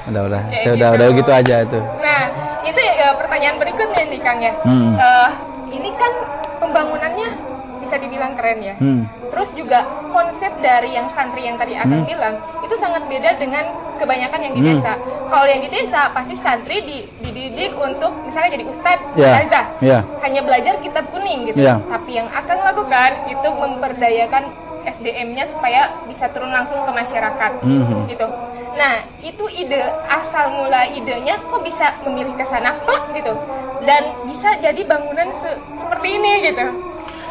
Udah 0.07 0.23
udah. 0.25 0.41
Kayak 0.47 0.63
Saya 0.63 0.73
udah 0.73 0.89
gitu. 0.89 0.97
udah 0.97 1.09
gitu 1.13 1.31
aja 1.33 1.55
itu. 1.61 1.79
Nah, 1.99 2.23
itu 2.63 2.81
ya, 2.81 3.09
pertanyaan 3.15 3.57
berikutnya 3.57 4.03
nih 4.07 4.21
Kang 4.21 4.39
ya. 4.39 4.53
Hmm. 4.63 4.93
Eh, 4.95 5.31
ini 5.73 5.89
kan 5.93 6.13
pembangunannya 6.59 7.29
bisa 7.77 7.97
dibilang 7.97 8.35
keren 8.35 8.59
ya. 8.61 8.75
Hmm. 8.77 9.07
Terus 9.31 9.51
juga 9.53 9.85
konsep 10.11 10.51
dari 10.59 10.91
yang 10.91 11.07
santri 11.07 11.45
yang 11.45 11.55
tadi 11.55 11.77
akan 11.77 12.03
bilang 12.03 12.35
itu 12.59 12.75
sangat 12.75 13.05
beda 13.05 13.37
dengan 13.37 13.63
kebanyakan 13.97 14.41
yang 14.43 14.55
di 14.55 14.61
Hmm. 14.61 14.71
desa. 14.75 14.93
Kalau 15.27 15.47
yang 15.47 15.61
di 15.61 15.71
desa 15.71 16.11
pasti 16.11 16.35
santri 16.35 16.83
di- 16.83 17.07
dididik 17.21 17.75
untuk 17.75 18.11
misalnya 18.23 18.51
jadi 18.53 18.65
ustadz, 18.65 19.13
ustazah. 19.13 19.67
ya. 19.79 20.01
hanya 20.19 20.41
belajar 20.43 20.75
kitab 20.81 21.07
kuning 21.11 21.47
gitu. 21.47 21.63
Ya. 21.63 21.79
Tapi 21.81 22.11
yang 22.17 22.27
akan 22.27 22.59
lakukan 22.65 23.11
itu 23.29 23.49
memperdayakan 23.49 24.45
SDM-nya 24.87 25.45
supaya 25.45 25.91
bisa 26.07 26.31
turun 26.31 26.49
langsung 26.49 26.79
ke 26.81 26.91
masyarakat 26.91 27.53
Mhm. 27.61 28.07
gitu. 28.07 28.27
Nah, 28.73 28.93
itu 29.19 29.45
ide 29.51 29.81
asal 30.07 30.53
mula 30.53 30.87
idenya 30.87 31.41
kok 31.43 31.61
bisa 31.61 31.91
memilih 32.03 32.33
ke 32.33 32.45
sana 32.45 32.77
plak 32.79 33.11
gitu. 33.13 33.35
Dan 33.83 34.03
bisa 34.25 34.55
jadi 34.57 34.79
bangunan 34.83 35.29
se- 35.33 35.59
seperti 35.77 36.09
ini 36.15 36.33
gitu. 36.45 36.67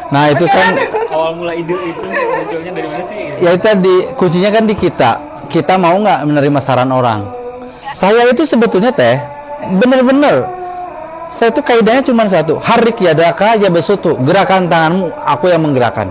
Nah, 0.06 0.28
itu 0.28 0.44
kan 0.44 0.72
awal 1.08 1.34
mula 1.34 1.52
ide 1.52 1.74
itu 1.74 2.02
munculnya 2.02 2.70
dari 2.70 2.86
mana 2.86 3.02
sih 3.02 3.18
ya 3.36 3.50
itu 3.52 3.62
tadi 3.64 3.94
kuncinya 4.14 4.50
kan 4.50 4.64
di 4.64 4.74
kita. 4.74 5.10
Kita 5.46 5.74
mau 5.76 5.94
nggak 5.96 6.22
menerima 6.24 6.58
saran 6.58 6.90
orang. 6.90 7.26
Saya 7.90 8.26
itu 8.26 8.42
sebetulnya 8.42 8.90
teh 8.90 9.16
bener-bener 9.72 10.46
saya 11.26 11.50
itu 11.50 11.58
kaidahnya 11.58 12.02
cuma 12.02 12.22
satu 12.24 12.58
harik 12.60 13.00
yadaka 13.00 13.56
ya 13.56 13.66
besutu 13.66 14.14
gerakan 14.20 14.70
tanganmu 14.70 15.10
aku 15.26 15.50
yang 15.50 15.58
menggerakkan 15.58 16.06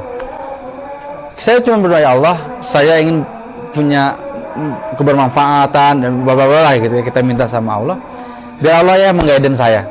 saya 1.36 1.60
cuma 1.60 1.84
berdoa 1.84 2.00
ya 2.00 2.16
Allah 2.16 2.38
saya 2.64 3.04
ingin 3.04 3.28
punya 3.76 4.16
mm, 4.56 4.96
kebermanfaatan 4.96 5.94
dan 6.00 6.12
bla 6.24 6.72
gitu 6.80 6.94
ya 6.96 7.04
kita 7.04 7.20
minta 7.20 7.44
sama 7.46 7.76
Allah. 7.76 7.98
Biar 8.64 8.80
Allah 8.84 8.96
ya 8.96 9.10
menggaiden 9.12 9.52
saya. 9.52 9.84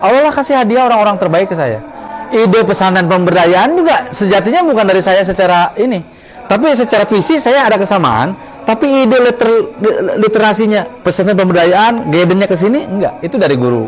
Allah 0.00 0.24
lah 0.24 0.32
kasih 0.32 0.56
hadiah 0.56 0.88
orang-orang 0.88 1.20
terbaik 1.20 1.52
ke 1.52 1.56
saya. 1.56 1.84
Ide 2.32 2.64
pesantren 2.64 3.04
pemberdayaan 3.04 3.76
juga 3.76 4.08
sejatinya 4.08 4.64
bukan 4.64 4.88
dari 4.88 5.04
saya 5.04 5.20
secara 5.20 5.76
ini. 5.76 6.00
Tapi 6.48 6.72
secara 6.72 7.04
visi 7.04 7.36
saya 7.36 7.68
ada 7.68 7.76
kesamaan. 7.76 8.32
Tapi 8.64 9.04
ide 9.04 9.18
liter- 9.20 9.68
literasinya 10.16 10.88
pesantren 11.04 11.36
pemberdayaan 11.36 12.08
guidance-nya 12.08 12.48
ke 12.48 12.56
sini 12.56 12.80
enggak. 12.88 13.20
Itu 13.20 13.36
dari 13.36 13.60
guru. 13.60 13.84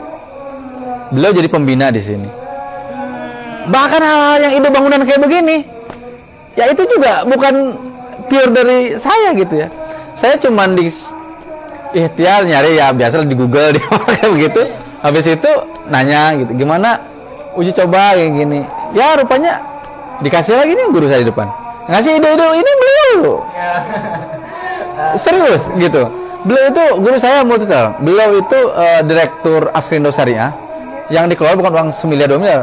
Beliau 1.16 1.32
jadi 1.32 1.48
pembina 1.48 1.88
di 1.88 2.02
sini. 2.04 2.28
Bahkan 3.72 4.00
hal-hal 4.04 4.38
yang 4.42 4.52
ide 4.60 4.68
bangunan 4.68 5.00
kayak 5.08 5.22
begini 5.22 5.71
ya 6.56 6.64
itu 6.68 6.82
juga 6.84 7.24
bukan 7.24 7.54
pure 8.28 8.50
dari 8.52 8.78
saya 8.96 9.32
gitu 9.36 9.64
ya. 9.64 9.68
Saya 10.12 10.36
cuman 10.36 10.76
di 10.76 10.92
ikhtiar 11.92 12.44
nyari 12.44 12.80
ya 12.80 12.92
biasa 12.92 13.24
di 13.24 13.36
Google 13.36 13.72
di 13.76 13.80
kayak 13.80 14.28
begitu. 14.32 14.62
Habis 15.02 15.26
itu 15.34 15.50
nanya 15.90 16.30
gitu 16.38 16.54
gimana 16.54 17.00
uji 17.58 17.74
coba 17.74 18.14
kayak 18.16 18.32
gini? 18.32 18.60
Ya 18.94 19.18
rupanya 19.18 19.58
dikasih 20.22 20.54
lagi 20.54 20.72
nih 20.76 20.86
guru 20.92 21.06
saya 21.10 21.24
di 21.24 21.28
depan. 21.28 21.48
Ngasih 21.90 22.22
ide-ide 22.22 22.46
ini 22.54 22.72
beliau 22.78 23.42
serius 25.24 25.66
gitu. 25.76 26.06
Beliau 26.42 26.64
itu 26.70 26.84
guru 27.02 27.16
saya 27.18 27.42
multital 27.42 27.98
beliau 28.02 28.38
itu 28.38 28.58
eh, 28.78 29.00
direktur 29.02 29.70
Askrindo 29.74 30.10
Syariah 30.14 30.54
yang 31.10 31.26
dikelola 31.26 31.58
bukan 31.58 31.72
uang 31.74 31.88
semiliar 31.90 32.30
dua 32.30 32.38
miliar 32.38 32.62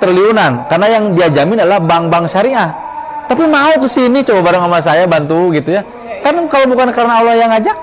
triliunan. 0.00 0.68
Karena 0.68 0.86
yang 0.88 1.04
dia 1.16 1.28
jamin 1.32 1.64
adalah 1.64 1.80
bank-bank 1.80 2.28
syariah 2.28 2.89
tapi 3.30 3.46
mau 3.46 3.70
ke 3.78 3.86
sini 3.86 4.26
coba 4.26 4.50
bareng 4.50 4.62
sama 4.66 4.78
saya 4.82 5.06
bantu 5.06 5.54
gitu 5.54 5.78
ya. 5.78 5.86
Kan 6.26 6.34
kalau 6.50 6.66
bukan 6.66 6.90
karena 6.90 7.22
Allah 7.22 7.38
yang 7.38 7.50
ngajak 7.54 7.76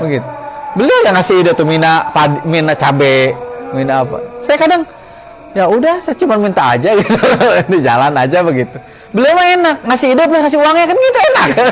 begitu 0.00 0.28
beliau 0.74 0.98
yang 1.06 1.14
ngasih 1.14 1.34
ide 1.40 1.52
tuh 1.54 1.66
mina 1.66 2.10
pad, 2.10 2.42
mina 2.44 2.74
cabe 2.74 3.32
mina 3.70 4.02
apa. 4.02 4.18
Saya 4.42 4.58
kadang 4.58 4.82
ya 5.54 5.70
udah 5.70 6.02
saya 6.02 6.18
cuma 6.18 6.34
minta 6.34 6.74
aja 6.74 6.94
gitu. 6.98 7.14
Di 7.70 7.78
jalan 7.78 8.12
aja 8.14 8.42
begitu. 8.42 8.76
Beliau 9.14 9.34
mah 9.38 9.46
enak 9.54 9.76
ngasih 9.86 10.08
ide 10.18 10.22
plus 10.26 10.42
ngasih 10.42 10.58
uangnya 10.58 10.86
kan 10.90 10.96
gitu 10.98 11.18
enak. 11.30 11.46
Gitu. 11.46 11.62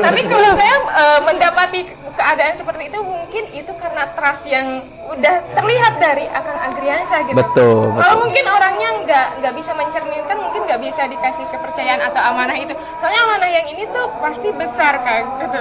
Tapi 0.06 0.20
kalau 0.26 0.50
saya 0.58 0.76
eh, 0.90 1.18
mendapati 1.22 1.80
keadaan 2.20 2.54
seperti 2.60 2.92
itu 2.92 3.00
mungkin 3.00 3.44
itu 3.56 3.72
karena 3.80 4.04
trust 4.12 4.44
yang 4.44 4.84
udah 5.08 5.34
terlihat 5.56 5.96
dari 5.96 6.28
Akang 6.28 6.60
Agriansyah 6.60 7.20
gitu. 7.24 7.40
Betul, 7.40 7.96
Kalau 7.96 8.16
mungkin 8.20 8.44
orangnya 8.44 8.90
nggak 9.00 9.26
nggak 9.40 9.54
bisa 9.56 9.72
mencerminkan, 9.72 10.36
mungkin 10.36 10.60
nggak 10.68 10.80
bisa 10.84 11.02
dikasih 11.08 11.48
kepercayaan 11.48 12.04
atau 12.04 12.20
amanah 12.20 12.56
itu. 12.60 12.76
Soalnya 13.00 13.20
amanah 13.24 13.48
yang 13.48 13.66
ini 13.72 13.88
tuh 13.88 14.12
pasti 14.20 14.52
besar 14.52 15.00
kan, 15.00 15.22
gitu. 15.40 15.60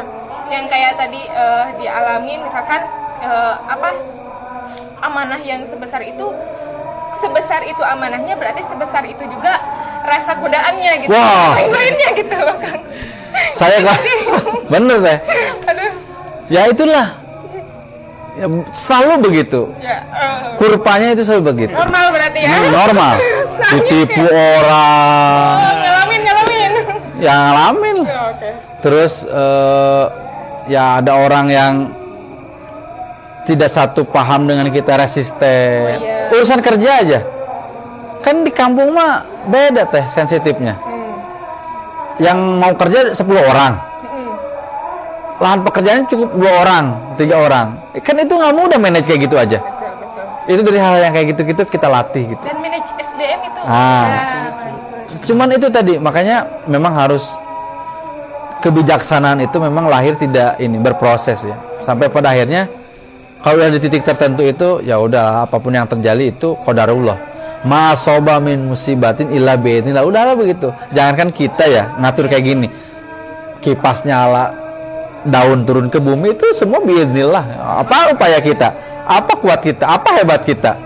Yang 0.52 0.66
kayak 0.68 0.94
tadi 1.00 1.22
eh, 1.24 1.66
dialamin, 1.80 2.44
misalkan 2.44 2.82
eh, 3.24 3.56
apa 3.56 3.90
amanah 5.00 5.40
yang 5.40 5.64
sebesar 5.64 6.04
itu 6.04 6.28
sebesar 7.20 7.64
itu 7.64 7.84
amanahnya 7.84 8.36
berarti 8.36 8.64
sebesar 8.64 9.04
itu 9.08 9.24
juga 9.28 9.56
rasa 10.04 10.36
godaannya 10.40 11.08
gitu 11.08 11.12
Wah. 11.12 11.56
lain-lainnya 11.56 12.10
gitu 12.16 12.36
loh 12.36 12.58
Kang 12.60 12.84
saya 13.56 13.84
kan 13.84 14.00
bener 14.72 14.98
teh 15.04 15.18
aduh 15.68 16.09
ya 16.50 16.68
itulah. 16.68 17.08
Ya, 18.40 18.48
selalu 18.72 19.14
begitu. 19.20 19.68
Ya 19.84 20.00
eh, 20.00 20.56
kurvanya 20.56 21.12
itu 21.12 21.28
selalu 21.28 21.44
begitu. 21.52 21.76
Normal 21.76 22.06
berarti 22.10 22.40
ya? 22.40 22.48
Hmm, 22.50 22.70
normal 22.72 23.14
ditipu 23.76 24.24
kayak- 24.24 24.32
orang. 24.32 25.56
Oh, 25.60 25.76
ngalamin 25.76 26.20
ngalamin. 26.24 26.72
Ya 27.20 27.34
ngalamin 27.36 27.96
lah. 28.00 28.08
Ya, 28.08 28.20
oke. 28.32 28.50
Terus 28.80 29.14
eh, 29.28 30.06
ya 30.72 31.04
ada 31.04 31.20
orang 31.20 31.46
yang 31.52 31.74
tidak 33.44 33.68
satu 33.68 34.08
paham 34.08 34.48
dengan 34.48 34.72
kita 34.72 34.96
resisten. 34.96 36.00
Oh, 36.00 36.00
iya. 36.00 36.32
urusan 36.32 36.60
kerja 36.62 36.90
aja. 37.04 37.20
Kan 38.24 38.48
di 38.48 38.52
kampung 38.52 38.96
mah 38.96 39.26
beda 39.48 39.84
teh 39.86 40.06
sensitifnya. 40.08 40.80
Hmm. 40.80 40.98
yang 42.20 42.36
mau 42.60 42.76
kerja 42.76 43.16
10 43.16 43.20
orang. 43.42 43.80
Lahan 45.40 45.60
pekerjaannya 45.64 46.06
cukup 46.12 46.30
dua 46.36 46.52
orang 46.68 46.86
tiga 47.16 47.36
orang. 47.40 47.68
Kan 48.04 48.16
itu 48.20 48.34
nggak 48.36 48.54
mudah 48.56 48.78
manage 48.80 49.08
kayak 49.08 49.28
gitu 49.28 49.36
aja. 49.40 49.60
Betul 49.64 49.92
betul 50.00 50.26
itu 50.50 50.62
dari 50.66 50.80
hal 50.82 50.94
yang 51.00 51.14
kayak 51.14 51.28
gitu-gitu 51.36 51.62
kita 51.70 51.88
latih 51.88 52.36
gitu. 52.36 52.44
Dan 52.44 52.58
manage 52.60 52.90
SDM 53.00 53.40
itu. 53.46 53.60
Ah. 53.64 54.06
ya, 54.10 54.20
cuman 55.30 55.48
itu 55.54 55.68
tadi 55.70 55.94
makanya 56.02 56.66
memang 56.66 56.94
harus 56.98 57.30
kebijaksanaan 58.60 59.46
itu 59.46 59.62
memang 59.62 59.88
lahir 59.88 60.18
tidak 60.18 60.58
ini 60.58 60.82
berproses 60.82 61.46
ya. 61.46 61.56
Sampai 61.80 62.10
pada 62.10 62.36
akhirnya 62.36 62.68
kalau 63.40 63.64
udah 63.64 63.72
di 63.72 63.80
titik 63.80 64.04
tertentu 64.04 64.44
itu 64.44 64.84
ya 64.84 65.00
udah 65.00 65.48
apa 65.48 65.56
pun 65.62 65.72
yang 65.72 65.88
terjadi 65.88 66.36
itu 66.36 66.58
qadarullah. 66.68 67.30
Ma 67.64 67.92
soba 67.96 68.40
min 68.40 68.68
musibatin 68.72 69.32
illa 69.32 69.54
biidznillah 69.56 70.04
udahlah 70.04 70.36
begitu. 70.36 70.72
Jangankan 70.92 71.30
kita 71.32 71.64
ya 71.68 71.84
ngatur 72.00 72.26
kayak 72.26 72.44
gini. 72.44 72.68
Kipas 73.60 74.08
nyala 74.08 74.69
daun 75.28 75.68
turun 75.68 75.92
ke 75.92 76.00
bumi 76.00 76.36
itu 76.38 76.56
semua 76.56 76.80
biidznillah 76.80 77.44
apa 77.84 78.16
upaya 78.16 78.40
kita? 78.40 78.72
Apa 79.10 79.36
kuat 79.42 79.66
kita? 79.66 79.90
Apa 79.90 80.22
hebat 80.22 80.46
kita? 80.46 80.78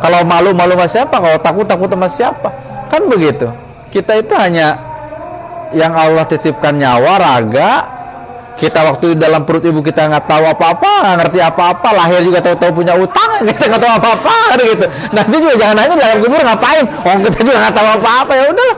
Kalau 0.00 0.24
malu 0.24 0.56
malu 0.56 0.74
sama 0.74 0.88
siapa? 0.88 1.16
Kalau 1.20 1.38
takut 1.40 1.66
takut 1.68 1.88
sama 1.92 2.08
siapa? 2.08 2.48
Kan 2.88 3.06
begitu. 3.06 3.52
Kita 3.92 4.16
itu 4.18 4.32
hanya 4.36 4.76
yang 5.76 5.92
Allah 5.92 6.24
titipkan 6.24 6.76
nyawa 6.76 7.14
raga. 7.20 7.72
Kita 8.56 8.88
waktu 8.88 9.20
dalam 9.20 9.44
perut 9.44 9.68
ibu 9.68 9.84
kita 9.84 10.08
nggak 10.08 10.32
tahu 10.32 10.48
apa-apa 10.48 11.04
nggak 11.04 11.16
ngerti 11.20 11.38
apa-apa 11.44 11.88
lahir 11.92 12.24
juga 12.24 12.40
tahu-tahu 12.40 12.80
punya 12.80 12.96
utang 12.96 13.36
kita 13.52 13.68
nggak 13.68 13.80
tahu 13.84 13.92
apa-apa 14.00 14.36
gitu. 14.64 14.86
Nanti 15.12 15.34
juga 15.36 15.54
jangan 15.60 15.74
nanya 15.76 15.94
dalam 16.00 16.18
kubur 16.24 16.40
ngapain? 16.40 16.84
Oh 17.04 17.16
kita 17.20 17.38
juga 17.44 17.58
nggak 17.68 17.74
tahu 17.76 17.88
apa-apa 18.00 18.32
ya 18.32 18.44
udah. 18.48 18.72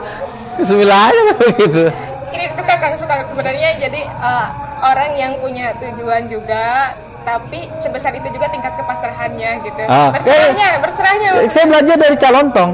Bismillah 0.59 0.99
aja 1.07 1.21
gitu 1.63 2.08
ini 2.33 2.45
suka 2.53 2.73
kang 2.77 2.95
suka 2.99 3.15
sebenarnya 3.29 3.69
jadi 3.81 4.01
eh, 4.05 4.47
orang 4.81 5.11
yang 5.17 5.33
punya 5.41 5.73
tujuan 5.77 6.29
juga 6.29 6.93
tapi 7.27 7.67
sebesar 7.83 8.15
itu 8.15 8.27
juga 8.31 8.47
tingkat 8.49 8.73
kepasrahannya 8.79 9.51
gitu 9.67 9.81
Ah, 9.85 10.09
berserahnya 10.15 10.69
berserahnya 10.81 11.29
saya 11.51 11.65
belajar 11.67 11.95
dari 11.99 12.15
calontong 12.15 12.69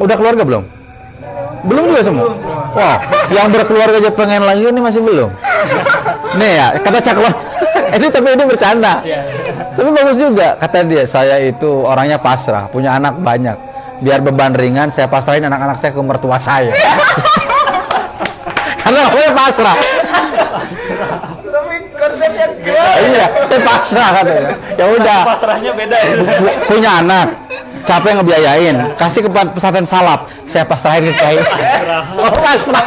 udah 0.00 0.16
keluarga 0.16 0.42
belum 0.42 0.64
Belum 1.62 1.94
juga 1.94 2.02
semua. 2.02 2.22
Belum 2.26 2.38
semua. 2.42 2.62
Wah, 2.74 2.96
yang 3.30 3.46
berkeluarga 3.54 3.96
aja 4.02 4.10
pengen 4.10 4.42
lagi 4.42 4.66
ini 4.66 4.80
masih 4.82 5.00
belum. 5.02 5.30
Nih 6.38 6.50
ya, 6.58 6.66
kata 6.82 6.98
caklo. 6.98 7.30
ini 7.96 8.06
tapi 8.10 8.28
ini 8.34 8.44
bercanda. 8.50 8.98
Iya. 9.06 9.20
Tapi 9.78 9.88
bagus 9.94 10.16
juga 10.18 10.58
kata 10.58 10.84
dia, 10.84 11.04
saya 11.06 11.38
itu 11.38 11.70
orangnya 11.86 12.18
pasrah, 12.18 12.66
punya 12.66 12.98
anak 12.98 13.14
banyak. 13.22 13.54
Biar 14.02 14.18
beban 14.18 14.50
ringan 14.58 14.90
saya 14.90 15.06
pasrahin 15.06 15.46
anak-anak 15.46 15.78
saya 15.78 15.94
ke 15.94 16.02
mertua 16.02 16.42
saya. 16.42 16.74
Karena 18.82 19.00
orangnya 19.06 19.32
pasrah. 19.32 19.76
Tapi 21.42 21.76
konsepnya 21.94 22.46
iya, 22.98 23.26
saya 23.28 23.60
pasrah 23.62 24.08
katanya. 24.16 24.50
Ya 24.74 24.84
udah, 24.88 25.20
Pasrahnya 25.24 25.70
beda 25.72 25.96
ya. 25.96 26.12
pu- 26.18 26.56
punya 26.66 26.90
anak, 26.98 27.26
capek 27.84 28.12
ngebiayain, 28.18 28.76
kasih 28.96 29.20
ke 29.22 29.30
pesantren 29.30 29.84
salap, 29.84 30.26
saya 30.44 30.64
pasrahin 30.64 31.06
ke 31.06 31.14
kiai. 31.14 31.38
Oh, 32.16 32.32
pasrah. 32.34 32.82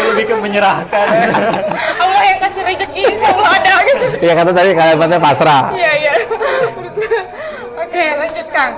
Lebih 0.00 0.24
ke 0.26 0.34
menyerahkan. 0.34 1.06
Allah 1.98 2.22
yang 2.24 2.38
kasih 2.40 2.62
rezeki 2.64 3.02
selalu 3.16 3.42
ada 3.44 3.74
gitu. 3.84 4.04
Iya 4.20 4.32
kata 4.34 4.50
tadi 4.50 4.70
kalimatnya 4.72 5.18
pasrah. 5.18 5.62
Iya 5.72 5.92
iya. 5.98 6.12
Oke 7.76 8.04
lanjut 8.16 8.48
Kang. 8.50 8.72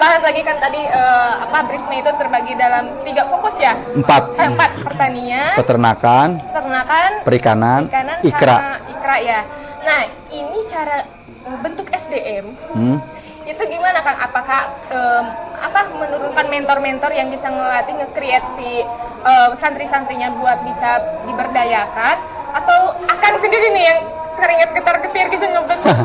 Membahas 0.00 0.24
lagi 0.24 0.40
kan 0.40 0.56
tadi 0.56 0.80
eh, 0.80 1.32
apa 1.44 1.60
Brisma 1.68 1.92
itu 1.92 2.08
terbagi 2.16 2.56
dalam 2.56 2.88
tiga 3.04 3.28
fokus 3.28 3.52
ya. 3.60 3.76
Empat, 3.92 4.32
Eh, 4.32 4.48
empat 4.48 4.70
pertanian, 4.80 5.52
peternakan, 5.60 6.28
peternakan, 6.40 7.10
perikanan, 7.20 7.80
perikanan, 7.84 8.16
ikra. 8.24 8.56
ikra 8.88 9.16
ya. 9.20 9.40
Nah 9.84 10.00
ini 10.32 10.64
cara 10.64 11.04
eh, 11.44 11.58
bentuk 11.60 11.84
SDM 11.92 12.48
Hmm. 12.72 12.96
itu 13.44 13.60
gimana 13.68 14.00
Kang? 14.00 14.16
Apakah 14.16 14.72
em, 14.88 15.24
apa 15.60 15.92
menurunkan 15.92 16.48
mentor-mentor 16.48 17.12
yang 17.12 17.28
bisa 17.28 17.52
ngelatih 17.52 18.00
nge-create 18.00 18.48
si 18.56 18.80
eh, 19.20 19.48
santri-santrinya 19.54 20.32
buat 20.32 20.64
bisa 20.64 20.96
diberdayakan 21.28 22.16
atau 22.56 22.78
akan 23.04 23.32
sendiri 23.36 23.68
nih 23.70 23.84
yang 23.84 24.00
keringet 24.40 24.70
getar-getir 24.72 25.26
gitu 25.36 25.44
ngebentuk? 25.44 25.96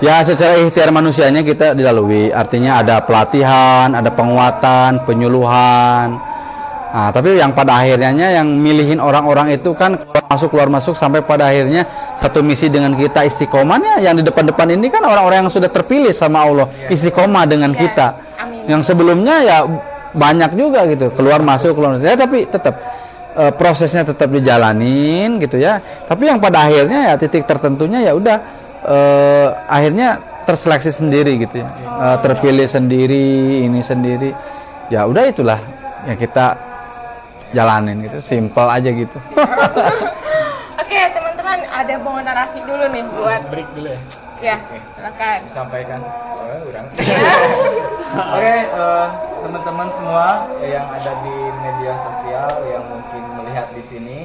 Ya 0.00 0.24
secara 0.24 0.56
ikhtiar 0.56 0.88
manusianya 0.96 1.44
kita 1.44 1.76
dilalui, 1.76 2.32
artinya 2.32 2.80
ada 2.80 3.04
pelatihan, 3.04 3.92
ada 3.92 4.08
penguatan, 4.08 5.04
penyuluhan. 5.04 6.16
Nah, 6.90 7.12
tapi 7.14 7.38
yang 7.38 7.54
pada 7.54 7.78
akhirnya 7.78 8.34
yang 8.34 8.48
milihin 8.50 8.98
orang-orang 8.98 9.54
itu 9.54 9.70
kan 9.78 9.94
keluar 9.94 10.24
masuk 10.26 10.48
keluar 10.50 10.68
masuk 10.72 10.94
sampai 10.98 11.22
pada 11.22 11.46
akhirnya 11.46 11.86
satu 12.18 12.42
misi 12.42 12.66
dengan 12.66 12.98
kita 12.98 13.22
istiqomahnya 13.28 14.02
yang 14.02 14.18
di 14.18 14.26
depan-depan 14.26 14.74
ini 14.74 14.90
kan 14.90 15.06
orang-orang 15.06 15.46
yang 15.46 15.52
sudah 15.52 15.70
terpilih 15.70 16.10
sama 16.10 16.42
Allah 16.42 16.66
istiqomah 16.90 17.46
dengan 17.46 17.70
Ya, 17.70 17.78
kita. 17.86 18.06
Yang 18.66 18.82
sebelumnya 18.90 19.36
ya 19.46 19.56
banyak 20.10 20.58
juga 20.58 20.82
gitu 20.90 21.14
keluar 21.14 21.38
masuk 21.44 21.78
keluar 21.78 21.94
masuk. 21.94 22.10
Ya 22.10 22.18
tapi 22.18 22.48
tetap 22.48 22.82
eh, 23.36 23.52
prosesnya 23.54 24.02
tetap 24.06 24.30
dijalanin 24.30 25.38
gitu 25.42 25.60
ya. 25.60 25.78
Tapi 25.82 26.30
yang 26.30 26.38
pada 26.38 26.66
akhirnya 26.66 27.12
ya 27.12 27.14
titik 27.18 27.46
tertentunya 27.46 28.02
ya 28.04 28.12
udah 28.14 28.38
eh, 28.86 29.48
akhirnya 29.68 30.18
terseleksi 30.46 30.90
sendiri 30.90 31.38
gitu 31.42 31.62
ya. 31.62 31.68
Eh, 31.70 32.16
terpilih 32.24 32.66
sendiri, 32.66 33.64
ini 33.66 33.80
sendiri. 33.84 34.30
Ya 34.90 35.06
udah 35.06 35.24
itulah 35.30 35.60
ya 36.06 36.14
kita 36.18 36.58
jalanin 37.54 38.02
gitu, 38.06 38.18
simple 38.22 38.66
aja 38.66 38.90
gitu. 38.90 39.18
Oke 40.82 41.00
teman-teman 41.14 41.58
ada 41.70 41.94
mau 42.02 42.18
narasi 42.18 42.58
dulu 42.66 42.84
nih 42.90 43.04
buat 43.14 43.42
Break 43.50 43.68
dulu 43.78 43.90
ya. 43.94 44.00
ya 44.40 44.56
silakan. 44.98 46.00
Oh, 46.50 46.58
kurang. 46.66 46.86
Oke, 48.34 48.56
teman-teman 49.46 49.88
semua 49.94 50.50
yang 50.66 50.82
ada 50.90 51.12
di 51.22 51.36
media 51.62 51.94
sosial 51.94 52.50
yang 52.66 52.82
melihat 53.60 53.76
di 53.76 53.82
sini, 53.84 54.18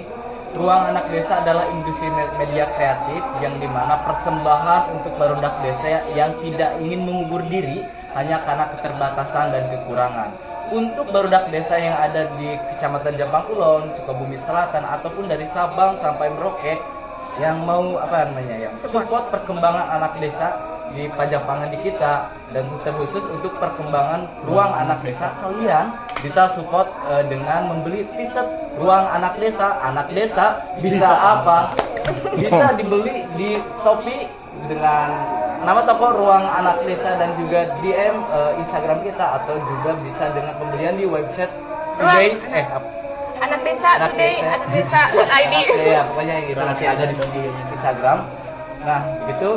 Ruang 0.55 0.95
Anak 0.95 1.11
Desa 1.11 1.43
adalah 1.43 1.67
industri 1.67 2.07
me- 2.07 2.31
media 2.39 2.63
kreatif 2.79 3.19
yang 3.43 3.59
di 3.59 3.67
mana 3.67 3.99
persembahan 4.07 4.95
untuk 4.95 5.11
barudak 5.19 5.59
desa 5.59 5.99
yang 6.15 6.31
tidak 6.39 6.79
ingin 6.79 7.03
mengubur 7.03 7.43
diri 7.51 7.83
hanya 8.15 8.39
karena 8.47 8.71
keterbatasan 8.71 9.51
dan 9.51 9.67
kekurangan. 9.67 10.31
Untuk 10.71 11.11
barudak 11.11 11.51
desa 11.51 11.75
yang 11.75 11.99
ada 11.99 12.31
di 12.39 12.55
Kecamatan 12.71 13.19
Jampang 13.19 13.43
Kulon, 13.51 13.91
Sukabumi 13.99 14.39
Selatan 14.39 14.87
ataupun 14.87 15.27
dari 15.27 15.43
Sabang 15.43 15.99
sampai 15.99 16.31
Merauke 16.31 16.79
yang 17.35 17.59
mau 17.67 17.99
apa 17.99 18.31
namanya 18.31 18.55
ya 18.55 18.71
support 18.79 19.27
perkembangan 19.27 19.99
anak 19.99 20.15
desa 20.23 20.55
di 20.93 21.09
Pajapangan 21.09 21.67
di 21.71 21.77
kita 21.81 22.29
dan 22.53 22.65
terkhusus 22.83 23.25
untuk 23.31 23.55
perkembangan 23.57 24.27
ruang 24.45 24.71
anak 24.71 25.01
desa. 25.01 25.33
Kalian 25.41 25.91
bisa 26.21 26.45
support 26.51 26.87
eh, 27.09 27.23
dengan 27.25 27.71
membeli 27.71 28.05
t-shirt 28.13 28.47
ruang 28.77 29.05
anak 29.09 29.39
desa. 29.39 29.79
Anak 29.81 30.11
desa 30.11 30.61
bisa 30.79 31.09
apa? 31.09 31.73
Bisa 32.37 32.77
dibeli 32.77 33.25
di 33.33 33.57
Shopee 33.81 34.29
dengan 34.69 35.09
nama 35.65 35.81
toko 35.81 36.13
ruang 36.13 36.45
anak 36.45 36.85
desa 36.85 37.17
dan 37.17 37.33
juga 37.35 37.65
DM 37.81 38.15
eh, 38.29 38.51
Instagram 38.61 38.99
kita 39.01 39.25
atau 39.41 39.55
juga 39.57 39.91
bisa 39.99 40.29
dengan 40.31 40.53
pembelian 40.61 40.95
di 40.95 41.05
website 41.09 41.51
today. 41.97 42.29
Eh 42.53 42.65
apa 42.65 42.87
Anak 43.35 43.67
desa 43.67 43.99
anak 43.99 44.15
today, 44.15 44.39
desa. 44.39 44.47
anak 44.47 44.69
desa 44.71 45.01
ID. 45.43 45.53
ya 45.91 46.01
pokoknya 46.07 46.33
yang 46.39 46.45
gitu 46.47 46.61
nanti 46.63 46.83
ada 46.87 47.03
di 47.03 47.15
di 47.19 47.43
Instagram. 47.75 48.17
Nah 48.87 48.99
gitu 49.27 49.51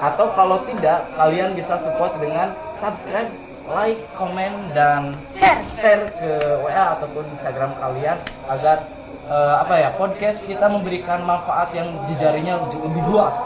atau 0.00 0.26
kalau 0.32 0.58
tidak 0.64 1.04
kalian 1.12 1.52
bisa 1.52 1.76
support 1.76 2.16
dengan 2.16 2.50
subscribe 2.74 3.28
like 3.68 4.00
comment 4.12 4.56
dan 4.72 5.12
Share. 5.30 5.60
share 5.76 6.04
ke 6.10 6.30
WA 6.58 6.96
ataupun 6.96 7.22
Instagram 7.30 7.76
kalian 7.76 8.16
agar 8.48 8.88
eh, 9.26 9.54
apa 9.60 9.74
ya 9.76 9.88
podcast 9.94 10.42
kita 10.42 10.66
memberikan 10.66 11.22
manfaat 11.22 11.70
yang 11.70 11.86
jejarinya 12.08 12.58
lebih 12.66 13.04
luas 13.06 13.36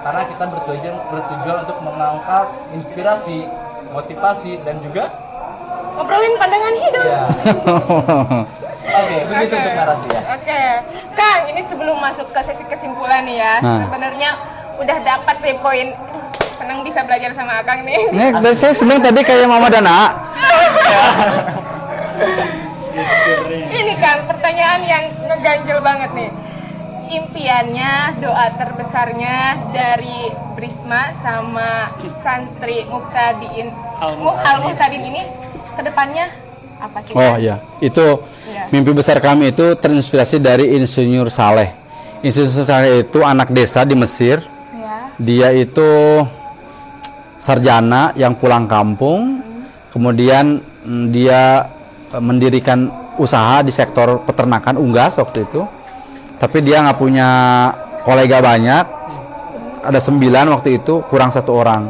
karena 0.00 0.22
kita 0.26 0.44
bertujuan 0.46 0.96
bertujuan 1.08 1.56
untuk 1.64 1.78
mengangkat 1.80 2.46
inspirasi 2.70 3.48
motivasi 3.90 4.60
dan 4.62 4.76
juga 4.78 5.08
Ngobrolin 5.94 6.34
pandangan 6.36 6.74
hidup. 6.76 7.06
ya 7.06 7.22
oke 8.98 9.16
begitu 9.26 9.52
Oke. 9.52 9.58
untuk 9.58 9.74
narasi 9.74 10.06
ya 10.08 10.20
Oke, 10.28 10.62
Kang, 11.14 11.40
ini 11.48 11.60
sebelum 11.64 11.96
masuk 11.98 12.28
ke 12.30 12.40
sesi 12.42 12.64
kesimpulan 12.64 13.22
nih 13.24 13.38
ya, 13.38 13.54
Nah. 13.58 13.80
sebenarnya 13.80 14.30
udah 14.76 14.98
dapat 15.00 15.36
nih 15.40 15.56
poin. 15.58 15.88
Senang 16.54 16.80
bisa 16.80 17.02
belajar 17.02 17.34
sama 17.34 17.58
Akang 17.58 17.82
nih. 17.82 17.98
Nih, 18.10 18.30
dan 18.32 18.54
saya 18.54 18.70
seneng 18.70 19.02
tadi 19.02 19.20
kayak 19.20 19.44
Mama 19.44 19.66
Dana. 19.66 20.14
Ini 23.74 23.92
Kang, 23.98 24.20
pertanyaan 24.24 24.80
yang 24.82 25.04
ngeganjel 25.26 25.78
banget 25.82 26.10
nih. 26.14 26.30
Impiannya, 27.04 28.16
doa 28.18 28.48
terbesarnya 28.54 29.36
dari 29.70 30.30
Brisma 30.56 31.12
sama 31.12 31.92
santri 32.22 32.86
Muhtadiin 32.86 33.68
Mu- 34.16 34.34
Al 34.34 34.64
Muhtadin 34.64 35.02
ini 35.04 35.22
ke 35.74 35.82
depannya 35.84 36.32
apa 36.80 36.98
sih? 37.04 37.12
Oh 37.12 37.34
iya, 37.36 37.60
itu 37.78 38.24
Iya. 38.48 38.70
mimpi 38.70 38.90
besar 38.90 39.20
kami 39.20 39.52
itu 39.52 39.74
terinspirasi 39.74 40.38
dari 40.38 40.74
Insinyur 40.74 41.28
Saleh. 41.28 41.70
Insinyur 42.22 42.64
Saleh 42.64 43.04
itu 43.04 43.20
anak 43.20 43.52
desa 43.52 43.84
di 43.84 43.94
Mesir. 43.94 44.40
Dia 45.20 45.54
itu 45.54 46.22
sarjana 47.38 48.10
yang 48.18 48.34
pulang 48.34 48.66
kampung, 48.66 49.38
kemudian 49.94 50.58
mm, 50.58 51.04
dia 51.14 51.70
eh, 52.10 52.22
mendirikan 52.22 52.90
usaha 53.14 53.62
di 53.62 53.70
sektor 53.70 54.26
peternakan 54.26 54.74
unggas 54.80 55.20
waktu 55.22 55.46
itu. 55.46 55.62
Tapi 56.34 56.58
dia 56.66 56.82
nggak 56.82 56.98
punya 56.98 57.28
kolega 58.02 58.42
banyak, 58.42 58.84
ada 59.86 60.00
sembilan 60.02 60.50
waktu 60.50 60.82
itu, 60.82 61.06
kurang 61.06 61.30
satu 61.30 61.52
orang. 61.54 61.82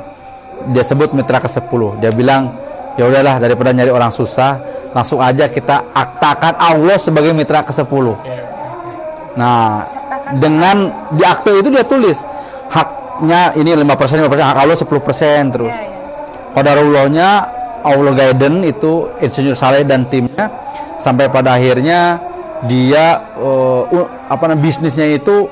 Dia 0.75 0.85
sebut 0.85 1.17
mitra 1.17 1.41
ke 1.41 1.49
sepuluh. 1.49 1.97
Dia 1.97 2.13
bilang, 2.13 2.53
ya 3.01 3.09
udahlah 3.09 3.41
daripada 3.41 3.73
nyari 3.73 3.89
orang 3.89 4.13
susah, 4.13 4.61
langsung 4.93 5.25
aja 5.25 5.49
kita 5.49 5.97
aktakan 5.97 6.55
Allah 6.61 7.01
sebagai 7.01 7.33
mitra 7.33 7.65
ke 7.65 7.73
sepuluh. 7.73 8.21
Nah, 9.35 9.83
dengan 10.39 11.09
di 11.17 11.25
akte 11.27 11.51
itu 11.57 11.73
dia 11.73 11.83
tulis 11.83 12.23
haknya 13.15 13.55
ini 13.55 13.71
5%, 13.79 14.27
5%, 14.27 14.43
hak 14.43 14.59
Allah 14.59 14.77
10% 14.77 15.55
terus. 15.55 15.71
Ya, 15.71 15.87
ya. 15.87 15.99
Qadarullahnya 16.55 17.29
Allah 17.85 18.13
Gaiden 18.17 18.65
itu 18.65 19.11
Insinyur 19.21 19.55
Saleh 19.55 19.87
dan 19.87 20.07
timnya 20.09 20.51
sampai 20.99 21.31
pada 21.31 21.55
akhirnya 21.55 22.19
dia 22.65 23.21
eh, 23.37 23.83
u- 23.95 24.11
apa 24.27 24.43
namanya 24.49 24.63
bisnisnya 24.63 25.07
itu 25.15 25.47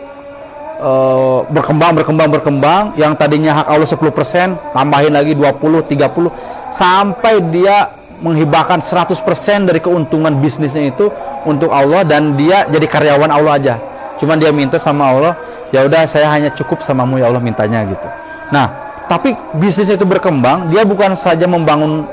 eh, 0.80 1.38
berkembang 1.50 1.92
berkembang 1.98 2.28
berkembang 2.32 2.82
yang 2.96 3.12
tadinya 3.14 3.62
hak 3.62 3.66
Allah 3.68 3.86
10% 3.86 4.72
tambahin 4.72 5.12
lagi 5.12 5.36
20 5.36 5.86
30 5.92 6.72
sampai 6.72 7.34
dia 7.52 7.90
menghibahkan 8.22 8.78
100% 8.80 9.18
dari 9.66 9.82
keuntungan 9.82 10.30
bisnisnya 10.38 10.94
itu 10.94 11.10
untuk 11.42 11.74
Allah 11.74 12.06
dan 12.06 12.38
dia 12.38 12.64
jadi 12.70 12.86
karyawan 12.86 13.30
Allah 13.34 13.52
aja. 13.58 13.74
Cuman 14.22 14.38
dia 14.38 14.54
minta 14.54 14.78
sama 14.78 15.10
Allah, 15.10 15.34
ya 15.74 15.82
udah 15.82 16.06
saya 16.06 16.30
hanya 16.30 16.54
cukup 16.54 16.78
samamu 16.78 17.18
ya 17.18 17.26
Allah 17.26 17.42
mintanya 17.42 17.82
gitu. 17.90 18.06
Nah, 18.54 18.70
tapi 19.10 19.34
bisnisnya 19.58 19.98
itu 19.98 20.06
berkembang, 20.06 20.70
dia 20.70 20.86
bukan 20.86 21.18
saja 21.18 21.50
membangun 21.50 22.06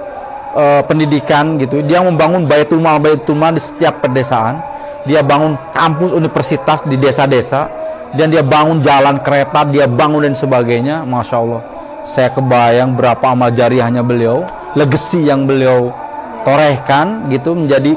eh, 0.58 0.82
pendidikan 0.90 1.62
gitu. 1.62 1.86
Dia 1.86 2.02
membangun 2.02 2.50
baitul 2.50 2.82
mal 2.82 2.98
baitul 2.98 3.38
mal 3.38 3.54
di 3.54 3.62
setiap 3.62 4.02
pedesaan. 4.02 4.58
Dia 5.06 5.22
bangun 5.22 5.54
kampus 5.70 6.10
universitas 6.18 6.82
di 6.82 6.98
desa-desa 6.98 7.70
dan 8.18 8.34
dia 8.34 8.42
bangun 8.42 8.82
jalan 8.82 9.22
kereta, 9.22 9.70
dia 9.70 9.86
bangun 9.86 10.26
dan 10.26 10.34
sebagainya. 10.34 11.06
Masya 11.06 11.36
Allah, 11.38 11.62
saya 12.10 12.34
kebayang 12.34 12.98
berapa 12.98 13.22
amal 13.22 13.54
jariahnya 13.54 14.02
beliau, 14.02 14.50
legacy 14.74 15.30
yang 15.30 15.46
beliau 15.46 15.94
torehkan 16.42 17.30
gitu 17.30 17.54
menjadi 17.54 17.94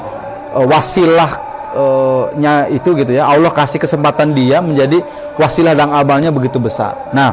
eh, 0.52 0.66
wasilah 0.68 1.51
eh, 1.72 2.22
nya 2.38 2.68
itu 2.68 2.94
gitu 2.96 3.12
ya. 3.16 3.28
Allah 3.28 3.50
kasih 3.50 3.80
kesempatan 3.80 4.36
dia 4.36 4.60
menjadi 4.60 5.00
wasilah 5.36 5.72
dan 5.72 5.90
amalnya 5.90 6.30
begitu 6.30 6.60
besar. 6.60 7.10
Nah, 7.16 7.32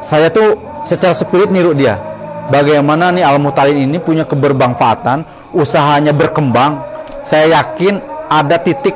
saya 0.00 0.28
tuh 0.30 0.60
secara 0.84 1.16
spirit 1.16 1.50
niru 1.50 1.72
dia. 1.72 1.98
Bagaimana 2.46 3.10
nih 3.10 3.26
Al 3.26 3.42
Mutalin 3.42 3.74
ini 3.74 3.98
punya 3.98 4.22
kebermanfaatan, 4.22 5.50
usahanya 5.50 6.14
berkembang. 6.14 6.78
Saya 7.26 7.58
yakin 7.58 7.98
ada 8.30 8.56
titik 8.62 8.94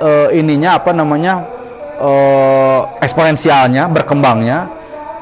eh, 0.00 0.28
ininya 0.32 0.80
apa 0.80 0.96
namanya 0.96 1.44
eh, 2.00 2.80
eksponensialnya, 3.04 3.92
berkembangnya 3.92 4.78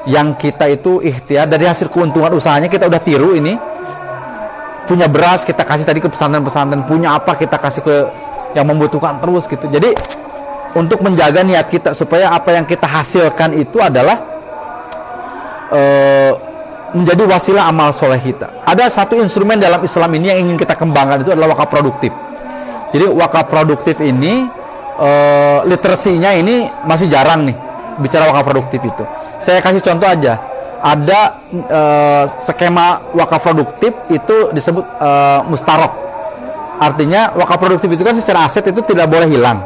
yang 0.06 0.38
kita 0.38 0.70
itu 0.70 1.02
ikhtiar 1.02 1.50
dari 1.50 1.66
hasil 1.66 1.90
keuntungan 1.90 2.30
usahanya 2.30 2.70
kita 2.70 2.86
udah 2.86 3.02
tiru 3.02 3.34
ini 3.34 3.58
punya 4.86 5.10
beras 5.10 5.42
kita 5.42 5.66
kasih 5.66 5.82
tadi 5.82 5.98
ke 5.98 6.06
pesantren-pesantren 6.06 6.86
punya 6.86 7.18
apa 7.18 7.34
kita 7.34 7.58
kasih 7.58 7.82
ke 7.82 7.96
yang 8.56 8.64
membutuhkan 8.64 9.20
terus 9.20 9.44
gitu 9.44 9.68
jadi 9.68 9.92
untuk 10.76 11.00
menjaga 11.00 11.40
niat 11.40 11.72
kita 11.72 11.96
supaya 11.96 12.32
apa 12.32 12.52
yang 12.52 12.68
kita 12.68 12.84
hasilkan 12.84 13.56
itu 13.56 13.80
adalah 13.80 14.20
eh, 15.72 16.32
menjadi 16.92 17.22
wasilah 17.28 17.64
amal 17.68 17.90
soleh 17.96 18.20
kita. 18.20 18.62
Ada 18.62 18.92
satu 18.92 19.18
instrumen 19.18 19.56
dalam 19.56 19.80
Islam 19.80 20.10
ini 20.20 20.26
yang 20.32 20.38
ingin 20.46 20.56
kita 20.60 20.76
kembangkan 20.76 21.24
itu 21.24 21.32
adalah 21.32 21.56
wakaf 21.56 21.68
produktif. 21.72 22.12
Jadi 22.92 23.04
wakaf 23.08 23.48
produktif 23.48 23.96
ini 24.04 24.46
eh, 25.00 25.58
literasinya 25.64 26.30
ini 26.36 26.68
masih 26.84 27.08
jarang 27.08 27.48
nih 27.48 27.56
bicara 28.04 28.28
wakaf 28.28 28.44
produktif 28.52 28.80
itu. 28.84 29.04
Saya 29.40 29.64
kasih 29.64 29.80
contoh 29.80 30.06
aja. 30.06 30.36
Ada 30.84 31.20
eh, 31.50 32.24
skema 32.36 33.00
wakaf 33.16 33.40
produktif 33.42 33.96
itu 34.12 34.52
disebut 34.52 34.84
eh, 34.84 35.40
mustarok. 35.48 36.05
Artinya 36.76 37.32
wakaf 37.32 37.56
produktif 37.56 37.88
itu 37.96 38.02
kan 38.04 38.14
secara 38.16 38.44
aset 38.44 38.68
itu 38.68 38.80
tidak 38.84 39.08
boleh 39.08 39.28
hilang. 39.28 39.64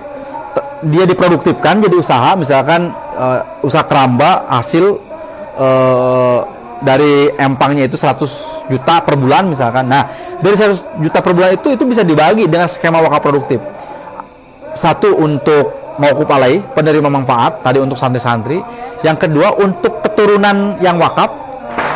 Dia 0.80 1.04
diproduktifkan 1.04 1.82
jadi 1.82 1.92
usaha, 1.92 2.32
misalkan 2.38 2.94
eh, 3.18 3.40
usaha 3.66 3.84
keramba 3.84 4.48
hasil 4.48 4.84
eh, 5.58 6.38
dari 6.80 7.28
empangnya 7.36 7.84
itu 7.84 8.00
100 8.00 8.70
juta 8.72 9.04
per 9.04 9.14
bulan 9.18 9.50
misalkan. 9.50 9.84
Nah, 9.90 10.08
dari 10.40 10.56
100 10.56 11.02
juta 11.04 11.18
per 11.20 11.32
bulan 11.36 11.50
itu 11.58 11.68
itu 11.74 11.84
bisa 11.84 12.06
dibagi 12.06 12.48
dengan 12.48 12.70
skema 12.70 13.02
wakaf 13.04 13.20
produktif. 13.20 13.60
Satu 14.72 15.18
untuk 15.18 15.96
mauquf 15.98 16.30
alai, 16.30 16.62
penerima 16.62 17.10
manfaat, 17.12 17.60
tadi 17.60 17.82
untuk 17.82 17.98
santri-santri. 17.98 18.62
Yang 19.04 19.28
kedua 19.28 19.58
untuk 19.60 20.00
keturunan 20.00 20.80
yang 20.80 20.96
wakaf. 20.96 21.50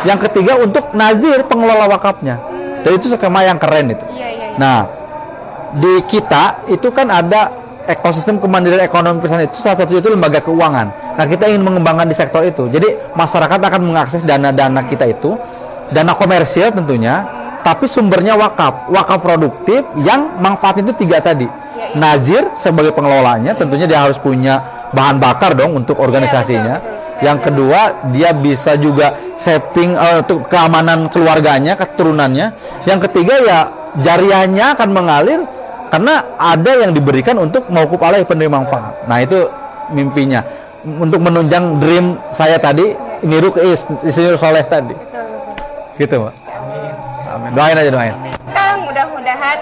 Yang 0.05 0.29
ketiga 0.29 0.61
untuk 0.61 0.93
nazir 0.93 1.41
pengelola 1.49 1.89
wakafnya. 1.89 2.37
Dan 2.85 2.91
itu 2.93 3.09
skema 3.09 3.41
yang 3.41 3.57
keren 3.57 3.97
itu. 3.97 4.05
Iya, 4.13 4.27
iya, 4.29 4.45
iya. 4.53 4.57
Nah, 4.61 4.77
di 5.77 6.03
kita 6.05 6.69
itu 6.69 6.87
kan 6.93 7.09
ada 7.09 7.65
ekosistem 7.85 8.41
kemandirian 8.41 8.81
ekonomi 8.81 9.21
perusahaan 9.21 9.45
itu 9.45 9.57
salah 9.61 9.85
satu 9.85 9.97
itu 9.97 10.09
lembaga 10.09 10.41
keuangan. 10.41 11.15
Nah, 11.15 11.25
kita 11.25 11.49
ingin 11.49 11.63
mengembangkan 11.63 12.09
di 12.09 12.17
sektor 12.17 12.41
itu. 12.41 12.67
Jadi 12.67 13.13
masyarakat 13.13 13.59
akan 13.61 13.81
mengakses 13.85 14.21
dana-dana 14.25 14.81
kita 14.89 15.05
itu, 15.05 15.37
dana 15.93 16.17
komersial 16.17 16.73
tentunya, 16.73 17.23
tapi 17.61 17.85
sumbernya 17.85 18.37
wakaf, 18.37 18.89
wakaf 18.89 19.19
produktif 19.21 19.85
yang 20.01 20.37
manfaat 20.41 20.81
itu 20.81 20.91
tiga 20.97 21.21
tadi. 21.21 21.47
Nazir 21.95 22.51
sebagai 22.57 22.91
pengelolanya, 22.91 23.55
tentunya 23.55 23.85
dia 23.87 24.03
harus 24.03 24.19
punya 24.19 24.59
bahan 24.91 25.21
bakar 25.21 25.55
dong 25.55 25.77
untuk 25.77 26.01
organisasinya. 26.01 26.95
Yang 27.23 27.47
kedua, 27.47 28.11
dia 28.11 28.35
bisa 28.35 28.75
juga 28.75 29.15
saving 29.39 29.95
eh, 29.95 30.19
untuk 30.19 30.51
keamanan 30.51 31.07
keluarganya, 31.07 31.79
keturunannya. 31.79 32.51
Yang 32.83 32.99
ketiga 33.07 33.35
ya 33.39 33.59
jariahnya 34.03 34.75
akan 34.75 34.89
mengalir 34.91 35.39
karena 35.95 36.27
ada 36.35 36.71
yang 36.75 36.91
diberikan 36.91 37.39
untuk 37.39 37.71
mauquf 37.71 38.03
alai 38.03 38.27
penerima 38.27 38.67
manfaat. 38.67 39.07
Nah, 39.07 39.23
itu 39.23 39.47
mimpinya 39.95 40.43
untuk 40.83 41.23
menunjang 41.23 41.79
dream 41.79 42.19
saya 42.35 42.59
tadi 42.59 42.91
niru 43.23 43.47
ke 43.55 43.63
is- 43.63 43.87
Insinyur 44.03 44.35
Soleh 44.35 44.67
tadi. 44.67 44.91
Gitu, 45.95 46.19
Mbak. 46.19 46.35
Amin. 47.31 47.49
Doain 47.55 47.79
aja 47.79 47.87
doain. 47.87 48.11
Kang, 48.51 48.83
mudah-mudahan 48.83 49.59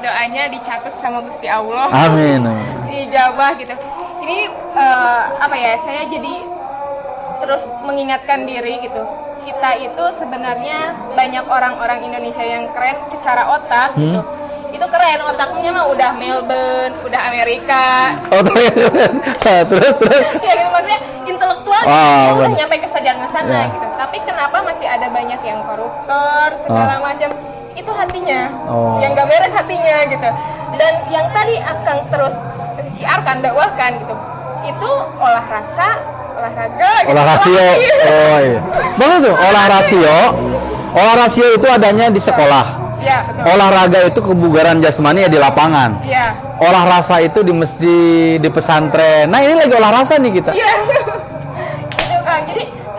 doanya 0.00 0.48
dicatat 0.48 0.94
sama 1.04 1.20
Gusti 1.20 1.52
Allah. 1.52 1.92
Amin. 1.92 2.40
amin. 2.40 2.72
dijabah 2.88 3.60
gitu. 3.60 3.76
Ini 4.24 4.48
eh, 4.72 5.22
apa 5.36 5.52
ya? 5.52 5.76
Saya 5.84 6.08
jadi 6.08 6.34
terus 7.44 7.68
mengingatkan 7.84 8.48
diri 8.48 8.80
gitu. 8.80 9.04
Kita 9.44 9.76
itu 9.76 10.04
sebenarnya 10.16 10.96
banyak 11.12 11.44
orang-orang 11.44 12.08
Indonesia 12.08 12.40
yang 12.40 12.72
keren 12.72 13.04
secara 13.04 13.52
otak 13.52 13.92
gitu. 14.00 14.24
Itu 14.84 14.92
keren 14.92 15.16
otaknya 15.24 15.70
mah 15.72 15.88
udah 15.88 16.10
Melbourne, 16.12 16.92
udah 17.08 17.20
Amerika. 17.32 18.12
Oh, 18.28 18.44
terus 18.44 19.96
terus. 19.96 20.20
ya 20.44 20.52
gitu 20.52 20.68
maksudnya 20.68 21.00
intelektual 21.24 21.82
Ah, 21.88 22.28
ya 22.28 22.32
udah 22.36 22.52
nyampe 22.52 22.76
ke 22.84 22.88
sana 22.92 23.08
Ya. 23.48 23.64
gitu. 23.72 23.86
Tapi 23.96 24.16
kenapa 24.28 24.60
masih 24.60 24.84
ada 24.84 25.08
banyak 25.08 25.40
yang 25.40 25.64
koruptor 25.64 26.52
segala 26.60 27.00
Ah. 27.00 27.00
macam? 27.00 27.32
Itu 27.72 27.90
hatinya. 27.96 28.52
Oh. 28.68 29.00
Yang 29.00 29.24
gak 29.24 29.28
beres 29.32 29.54
hatinya 29.56 29.96
gitu. 30.04 30.30
Dan 30.76 30.92
yang 31.08 31.26
tadi 31.32 31.56
akan 31.64 31.96
terus 32.12 32.36
siarkan 32.84 33.40
dakwahkan 33.40 34.04
gitu. 34.04 34.14
Itu 34.68 34.90
olah 35.16 35.48
rasa, 35.48 35.96
olahraga 36.36 36.92
gitu. 37.00 37.12
Olah 37.16 37.24
rasio. 37.24 37.66
Oh 38.04 38.36
iya. 38.36 38.60
Bagus 39.00 39.20
tuh, 39.24 39.32
olah 39.32 39.64
rasio. 39.64 40.16
Olah 40.92 41.14
rasio 41.16 41.46
itu 41.56 41.66
adanya 41.72 42.12
di 42.12 42.20
sekolah. 42.20 42.83
Ya, 43.02 43.18
betul. 43.26 43.42
Olahraga 43.50 43.98
itu 44.06 44.20
kebugaran 44.22 44.76
jasmani 44.78 45.26
ya 45.26 45.30
di 45.30 45.38
lapangan. 45.40 45.90
Iya. 46.06 46.26
Olah 46.62 46.84
rasa 46.86 47.18
itu 47.18 47.42
di 47.42 47.50
masjid, 47.50 48.38
di 48.38 48.48
pesantren. 48.52 49.26
Nah, 49.26 49.42
ini 49.42 49.54
lagi 49.58 49.74
olah 49.74 49.92
rasa 50.02 50.18
nih 50.20 50.32
kita. 50.38 50.52
Iya. 50.54 50.72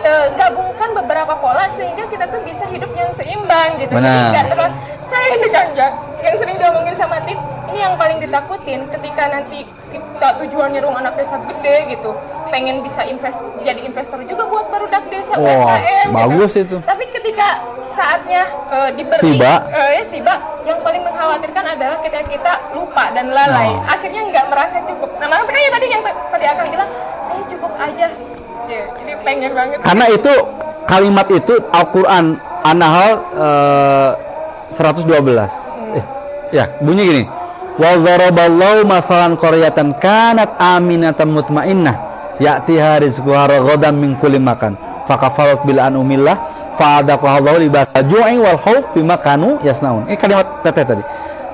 gitu. 0.06 0.14
Jadi 0.22 0.22
eh, 0.22 0.38
gabungkan 0.38 0.88
beberapa 0.94 1.34
pola 1.36 1.66
sehingga 1.68 2.06
kita 2.06 2.24
tuh 2.26 2.40
bisa 2.40 2.64
hidup 2.66 2.90
yang 2.92 3.10
seimbang 3.12 3.74
gitu. 3.76 3.90
Jadi 3.90 4.06
Benar. 4.06 4.30
nggak 4.30 4.46
terlalu 4.48 4.74
saya 5.06 5.26
ini 5.32 5.48
kan 5.48 5.66
ya 5.72 5.88
yang 6.20 6.36
sering 6.36 6.56
diomongin 6.56 6.94
sama 6.94 7.18
Tip 7.22 7.38
ini 7.66 7.78
yang 7.80 7.94
paling 7.94 8.18
ditakutin 8.18 8.86
ketika 8.88 9.22
nanti 9.26 9.58
kita 9.90 10.28
tujuannya 10.40 10.80
rumah 10.80 11.00
anak 11.00 11.14
desa 11.16 11.38
gede 11.44 11.92
gitu 11.92 12.10
pengen 12.48 12.78
bisa 12.80 13.02
invest 13.02 13.36
jadi 13.60 13.82
investor 13.82 14.22
juga 14.22 14.46
buat 14.46 14.66
barudak 14.66 15.06
desa 15.06 15.34
Wah, 15.34 15.66
UMKM 15.66 16.08
bagus 16.08 16.52
gitu. 16.54 16.62
itu. 16.64 16.76
tapi 16.82 17.04
ketika 17.10 17.48
saatnya 17.92 18.42
eh, 18.70 18.90
diberi 18.94 19.34
Tiba. 19.34 19.66
eh, 19.68 19.90
ya, 19.92 20.04
tiba 20.08 20.34
yang 20.62 20.78
paling 20.80 21.02
mengkhawatirkan 21.02 21.64
adalah 21.68 21.96
ketika 22.00 22.22
kita 22.26 22.52
lupa 22.72 23.10
dan 23.12 23.30
lalai 23.30 23.70
Oh. 23.70 23.82
akhirnya 23.84 24.22
nggak 24.24 24.46
merasa 24.46 24.76
cukup 24.82 25.10
nah 25.18 25.26
makanya 25.26 25.70
tadi 25.70 25.86
yang 25.86 26.02
tadi 26.06 26.44
akan 26.46 26.64
bilang 26.70 26.90
saya 27.26 27.42
cukup 27.46 27.72
aja 27.76 28.06
ya, 28.68 28.82
jadi 29.00 29.12
pengen 29.22 29.50
banget 29.54 29.78
Karena 29.82 30.06
itu 30.12 30.32
kalimat 30.86 31.26
itu 31.30 31.54
Al-Qur'an 31.72 32.38
An-Nahl 32.66 33.12
eh, 33.38 34.10
112. 34.74 35.06
Eh, 35.94 36.04
ya, 36.50 36.64
bunyi 36.82 37.02
gini. 37.06 37.22
Wa 37.76 37.92
dzaraballahu 37.94 38.88
masalan 38.88 39.36
qaryatan 39.36 40.00
kanat 40.00 40.56
aminatan 40.56 41.28
mutmainnah 41.28 41.96
ya'tiha 42.40 43.04
rizquha 43.04 43.52
ragadan 43.52 44.00
min 44.00 44.16
kulli 44.16 44.40
makan 44.40 44.76
fakafarat 45.04 45.60
bil 45.68 45.76
anumillah 45.76 46.36
fa'adaqaha 46.80 47.36
Allahu 47.40 47.58
libasa 47.60 48.00
ju'i 48.04 48.40
wal 48.40 48.56
khauf 48.56 48.92
bima 48.96 49.20
kanu 49.20 49.60
yasnaun. 49.60 50.08
Ini 50.08 50.16
kalimat 50.16 50.64
teteh 50.64 50.84
tadi. 50.84 51.04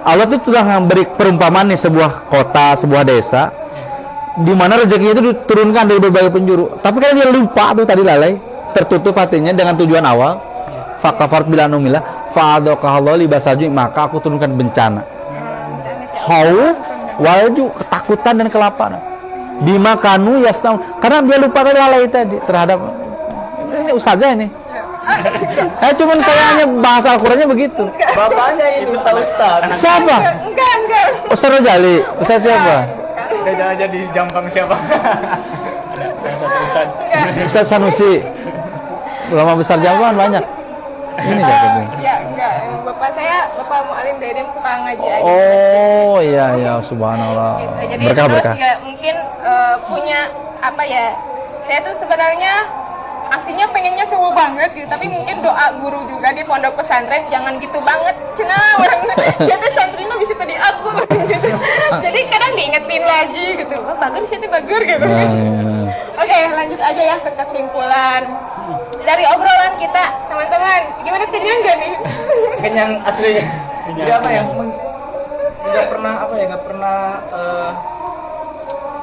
Allah 0.03 0.27
tuh 0.27 0.51
sudah 0.51 0.67
memberi 0.67 1.07
perumpamaan 1.07 1.71
nih 1.71 1.79
sebuah 1.79 2.27
kota, 2.27 2.75
sebuah 2.75 3.07
desa 3.07 3.55
di 4.41 4.53
mana 4.57 4.81
rezekinya 4.81 5.13
itu 5.13 5.23
diturunkan 5.29 5.85
dari 5.85 6.01
berbagai 6.01 6.33
penjuru. 6.33 6.65
Tapi 6.81 6.97
kan 6.97 7.13
dia 7.13 7.29
lupa 7.29 7.77
tuh 7.77 7.85
tadi 7.85 8.01
lalai, 8.01 8.33
tertutup 8.73 9.13
hatinya 9.21 9.53
dengan 9.53 9.77
tujuan 9.77 10.01
awal. 10.09 10.41
Fakafart 11.05 11.51
bila 11.51 11.67
numila, 11.67 11.99
fa'adaqahallahu 12.31 13.27
libasaju 13.27 13.67
maka 13.69 14.07
aku 14.09 14.23
turunkan 14.23 14.55
bencana. 14.55 15.03
Khauf, 16.15 16.79
walju, 17.19 17.69
ketakutan 17.75 18.41
dan 18.41 18.49
kelaparan. 18.49 19.03
Bima 19.67 19.99
kanu 19.99 20.41
yasnaun. 20.41 20.81
Karena 21.03 21.21
dia 21.27 21.37
lupa 21.43 21.61
tadi 21.67 21.77
lalai 21.77 22.07
tadi 22.09 22.37
terhadap 22.47 22.79
ini 23.73 23.93
ustazah 23.93 24.31
ini. 24.33 24.49
Eh 25.83 25.91
cuman 25.99 26.15
kayaknya 26.23 26.65
bahasa 26.79 27.19
Al-Qur'annya 27.19 27.51
begitu. 27.51 27.91
Bapaknya 28.15 28.87
itu 28.87 28.95
Pak 29.03 29.15
Ustaz. 29.19 29.61
Siapa? 29.75 30.15
enggak 30.47 30.73
enggak 30.79 31.07
Ustaz 31.27 31.51
Rojali. 31.51 31.97
Ustaz 32.23 32.39
siapa? 32.39 33.02
Kita 33.33 33.51
jangan 33.55 33.75
jadi 33.79 34.01
jampang 34.13 34.47
siapa? 34.47 34.77
Ada 34.77 36.07
saya 36.17 36.35
satu 36.37 36.59
ustad. 36.63 36.87
Ustaz 37.43 37.65
Sanusi. 37.67 38.13
Ulama 39.29 39.53
besar 39.55 39.79
Jawa 39.79 40.13
banyak. 40.13 40.45
Ini 41.15 41.41
jatuhnya. 41.41 41.87
ya 42.01 42.15
enggak 42.25 42.53
bapak 42.83 43.13
saya 43.13 43.45
bapak 43.53 43.85
Mualim 43.85 44.17
Dedem 44.17 44.49
suka 44.49 44.81
ngaji 44.81 45.05
aja 45.05 45.23
Oh 45.23 46.17
iya 46.19 46.57
iya 46.57 46.73
subhanallah. 46.81 47.61
gitu. 47.61 47.75
Jadi 47.87 48.03
Berkah 48.03 48.25
terus 48.25 48.37
berkah. 48.41 48.55
juga 48.57 48.73
mungkin 48.81 49.15
eh, 49.45 49.75
punya 49.85 50.21
apa 50.59 50.83
ya? 50.83 51.07
Saya 51.63 51.79
tuh 51.85 51.95
sebenarnya 51.95 52.55
aslinya 53.33 53.67
pengennya 53.73 54.05
cowok 54.09 54.33
banget 54.37 54.71
gitu, 54.77 54.87
tapi 54.93 55.09
mungkin 55.09 55.41
doa 55.41 55.67
guru 55.81 56.05
juga 56.05 56.37
di 56.37 56.45
pondok 56.45 56.77
pesantren 56.77 57.25
jangan 57.33 57.57
gitu 57.57 57.79
banget, 57.81 58.15
cina 58.37 58.57
orang 58.79 59.01
saya 59.47 59.57
tuh 59.57 59.73
santrinya 59.73 60.17
bisa 60.21 60.35
tadi 60.37 60.55
aku 60.57 60.89
gitu. 61.33 61.49
Jadi 62.05 62.21
kadang 62.29 62.53
diingetin 62.53 63.05
lagi 63.09 63.47
gitu, 63.65 63.77
oh, 63.81 63.97
bagus 63.97 64.29
sih 64.29 64.39
bagus 64.45 64.81
gitu. 64.85 65.07
Nah, 65.09 65.27
iya. 65.33 65.53
Oke, 66.13 66.41
lanjut 66.53 66.81
aja 66.81 67.03
ya 67.03 67.17
ke 67.25 67.31
kesimpulan 67.35 68.23
dari 69.03 69.25
obrolan 69.27 69.75
kita, 69.81 70.05
teman-teman. 70.29 70.81
Gimana 71.03 71.25
kenyang 71.33 71.59
gak 71.65 71.77
nih? 71.81 71.93
kenyang 72.63 72.93
asli 73.03 73.43
jadi 73.99 74.11
apa 74.15 74.29
ya 74.31 74.43
nggak 75.63 75.87
pernah 75.89 76.15
apa 76.27 76.35
ya 76.39 76.45
nggak 76.51 76.65
pernah 76.67 76.99
eh, 77.33 77.71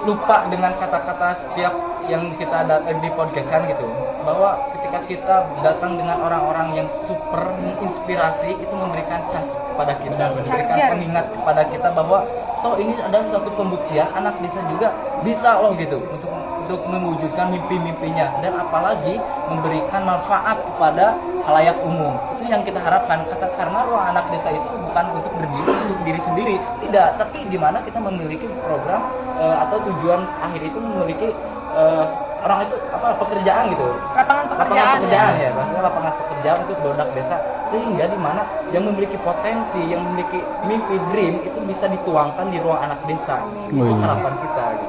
lupa 0.08 0.47
dengan 0.47 0.72
kata-kata 0.80 1.36
setiap 1.36 1.74
yang 2.08 2.34
kita 2.39 2.66
ada 2.66 2.82
di 2.88 3.10
podcast 3.14 3.50
kan 3.52 3.68
gitu. 3.68 3.86
Bahwa 4.24 4.58
ketika 4.76 5.00
kita 5.06 5.36
datang 5.62 6.00
dengan 6.00 6.18
orang-orang 6.24 6.84
yang 6.84 6.88
super 7.06 7.54
menginspirasi 7.60 8.56
itu 8.58 8.74
memberikan 8.74 9.22
cas 9.30 9.58
kepada 9.58 9.93
kita 10.00 10.24
memberikan 10.34 10.78
pengingat 10.95 11.26
kepada 11.34 11.62
kita 11.70 11.88
bahwa 11.93 12.20
toh 12.60 12.76
ini 12.76 12.93
ada 13.00 13.24
suatu 13.32 13.50
pembuktian 13.56 14.08
anak 14.16 14.36
desa 14.43 14.60
juga 14.68 14.91
bisa 15.24 15.60
loh 15.60 15.76
gitu. 15.76 16.00
Untuk 16.12 16.28
untuk 16.70 16.86
mewujudkan 16.86 17.49
mimpi-mimpinya 17.49 18.30
dan 18.45 18.53
apalagi 18.61 19.17
memberikan 19.49 20.05
manfaat 20.05 20.61
kepada 20.61 21.17
halayak 21.49 21.74
umum. 21.82 22.13
Itu 22.38 22.45
yang 22.45 22.61
kita 22.61 22.78
harapkan. 22.78 23.26
Kata 23.26 23.49
karena 23.57 23.89
ruang 23.89 24.05
anak 24.13 24.30
desa 24.30 24.53
itu 24.53 24.70
bukan 24.78 25.05
untuk 25.17 25.34
berdiri 25.34 25.65
untuk 25.65 25.99
diri 26.05 26.22
sendiri. 26.22 26.55
Tidak 26.86 27.17
tapi 27.17 27.49
di 27.49 27.57
mana 27.57 27.82
kita 27.82 27.97
memiliki 27.97 28.45
program 28.61 29.01
eh, 29.41 29.55
atau 29.65 29.82
tujuan 29.82 30.22
akhir 30.45 30.61
itu 30.61 30.78
memiliki 30.78 31.34
eh, 31.74 32.05
orang 32.45 32.70
itu 32.70 32.76
apa 32.93 33.17
pekerjaan 33.17 33.63
gitu. 33.74 33.88
Lapangan 33.89 34.45
lapangan 34.45 34.45
pekerjaan. 34.53 34.97
pekerjaan 35.01 35.34
ya. 35.41 35.49
Maksudnya 35.57 35.82
lapangan 35.89 36.13
pekerjaan 36.22 36.57
untuk 36.70 36.78
produk 36.86 37.09
desa. 37.17 37.38
Sehingga 37.74 38.05
di 38.13 38.20
mana 38.22 38.41
yang 38.70 38.86
memiliki 38.86 39.17
potensi 39.26 39.82
yang 39.89 40.05
memiliki 40.05 40.38
mimpi 40.70 41.01
dream 41.09 41.41
itu 41.41 41.59
bisa 41.65 41.89
dituangkan 41.89 42.45
di 42.53 42.61
ruang 42.61 42.78
anak 42.78 43.01
desa. 43.09 43.41
Itu 43.65 43.82
Wih. 43.82 43.97
harapan 44.05 44.34
kita 44.38 44.65
gitu 44.86 44.89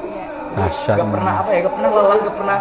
Gak 0.51 1.07
pernah 1.07 1.33
apa 1.39 1.49
ya 1.49 1.59
gak 1.63 1.73
pernah 1.73 1.89
lelah 1.91 2.17
gak 2.19 2.35
pernah 2.35 2.59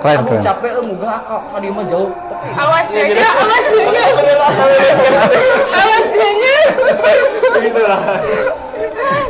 Keren, 0.00 0.18
keren. 0.24 0.40
capek 0.40 0.70
lu 0.74 0.82
muga 0.88 1.08
akak 1.14 1.40
tadi 1.52 1.66
mah 1.68 1.84
jauh 1.84 2.08
Awas 2.56 2.86
ya, 2.88 3.02
gitu. 3.04 3.20
ya, 3.20 3.30
awas 3.36 3.66
ya, 3.68 3.84
ya. 3.84 4.06
Awas 5.70 6.08
ya, 6.10 6.30
ya. 6.32 6.58
gitu 7.60 7.80
lah 7.84 8.00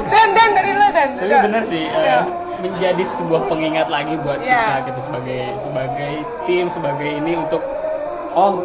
Dan, 0.06 0.28
dan, 0.30 0.48
dari 0.52 0.72
lo, 0.72 0.86
dan. 0.90 1.08
tapi 1.16 1.34
benar 1.42 1.62
sih 1.64 1.84
eh, 1.84 2.22
menjadi 2.60 3.02
sebuah 3.04 3.42
pengingat 3.46 3.88
lagi 3.88 4.14
buat 4.20 4.38
Iya. 4.38 4.62
kita 4.78 4.86
gitu 4.86 5.00
sebagai 5.02 5.40
sebagai 5.58 6.12
tim 6.44 6.64
sebagai 6.68 7.10
ini 7.10 7.32
untuk 7.34 7.62
oh 8.30 8.62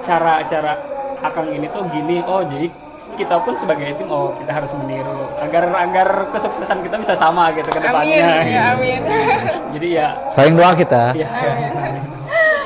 cara-cara 0.00 0.76
akang 1.20 1.48
ini 1.48 1.66
tuh 1.68 1.88
gini 1.88 2.20
oh 2.20 2.44
jadi 2.44 2.68
kita 3.14 3.34
pun 3.40 3.54
sebagai 3.54 3.94
tim 3.94 4.06
oh 4.06 4.34
kita 4.36 4.50
harus 4.52 4.70
meniru 4.74 5.26
agar 5.38 5.62
agar 5.70 6.08
kesuksesan 6.30 6.82
kita 6.82 6.96
bisa 6.98 7.14
sama 7.14 7.50
gitu 7.52 7.66
ke 7.66 7.76
Amin, 7.76 7.84
depannya 7.84 8.16
ya, 8.16 8.36
gitu. 8.42 8.60
amin. 8.74 9.00
jadi 9.74 9.88
ya 9.88 10.08
Saling 10.30 10.54
doa 10.54 10.70
kita. 10.74 11.02
ya 11.14 11.28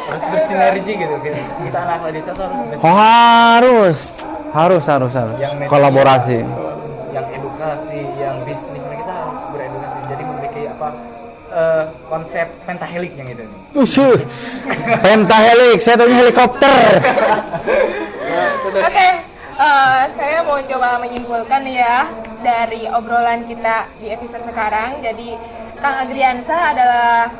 harus 0.09 0.23
bersinergi 0.27 0.93
gitu 0.97 1.15
kita, 1.21 1.79
anak 1.79 1.99
desa 2.11 2.31
tuh 2.33 2.43
harus 2.45 2.59
bersinergi 2.65 2.83
Oh 2.83 2.97
harus, 2.97 3.97
harus 4.51 4.83
harus 4.83 5.13
harus. 5.13 5.37
yang 5.37 5.53
media, 5.55 5.69
Kolaborasi. 5.69 6.39
yang 7.09 7.27
edukasi 7.29 8.01
yang 8.17 8.37
bisnis 8.43 8.83
nah, 8.83 8.97
kita 8.97 9.13
harus 9.13 9.41
beredukasi 9.49 9.97
jadi 10.09 10.23
memiliki 10.25 10.61
apa 10.67 10.89
eh, 11.51 11.85
konsep 12.07 12.47
pentahelik 12.65 13.13
yang 13.15 13.29
itu 13.29 13.43
nih 13.45 13.59
Usuh. 13.77 14.17
Pentahelik, 14.99 15.79
saya 15.79 15.95
tahunya 15.97 16.17
helikopter. 16.19 16.89
Oke, 18.69 19.09
eh, 19.69 20.05
saya 20.17 20.39
mau 20.45 20.59
coba 20.65 20.99
menyimpulkan 21.03 21.63
ya 21.69 22.09
dari 22.41 22.89
obrolan 22.89 23.45
kita 23.45 23.91
di 24.01 24.09
episode 24.09 24.45
sekarang. 24.47 25.05
Jadi 25.05 25.37
Kang 25.79 26.09
Agriansa 26.09 26.75
adalah 26.75 27.31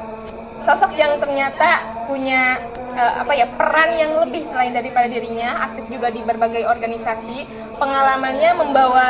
sosok 0.63 0.95
yang 0.95 1.17
ternyata 1.19 2.05
punya 2.07 2.61
eh, 2.93 3.13
apa 3.25 3.33
ya 3.33 3.47
peran 3.57 3.91
yang 3.97 4.13
lebih 4.27 4.45
selain 4.47 4.77
daripada 4.77 5.09
dirinya, 5.09 5.71
aktif 5.71 5.89
juga 5.89 6.13
di 6.13 6.21
berbagai 6.23 6.69
organisasi. 6.69 7.49
Pengalamannya 7.79 8.51
membawa 8.59 9.09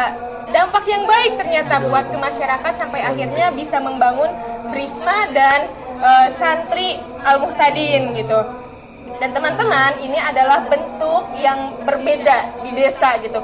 dampak 0.48 0.84
yang 0.88 1.04
baik 1.04 1.36
ternyata 1.36 1.84
buat 1.84 2.08
ke 2.08 2.16
masyarakat 2.16 2.72
sampai 2.80 3.04
akhirnya 3.04 3.52
bisa 3.52 3.76
membangun 3.80 4.32
Brisma 4.70 5.28
dan 5.34 5.68
eh, 5.98 6.28
santri 6.38 7.02
Al 7.26 7.42
Muhtadin 7.42 8.14
gitu. 8.14 8.67
Dan 9.18 9.34
teman-teman, 9.34 9.98
ini 9.98 10.14
adalah 10.14 10.62
bentuk 10.70 11.26
yang 11.42 11.74
berbeda 11.82 12.62
di 12.62 12.70
desa 12.78 13.18
gitu. 13.18 13.42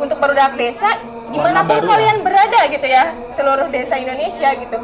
Untuk 0.00 0.16
produk 0.16 0.56
desa, 0.56 0.96
di 1.28 1.36
mana 1.36 1.60
pun 1.60 1.76
baru 1.76 1.84
kalian 1.84 2.24
berada 2.24 2.60
gitu 2.72 2.86
ya, 2.88 3.12
seluruh 3.36 3.68
desa 3.68 4.00
Indonesia 4.00 4.48
gitu. 4.56 4.80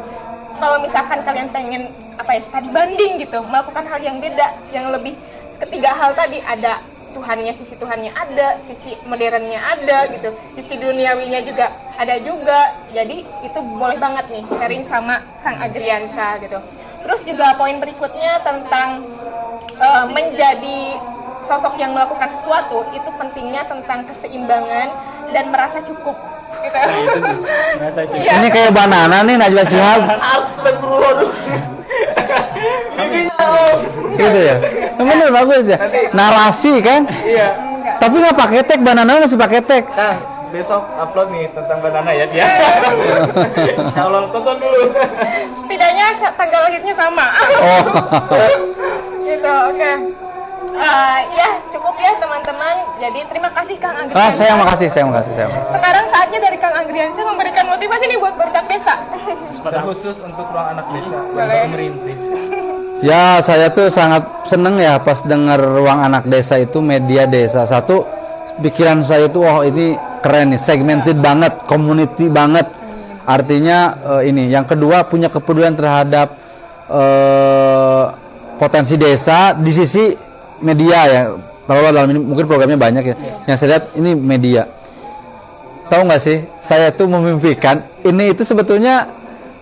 Kalau 0.57 0.77
misalkan 0.81 1.25
kalian 1.25 1.49
pengen 1.49 1.89
apa 2.17 2.37
ya 2.37 2.41
studi 2.41 2.69
banding 2.69 3.21
gitu, 3.21 3.41
melakukan 3.45 3.85
hal 3.89 3.97
yang 4.01 4.17
beda, 4.21 4.57
yang 4.73 4.93
lebih 4.93 5.17
ketiga 5.57 5.93
hal 5.93 6.13
tadi 6.13 6.37
ada 6.45 6.81
Tuhannya, 7.17 7.49
sisi 7.49 7.73
Tuhannya 7.81 8.13
ada, 8.13 8.61
sisi 8.61 8.93
modernnya 9.09 9.57
ada 9.57 10.05
gitu, 10.13 10.37
sisi 10.53 10.77
duniawinya 10.77 11.41
juga 11.41 11.73
ada 11.97 12.13
juga. 12.21 12.77
Jadi 12.93 13.25
itu 13.41 13.59
boleh 13.61 13.97
banget 13.97 14.29
nih 14.29 14.45
sharing 14.53 14.85
sama 14.85 15.25
Kang 15.41 15.57
Agriansa 15.57 16.37
gitu. 16.45 16.61
Terus 17.01 17.21
juga 17.25 17.57
poin 17.57 17.81
berikutnya 17.81 18.37
tentang 18.45 19.01
eh, 19.77 20.05
menjadi 20.09 20.79
sosok 21.47 21.79
yang 21.79 21.95
melakukan 21.95 22.27
sesuatu 22.37 22.83
itu 22.91 23.09
pentingnya 23.15 23.63
tentang 23.65 24.03
keseimbangan 24.03 24.91
dan 25.31 25.47
merasa 25.47 25.79
cukup 25.79 26.15
gitu. 26.59 26.77
merasa 27.79 28.01
cukup 28.03 28.19
Iya. 28.19 28.33
Ini 28.43 28.47
kayak 28.51 28.71
banana 28.75 29.17
nih 29.23 29.35
Najwa 29.39 29.63
Shihab. 29.63 30.01
Astagfirullahaladzim 30.19 31.77
Gitu 34.17 34.39
ya. 34.41 34.55
Yang 34.97 35.07
Bener 35.07 35.29
bagus 35.29 35.63
ya. 35.69 35.77
Narasi 36.11 36.73
kan. 36.81 37.01
iya 37.23 37.49
Tapi 37.97 38.15
nggak 38.19 38.37
pakai 38.37 38.61
tag, 38.67 38.79
banana 38.83 39.21
masih 39.23 39.39
pakai 39.39 39.61
tag. 39.63 39.83
Nah, 39.95 40.17
besok 40.51 40.83
upload 40.99 41.31
nih 41.33 41.49
tentang 41.55 41.79
banana 41.81 42.11
ya 42.13 42.25
dia. 42.29 42.45
Insya 43.79 44.05
Allah 44.05 44.27
tonton 44.29 44.57
dulu. 44.59 44.91
Setidaknya 45.65 46.05
tanggal 46.35 46.61
lahirnya 46.67 46.93
sama. 46.93 47.25
Oh. 47.61 47.83
gitu, 49.27 49.51
oke. 49.73 49.91
Eh, 50.77 51.19
ya 51.33 51.49
cukup 51.73 51.95
ya 51.97 52.11
teman-teman. 52.21 52.75
Jadi 53.01 53.19
terima 53.31 53.49
kasih 53.49 53.75
Kang 53.81 53.97
Agriansa. 53.97 54.19
Ah, 54.19 54.31
saya 54.33 54.53
makasih, 54.59 54.87
saya 54.93 55.05
makasih, 55.09 55.33
saya 55.33 55.47
makasih. 55.49 55.73
Sekarang 55.73 56.05
saatnya 56.13 56.39
dari 56.43 56.57
Kang 56.61 56.75
Agriansa 56.75 57.21
memberikan 57.25 57.65
motivasi 57.71 58.03
nih 58.05 58.17
buat 58.21 58.33
produk 58.37 58.65
desa. 58.69 58.95
Terkhusus 59.57 60.17
untuk 60.21 60.45
ruang 60.53 60.67
anak 60.77 60.85
desa 60.93 61.17
yang 61.17 61.33
Boleh. 61.33 61.49
baru 61.49 61.69
merintis. 61.73 62.21
Ya, 62.97 63.37
saya 63.45 63.69
tuh 63.69 63.93
sangat 63.93 64.25
seneng 64.49 64.81
ya 64.81 64.97
pas 64.97 65.21
dengar 65.21 65.61
ruang 65.61 66.01
anak 66.01 66.25
desa 66.25 66.57
itu 66.57 66.81
media 66.81 67.29
desa. 67.29 67.65
Satu, 67.65 68.05
pikiran 68.61 69.05
saya 69.05 69.29
tuh, 69.29 69.45
oh 69.45 69.61
ini 69.61 69.93
keren 70.25 70.53
nih, 70.53 70.61
segmented 70.61 71.17
banget, 71.21 71.61
community 71.69 72.25
banget. 72.29 72.65
Artinya 73.25 73.97
eh, 74.17 74.29
ini. 74.29 74.49
Yang 74.49 74.77
kedua, 74.77 75.05
punya 75.05 75.29
kepedulian 75.29 75.77
terhadap 75.77 76.37
eh, 76.89 78.03
potensi 78.57 78.97
desa 78.97 79.53
di 79.53 79.71
sisi 79.71 80.13
media 80.61 80.99
ya. 81.07 81.21
Kalau 81.67 81.83
dalam 81.91 82.09
ini 82.15 82.19
mungkin 82.23 82.47
programnya 82.47 82.79
banyak 82.79 83.03
ya. 83.03 83.15
Yang 83.45 83.57
saya 83.59 83.69
lihat 83.75 83.85
ini 83.99 84.11
media. 84.15 84.63
Tahu 85.87 86.01
nggak 86.03 86.21
sih, 86.21 86.43
saya 86.59 86.91
tuh 86.91 87.07
memimpikan 87.07 87.79
ini 88.03 88.35
itu 88.35 88.43
sebetulnya 88.43 89.07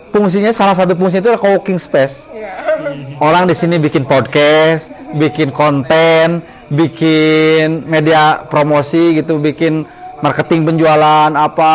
fungsinya 0.10 0.50
salah 0.50 0.74
satu 0.74 0.98
fungsinya 0.98 1.22
itu 1.22 1.30
adalah 1.30 1.43
co-working 1.43 1.78
space 1.78 2.26
orang 3.26 3.46
di 3.46 3.56
sini 3.56 3.78
bikin 3.78 4.08
podcast, 4.10 4.89
bikin 5.14 5.54
konten, 5.54 6.41
bikin 6.72 7.86
media 7.86 8.41
promosi 8.50 9.22
gitu, 9.22 9.38
bikin 9.38 9.86
marketing 10.24 10.66
penjualan 10.66 11.30
apa 11.30 11.72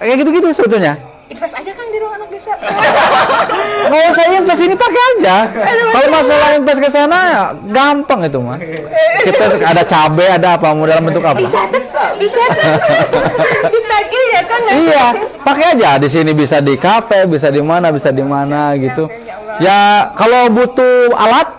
kayak 0.00 0.24
gitu-gitu 0.24 0.48
sebetulnya. 0.56 0.96
Invest 1.30 1.54
aja 1.54 1.70
kan 1.70 1.86
di 1.92 1.98
ruang 2.00 2.14
anak 2.16 2.28
desa. 2.32 2.54
Nggak 3.90 4.06
usah 4.14 4.24
invest 4.38 4.62
ini 4.62 4.74
pakai 4.78 5.02
aja. 5.18 5.36
Kalau 5.90 6.08
masalah 6.14 6.48
invest 6.54 6.78
ke 6.78 6.88
sana 6.88 7.18
ya 7.26 7.42
gampang 7.74 8.20
itu 8.22 8.38
mah. 8.38 8.58
Kita 9.26 9.44
ada 9.66 9.82
cabe, 9.82 10.26
ada 10.30 10.48
apa, 10.54 10.70
mau 10.70 10.86
dalam 10.86 11.10
bentuk 11.10 11.26
apa? 11.26 11.42
Bisa. 11.42 11.66
Ditagih 13.74 14.26
ya 14.30 14.42
kan? 14.46 14.60
Iya, 14.70 15.06
pakai 15.42 15.64
aja 15.74 15.90
di 15.98 16.08
sini 16.08 16.30
bisa 16.30 16.62
di 16.62 16.78
kafe, 16.78 17.26
bisa 17.26 17.50
di 17.50 17.58
mana, 17.58 17.90
bisa 17.90 18.14
di 18.14 18.22
mana 18.22 18.78
gitu. 18.78 19.10
Ya 19.58 20.14
kalau 20.14 20.46
butuh 20.54 21.10
alat, 21.18 21.50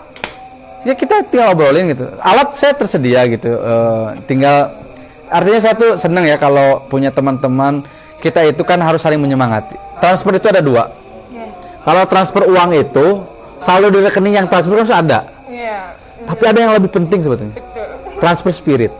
ya 0.88 0.96
kita 0.96 1.28
tinggal 1.28 1.52
obrolin 1.52 1.92
gitu. 1.92 2.08
Alat 2.24 2.56
saya 2.56 2.72
tersedia 2.72 3.28
gitu, 3.28 3.52
eh, 3.52 4.06
tinggal 4.24 4.80
artinya 5.28 5.60
saya 5.60 5.76
tuh 5.76 6.00
seneng 6.00 6.24
ya 6.24 6.40
kalau 6.40 6.88
punya 6.88 7.12
teman-teman 7.12 7.84
kita 8.22 8.46
itu 8.46 8.62
kan 8.64 8.80
harus 8.80 9.02
saling 9.02 9.20
menyemangati. 9.20 9.76
Transfer 10.00 10.38
itu 10.38 10.48
ada 10.48 10.62
dua. 10.62 11.01
Iya. 11.82 11.86
Kalau 11.90 12.02
transfer 12.06 12.42
uang 12.46 12.70
itu 12.78 13.06
saldo 13.58 13.90
di 13.90 13.98
rekening 14.06 14.38
yang 14.38 14.46
transfer 14.46 14.78
harus 14.78 14.94
ada. 14.94 15.26
Iya. 15.50 15.98
Tapi 16.22 16.42
ada 16.46 16.58
yang 16.62 16.72
lebih 16.78 16.94
penting 16.94 17.18
sebetulnya. 17.26 17.58
Transfer 18.22 18.54
spirit. 18.54 18.94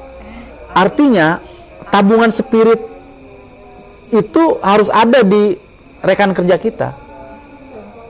Artinya 0.74 1.38
tabungan 1.94 2.34
spirit 2.34 2.82
itu 4.10 4.58
harus 4.58 4.90
ada 4.90 5.22
di 5.22 5.54
rekan 6.02 6.34
kerja 6.34 6.58
kita. 6.58 6.88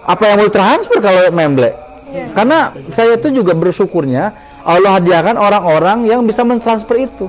Apa 0.09 0.23
yang 0.33 0.37
mau 0.41 0.51
transfer 0.51 0.99
kalau 1.05 1.29
memble? 1.31 1.77
Karena 2.33 2.73
saya 2.89 3.16
itu 3.16 3.29
juga 3.33 3.53
bersyukurnya 3.53 4.33
Allah 4.64 5.01
hadiahkan 5.01 5.37
orang-orang 5.37 6.09
yang 6.09 6.25
bisa 6.25 6.45
mentransfer 6.45 7.07
itu. 7.07 7.27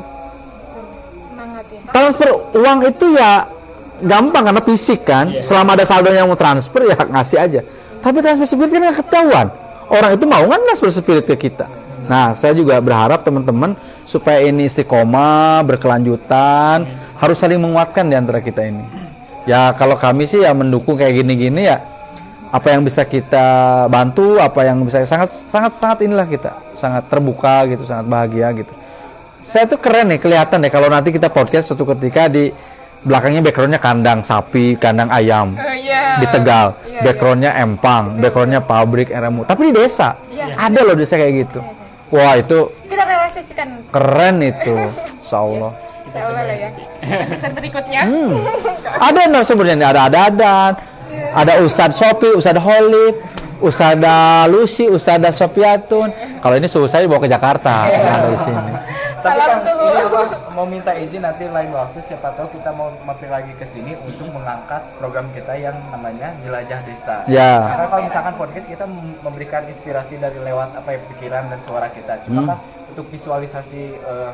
Semangat 1.20 1.66
ya. 1.70 1.82
Transfer 1.92 2.30
uang 2.56 2.80
itu 2.88 3.06
ya 3.16 3.48
gampang 4.02 4.44
karena 4.50 4.62
fisik 4.64 5.06
kan. 5.06 5.30
Selama 5.46 5.78
ada 5.78 5.86
saldo 5.86 6.10
yang 6.10 6.26
mau 6.26 6.40
transfer 6.40 6.90
ya 6.90 6.98
ngasih 6.98 7.38
aja. 7.38 7.62
Tapi 8.02 8.18
transfer 8.20 8.48
spirit 8.50 8.72
kan 8.74 8.82
nggak 8.90 8.98
ketahuan. 9.06 9.48
Orang 9.92 10.12
itu 10.16 10.26
mau 10.26 10.44
kan 10.50 10.60
transfer 10.66 10.90
spirit 10.90 11.26
ke 11.28 11.36
kita. 11.38 11.68
Nah, 12.04 12.36
saya 12.36 12.52
juga 12.52 12.76
berharap 12.84 13.24
teman-teman 13.24 13.80
supaya 14.04 14.44
ini 14.44 14.68
istiqomah, 14.68 15.64
berkelanjutan, 15.64 16.84
harus 17.16 17.38
saling 17.40 17.60
menguatkan 17.60 18.12
di 18.12 18.16
antara 18.20 18.44
kita 18.44 18.60
ini. 18.60 18.84
Ya 19.48 19.72
kalau 19.76 19.96
kami 20.00 20.28
sih 20.28 20.44
ya 20.44 20.56
mendukung 20.56 20.96
kayak 20.96 21.20
gini-gini 21.20 21.68
ya 21.68 21.84
apa 22.54 22.70
yang 22.72 22.86
bisa 22.86 23.04
kita 23.04 23.48
bantu, 23.90 24.40
apa 24.40 24.62
yang 24.64 24.84
bisa 24.86 25.04
sangat 25.04 25.32
sangat 25.32 25.74
sangat 25.80 26.06
inilah 26.06 26.28
kita, 26.28 26.52
sangat 26.78 27.08
terbuka 27.12 27.68
gitu, 27.72 27.84
sangat 27.84 28.06
bahagia 28.08 28.48
gitu. 28.56 28.74
Saya 29.44 29.68
tuh 29.68 29.82
keren 29.82 30.16
nih 30.16 30.20
kelihatan 30.24 30.64
deh 30.64 30.72
kalau 30.72 30.88
nanti 30.88 31.12
kita 31.12 31.28
podcast 31.28 31.72
suatu 31.72 31.84
ketika 31.92 32.32
di 32.32 32.56
belakangnya 33.04 33.42
backgroundnya 33.44 33.78
kandang 33.78 34.20
sapi, 34.24 34.76
kandang 34.76 35.12
ayam 35.12 35.54
Oh, 35.54 35.76
iya. 35.76 36.18
di 36.18 36.28
Tegal, 36.28 36.80
Iya, 36.84 37.00
backgroundnya 37.04 37.52
empang, 37.60 38.18
backgroundnya 38.18 38.60
pabrik 38.60 39.12
RMU. 39.12 39.44
Tapi 39.44 39.70
di 39.70 39.74
desa 39.76 40.16
Iya. 40.28 40.56
ada 40.56 40.80
loh 40.82 40.96
desa 40.96 41.16
kayak 41.16 41.34
gitu. 41.48 41.60
Wah 42.10 42.38
itu 42.38 42.72
Kita 42.88 43.04
realisasikan 43.04 43.68
keren 43.90 44.36
itu, 44.40 44.76
Insya 45.20 45.38
Allah. 45.38 45.72
Insya 46.06 46.20
Allah 46.24 46.44
lah 46.46 46.56
ya. 46.56 46.70
Episode 47.04 47.54
berikutnya. 47.54 48.02
Hmm. 48.06 48.34
Ada 49.02 49.20
narasumbernya 49.28 49.76
nih, 49.76 49.88
ada 49.90 50.02
adadan, 50.08 50.72
ada 51.34 51.52
Ustadz 51.60 51.98
Sopi, 51.98 52.32
Ustadz 52.32 52.62
Holid, 52.62 53.18
Ustadzah 53.60 54.46
Lucy, 54.48 54.88
Ustadzah 54.88 55.32
Sopiatun. 55.32 56.12
Kalau 56.40 56.56
ini 56.56 56.68
suhu 56.68 56.86
saya 56.86 57.04
dibawa 57.04 57.24
ke 57.24 57.32
Jakarta, 57.32 57.88
nggak 57.88 58.14
ada 58.14 58.28
di 58.30 58.40
sini. 58.40 58.72
Tapi 59.24 59.40
Salam 59.40 59.56
kan 59.56 59.76
ini 59.80 60.02
apa 60.04 60.22
mau 60.52 60.68
minta 60.68 60.92
izin 60.92 61.24
nanti 61.24 61.48
lain 61.48 61.72
waktu 61.72 62.04
siapa 62.04 62.36
tahu 62.36 62.52
kita 62.52 62.76
mau 62.76 62.92
mampir 63.02 63.32
lagi 63.32 63.56
ke 63.56 63.64
sini 63.64 63.96
untuk 64.04 64.28
mengangkat 64.28 64.84
program 65.00 65.32
kita 65.32 65.56
yang 65.56 65.80
namanya 65.88 66.36
jelajah 66.44 66.84
desa. 66.84 67.24
Ya. 67.26 67.64
Karena 67.64 67.86
kalau 67.88 68.04
misalkan 68.04 68.34
podcast 68.36 68.68
kita 68.68 68.84
mem- 68.84 69.16
memberikan 69.24 69.64
inspirasi 69.66 70.20
dari 70.20 70.36
lewat 70.38 70.76
apa 70.76 70.90
ya 70.92 71.00
pikiran 71.08 71.48
dan 71.48 71.60
suara 71.64 71.88
kita. 71.88 72.20
Cuma 72.28 72.44
Hmm. 72.44 72.50
kan 72.52 72.58
untuk 72.92 73.08
visualisasi 73.08 73.96
eh, 73.96 74.32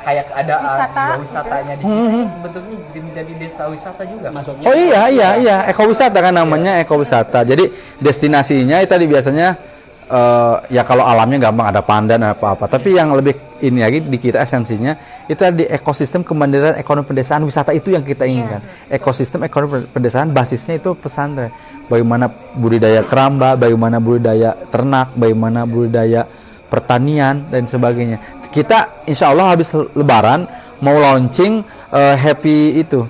kayak 0.00 0.32
keadaan 0.32 0.64
Wisata, 0.64 1.02
juga 1.04 1.18
wisatanya 1.20 1.74
di 1.74 1.82
sini 1.84 2.18
bentuknya 2.40 2.76
jadi 2.88 3.00
menjadi 3.02 3.32
desa 3.36 3.62
wisata 3.66 4.02
juga. 4.06 4.28
Masuknya 4.30 4.64
Oh 4.64 4.76
iya 4.78 5.02
iya 5.10 5.28
iya 5.36 5.56
ekowisata 5.66 6.18
kan 6.22 6.32
namanya 6.32 6.78
ekowisata. 6.78 7.42
Jadi 7.42 7.66
destinasinya 7.98 8.78
itu 8.78 8.88
tadi 8.88 9.04
biasanya 9.10 9.58
eh, 10.06 10.54
ya 10.70 10.86
kalau 10.86 11.02
alamnya 11.02 11.50
gampang 11.50 11.66
ada 11.66 11.82
pandan 11.82 12.22
apa 12.22 12.54
apa. 12.54 12.64
Tapi 12.70 12.94
yang 12.94 13.10
lebih 13.12 13.49
ini 13.60 13.80
lagi 13.84 14.00
di 14.00 14.18
kita 14.18 14.40
esensinya 14.40 14.96
itu 15.28 15.40
di 15.52 15.64
ekosistem 15.68 16.24
kemandirian 16.24 16.76
ekonomi 16.80 17.06
pedesaan 17.08 17.44
wisata 17.44 17.70
itu 17.76 17.92
yang 17.92 18.02
kita 18.02 18.24
inginkan. 18.24 18.60
Ekosistem 18.88 19.44
ekonomi 19.44 19.86
pedesaan 19.86 20.32
basisnya 20.32 20.80
itu 20.80 20.96
pesantren. 20.96 21.52
Bagaimana 21.86 22.30
budidaya 22.54 23.02
keramba, 23.02 23.58
bagaimana 23.58 23.98
budidaya 23.98 24.54
ternak, 24.70 25.12
bagaimana 25.14 25.66
budidaya 25.66 26.24
pertanian 26.70 27.50
dan 27.50 27.66
sebagainya. 27.66 28.40
Kita 28.50 29.06
insya 29.06 29.30
Allah 29.30 29.54
habis 29.54 29.70
lebaran 29.94 30.46
mau 30.82 30.96
launching 30.96 31.62
eh, 31.92 32.16
happy 32.16 32.82
itu 32.82 33.06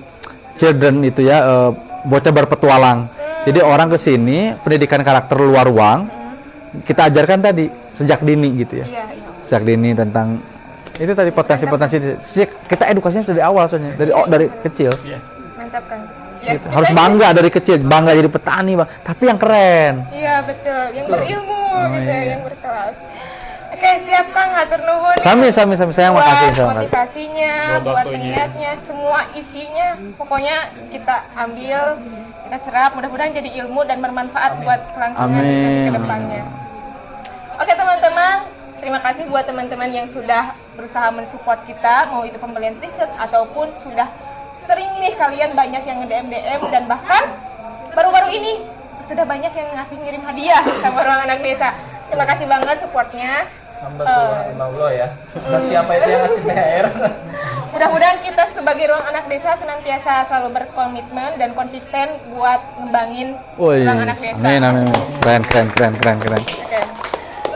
children 0.59 1.05
itu 1.07 1.25
ya 1.25 1.39
eh, 1.41 1.71
bocah 2.05 2.33
berpetualang. 2.33 3.09
Jadi 3.49 3.65
orang 3.65 3.89
ke 3.89 3.97
sini 3.97 4.53
pendidikan 4.61 5.01
karakter 5.01 5.41
luar 5.41 5.65
ruang 5.65 6.21
kita 6.85 7.11
ajarkan 7.11 7.41
tadi 7.43 7.67
sejak 7.91 8.23
dini 8.23 8.55
gitu 8.63 8.85
ya. 8.85 8.87
Iya, 8.87 9.05
iya. 9.17 9.30
Sejak 9.51 9.67
dini 9.67 9.91
tentang 9.91 10.39
itu 10.95 11.11
tadi 11.11 11.35
potensi-potensi 11.35 11.99
sejak- 12.23 12.55
kita 12.71 12.87
edukasinya 12.87 13.27
sudah 13.27 13.35
dari 13.35 13.43
awal 13.43 13.67
soalnya 13.67 13.99
dari 13.99 14.11
oh, 14.15 14.23
dari 14.31 14.47
kecil. 14.63 14.95
Yes. 15.03 15.27
Mantap 15.59 15.83
kan. 15.91 16.07
Ya, 16.39 16.55
Gitu. 16.55 16.71
Harus 16.71 16.89
bangga 16.95 17.29
dari 17.35 17.51
kecil, 17.51 17.83
bangga 17.83 18.15
jadi 18.15 18.31
petani, 18.31 18.79
Bang. 18.79 18.87
Tapi 19.03 19.23
yang 19.27 19.37
keren. 19.37 20.07
Iya 20.09 20.35
betul, 20.47 20.83
yang 20.95 21.07
berilmu 21.11 21.63
gitu 21.91 21.99
ya, 21.99 22.15
iya. 22.15 22.31
yang 22.39 22.43
berkelas. 22.47 22.95
Oke 23.71 23.91
siap 24.07 24.27
Kang, 24.31 24.51
hatur 24.55 24.81
nuhun. 24.87 25.17
Sami 25.19 25.51
sami 25.51 25.75
sami 25.75 25.91
saya 25.91 26.15
buat 26.15 26.23
makasih 26.23 26.47
makasih. 26.47 26.65
motivasinya, 26.71 27.55
Buat 27.83 28.07
buat 28.07 28.07
niatnya, 28.15 28.71
semua 28.79 29.21
isinya, 29.35 29.89
pokoknya 30.15 30.57
kita 30.95 31.17
ambil, 31.35 31.81
kita 32.47 32.57
serap, 32.63 32.91
mudah-mudahan 32.95 33.35
jadi 33.35 33.51
ilmu 33.67 33.83
dan 33.83 33.99
bermanfaat 33.99 34.63
buat 34.63 34.81
kelangsungan 34.95 35.43
Amin. 35.43 35.51
kita 35.51 35.69
ke 35.83 35.93
depannya. 35.99 36.43
Oke 37.59 37.73
teman-teman, 37.75 38.37
terima 38.81 38.99
kasih 39.05 39.29
buat 39.29 39.45
teman-teman 39.45 39.93
yang 39.93 40.09
sudah 40.09 40.57
berusaha 40.75 41.13
mensupport 41.13 41.61
kita, 41.69 42.09
mau 42.09 42.25
itu 42.25 42.41
pembelian 42.41 42.75
t-shirt 42.81 43.13
ataupun 43.21 43.69
sudah 43.77 44.09
sering 44.65 44.89
nih 45.01 45.13
kalian 45.17 45.53
banyak 45.53 45.83
yang 45.85 46.05
nge-DM 46.05 46.27
DM 46.33 46.61
dan 46.73 46.85
bahkan 46.89 47.25
baru-baru 47.93 48.33
ini 48.33 48.65
sudah 49.05 49.25
banyak 49.29 49.53
yang 49.53 49.69
ngasih 49.77 49.97
ngirim 50.01 50.23
hadiah 50.25 50.63
sama 50.81 51.05
ruang 51.05 51.23
anak 51.29 51.45
desa. 51.45 51.77
Terima 52.09 52.27
kasih 52.27 52.47
banget 52.49 52.77
supportnya. 52.83 53.47
Hamba 53.81 54.05
Tuhan 54.05 54.61
Allah 54.61 54.91
ya. 54.93 55.09
Nah, 55.41 55.61
siapa 55.65 55.91
itu 55.97 56.09
yang 56.13 56.23
ngasih 56.29 56.43
PR? 56.45 56.87
Mudah-mudahan 57.73 58.19
kita 58.21 58.45
sebagai 58.51 58.85
ruang 58.93 59.07
anak 59.09 59.25
desa 59.31 59.57
senantiasa 59.57 60.29
selalu 60.29 60.49
berkomitmen 60.53 61.41
dan 61.41 61.57
konsisten 61.57 62.21
buat 62.35 62.61
ngembangin 62.77 63.41
Woi, 63.57 63.89
ruang 63.89 64.05
anak 64.05 64.19
desa. 64.21 64.37
amin 64.37 64.63
amin. 64.63 64.87
Keren 65.25 65.43
keren 65.49 65.69
keren 65.73 65.93
keren 65.97 66.19
keren. 66.21 66.43
Oke. 66.45 66.81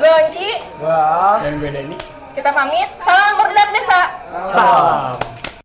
Gue 0.05 0.13
Onci, 0.21 0.51
Wah. 0.85 1.41
Dan 1.41 1.57
gue 1.57 1.73
Denny. 1.73 1.97
kita 2.37 2.53
pamit. 2.53 2.93
Salam 3.01 3.41
berdak 3.41 3.73
desa. 3.73 4.01
Salam. 4.53 5.17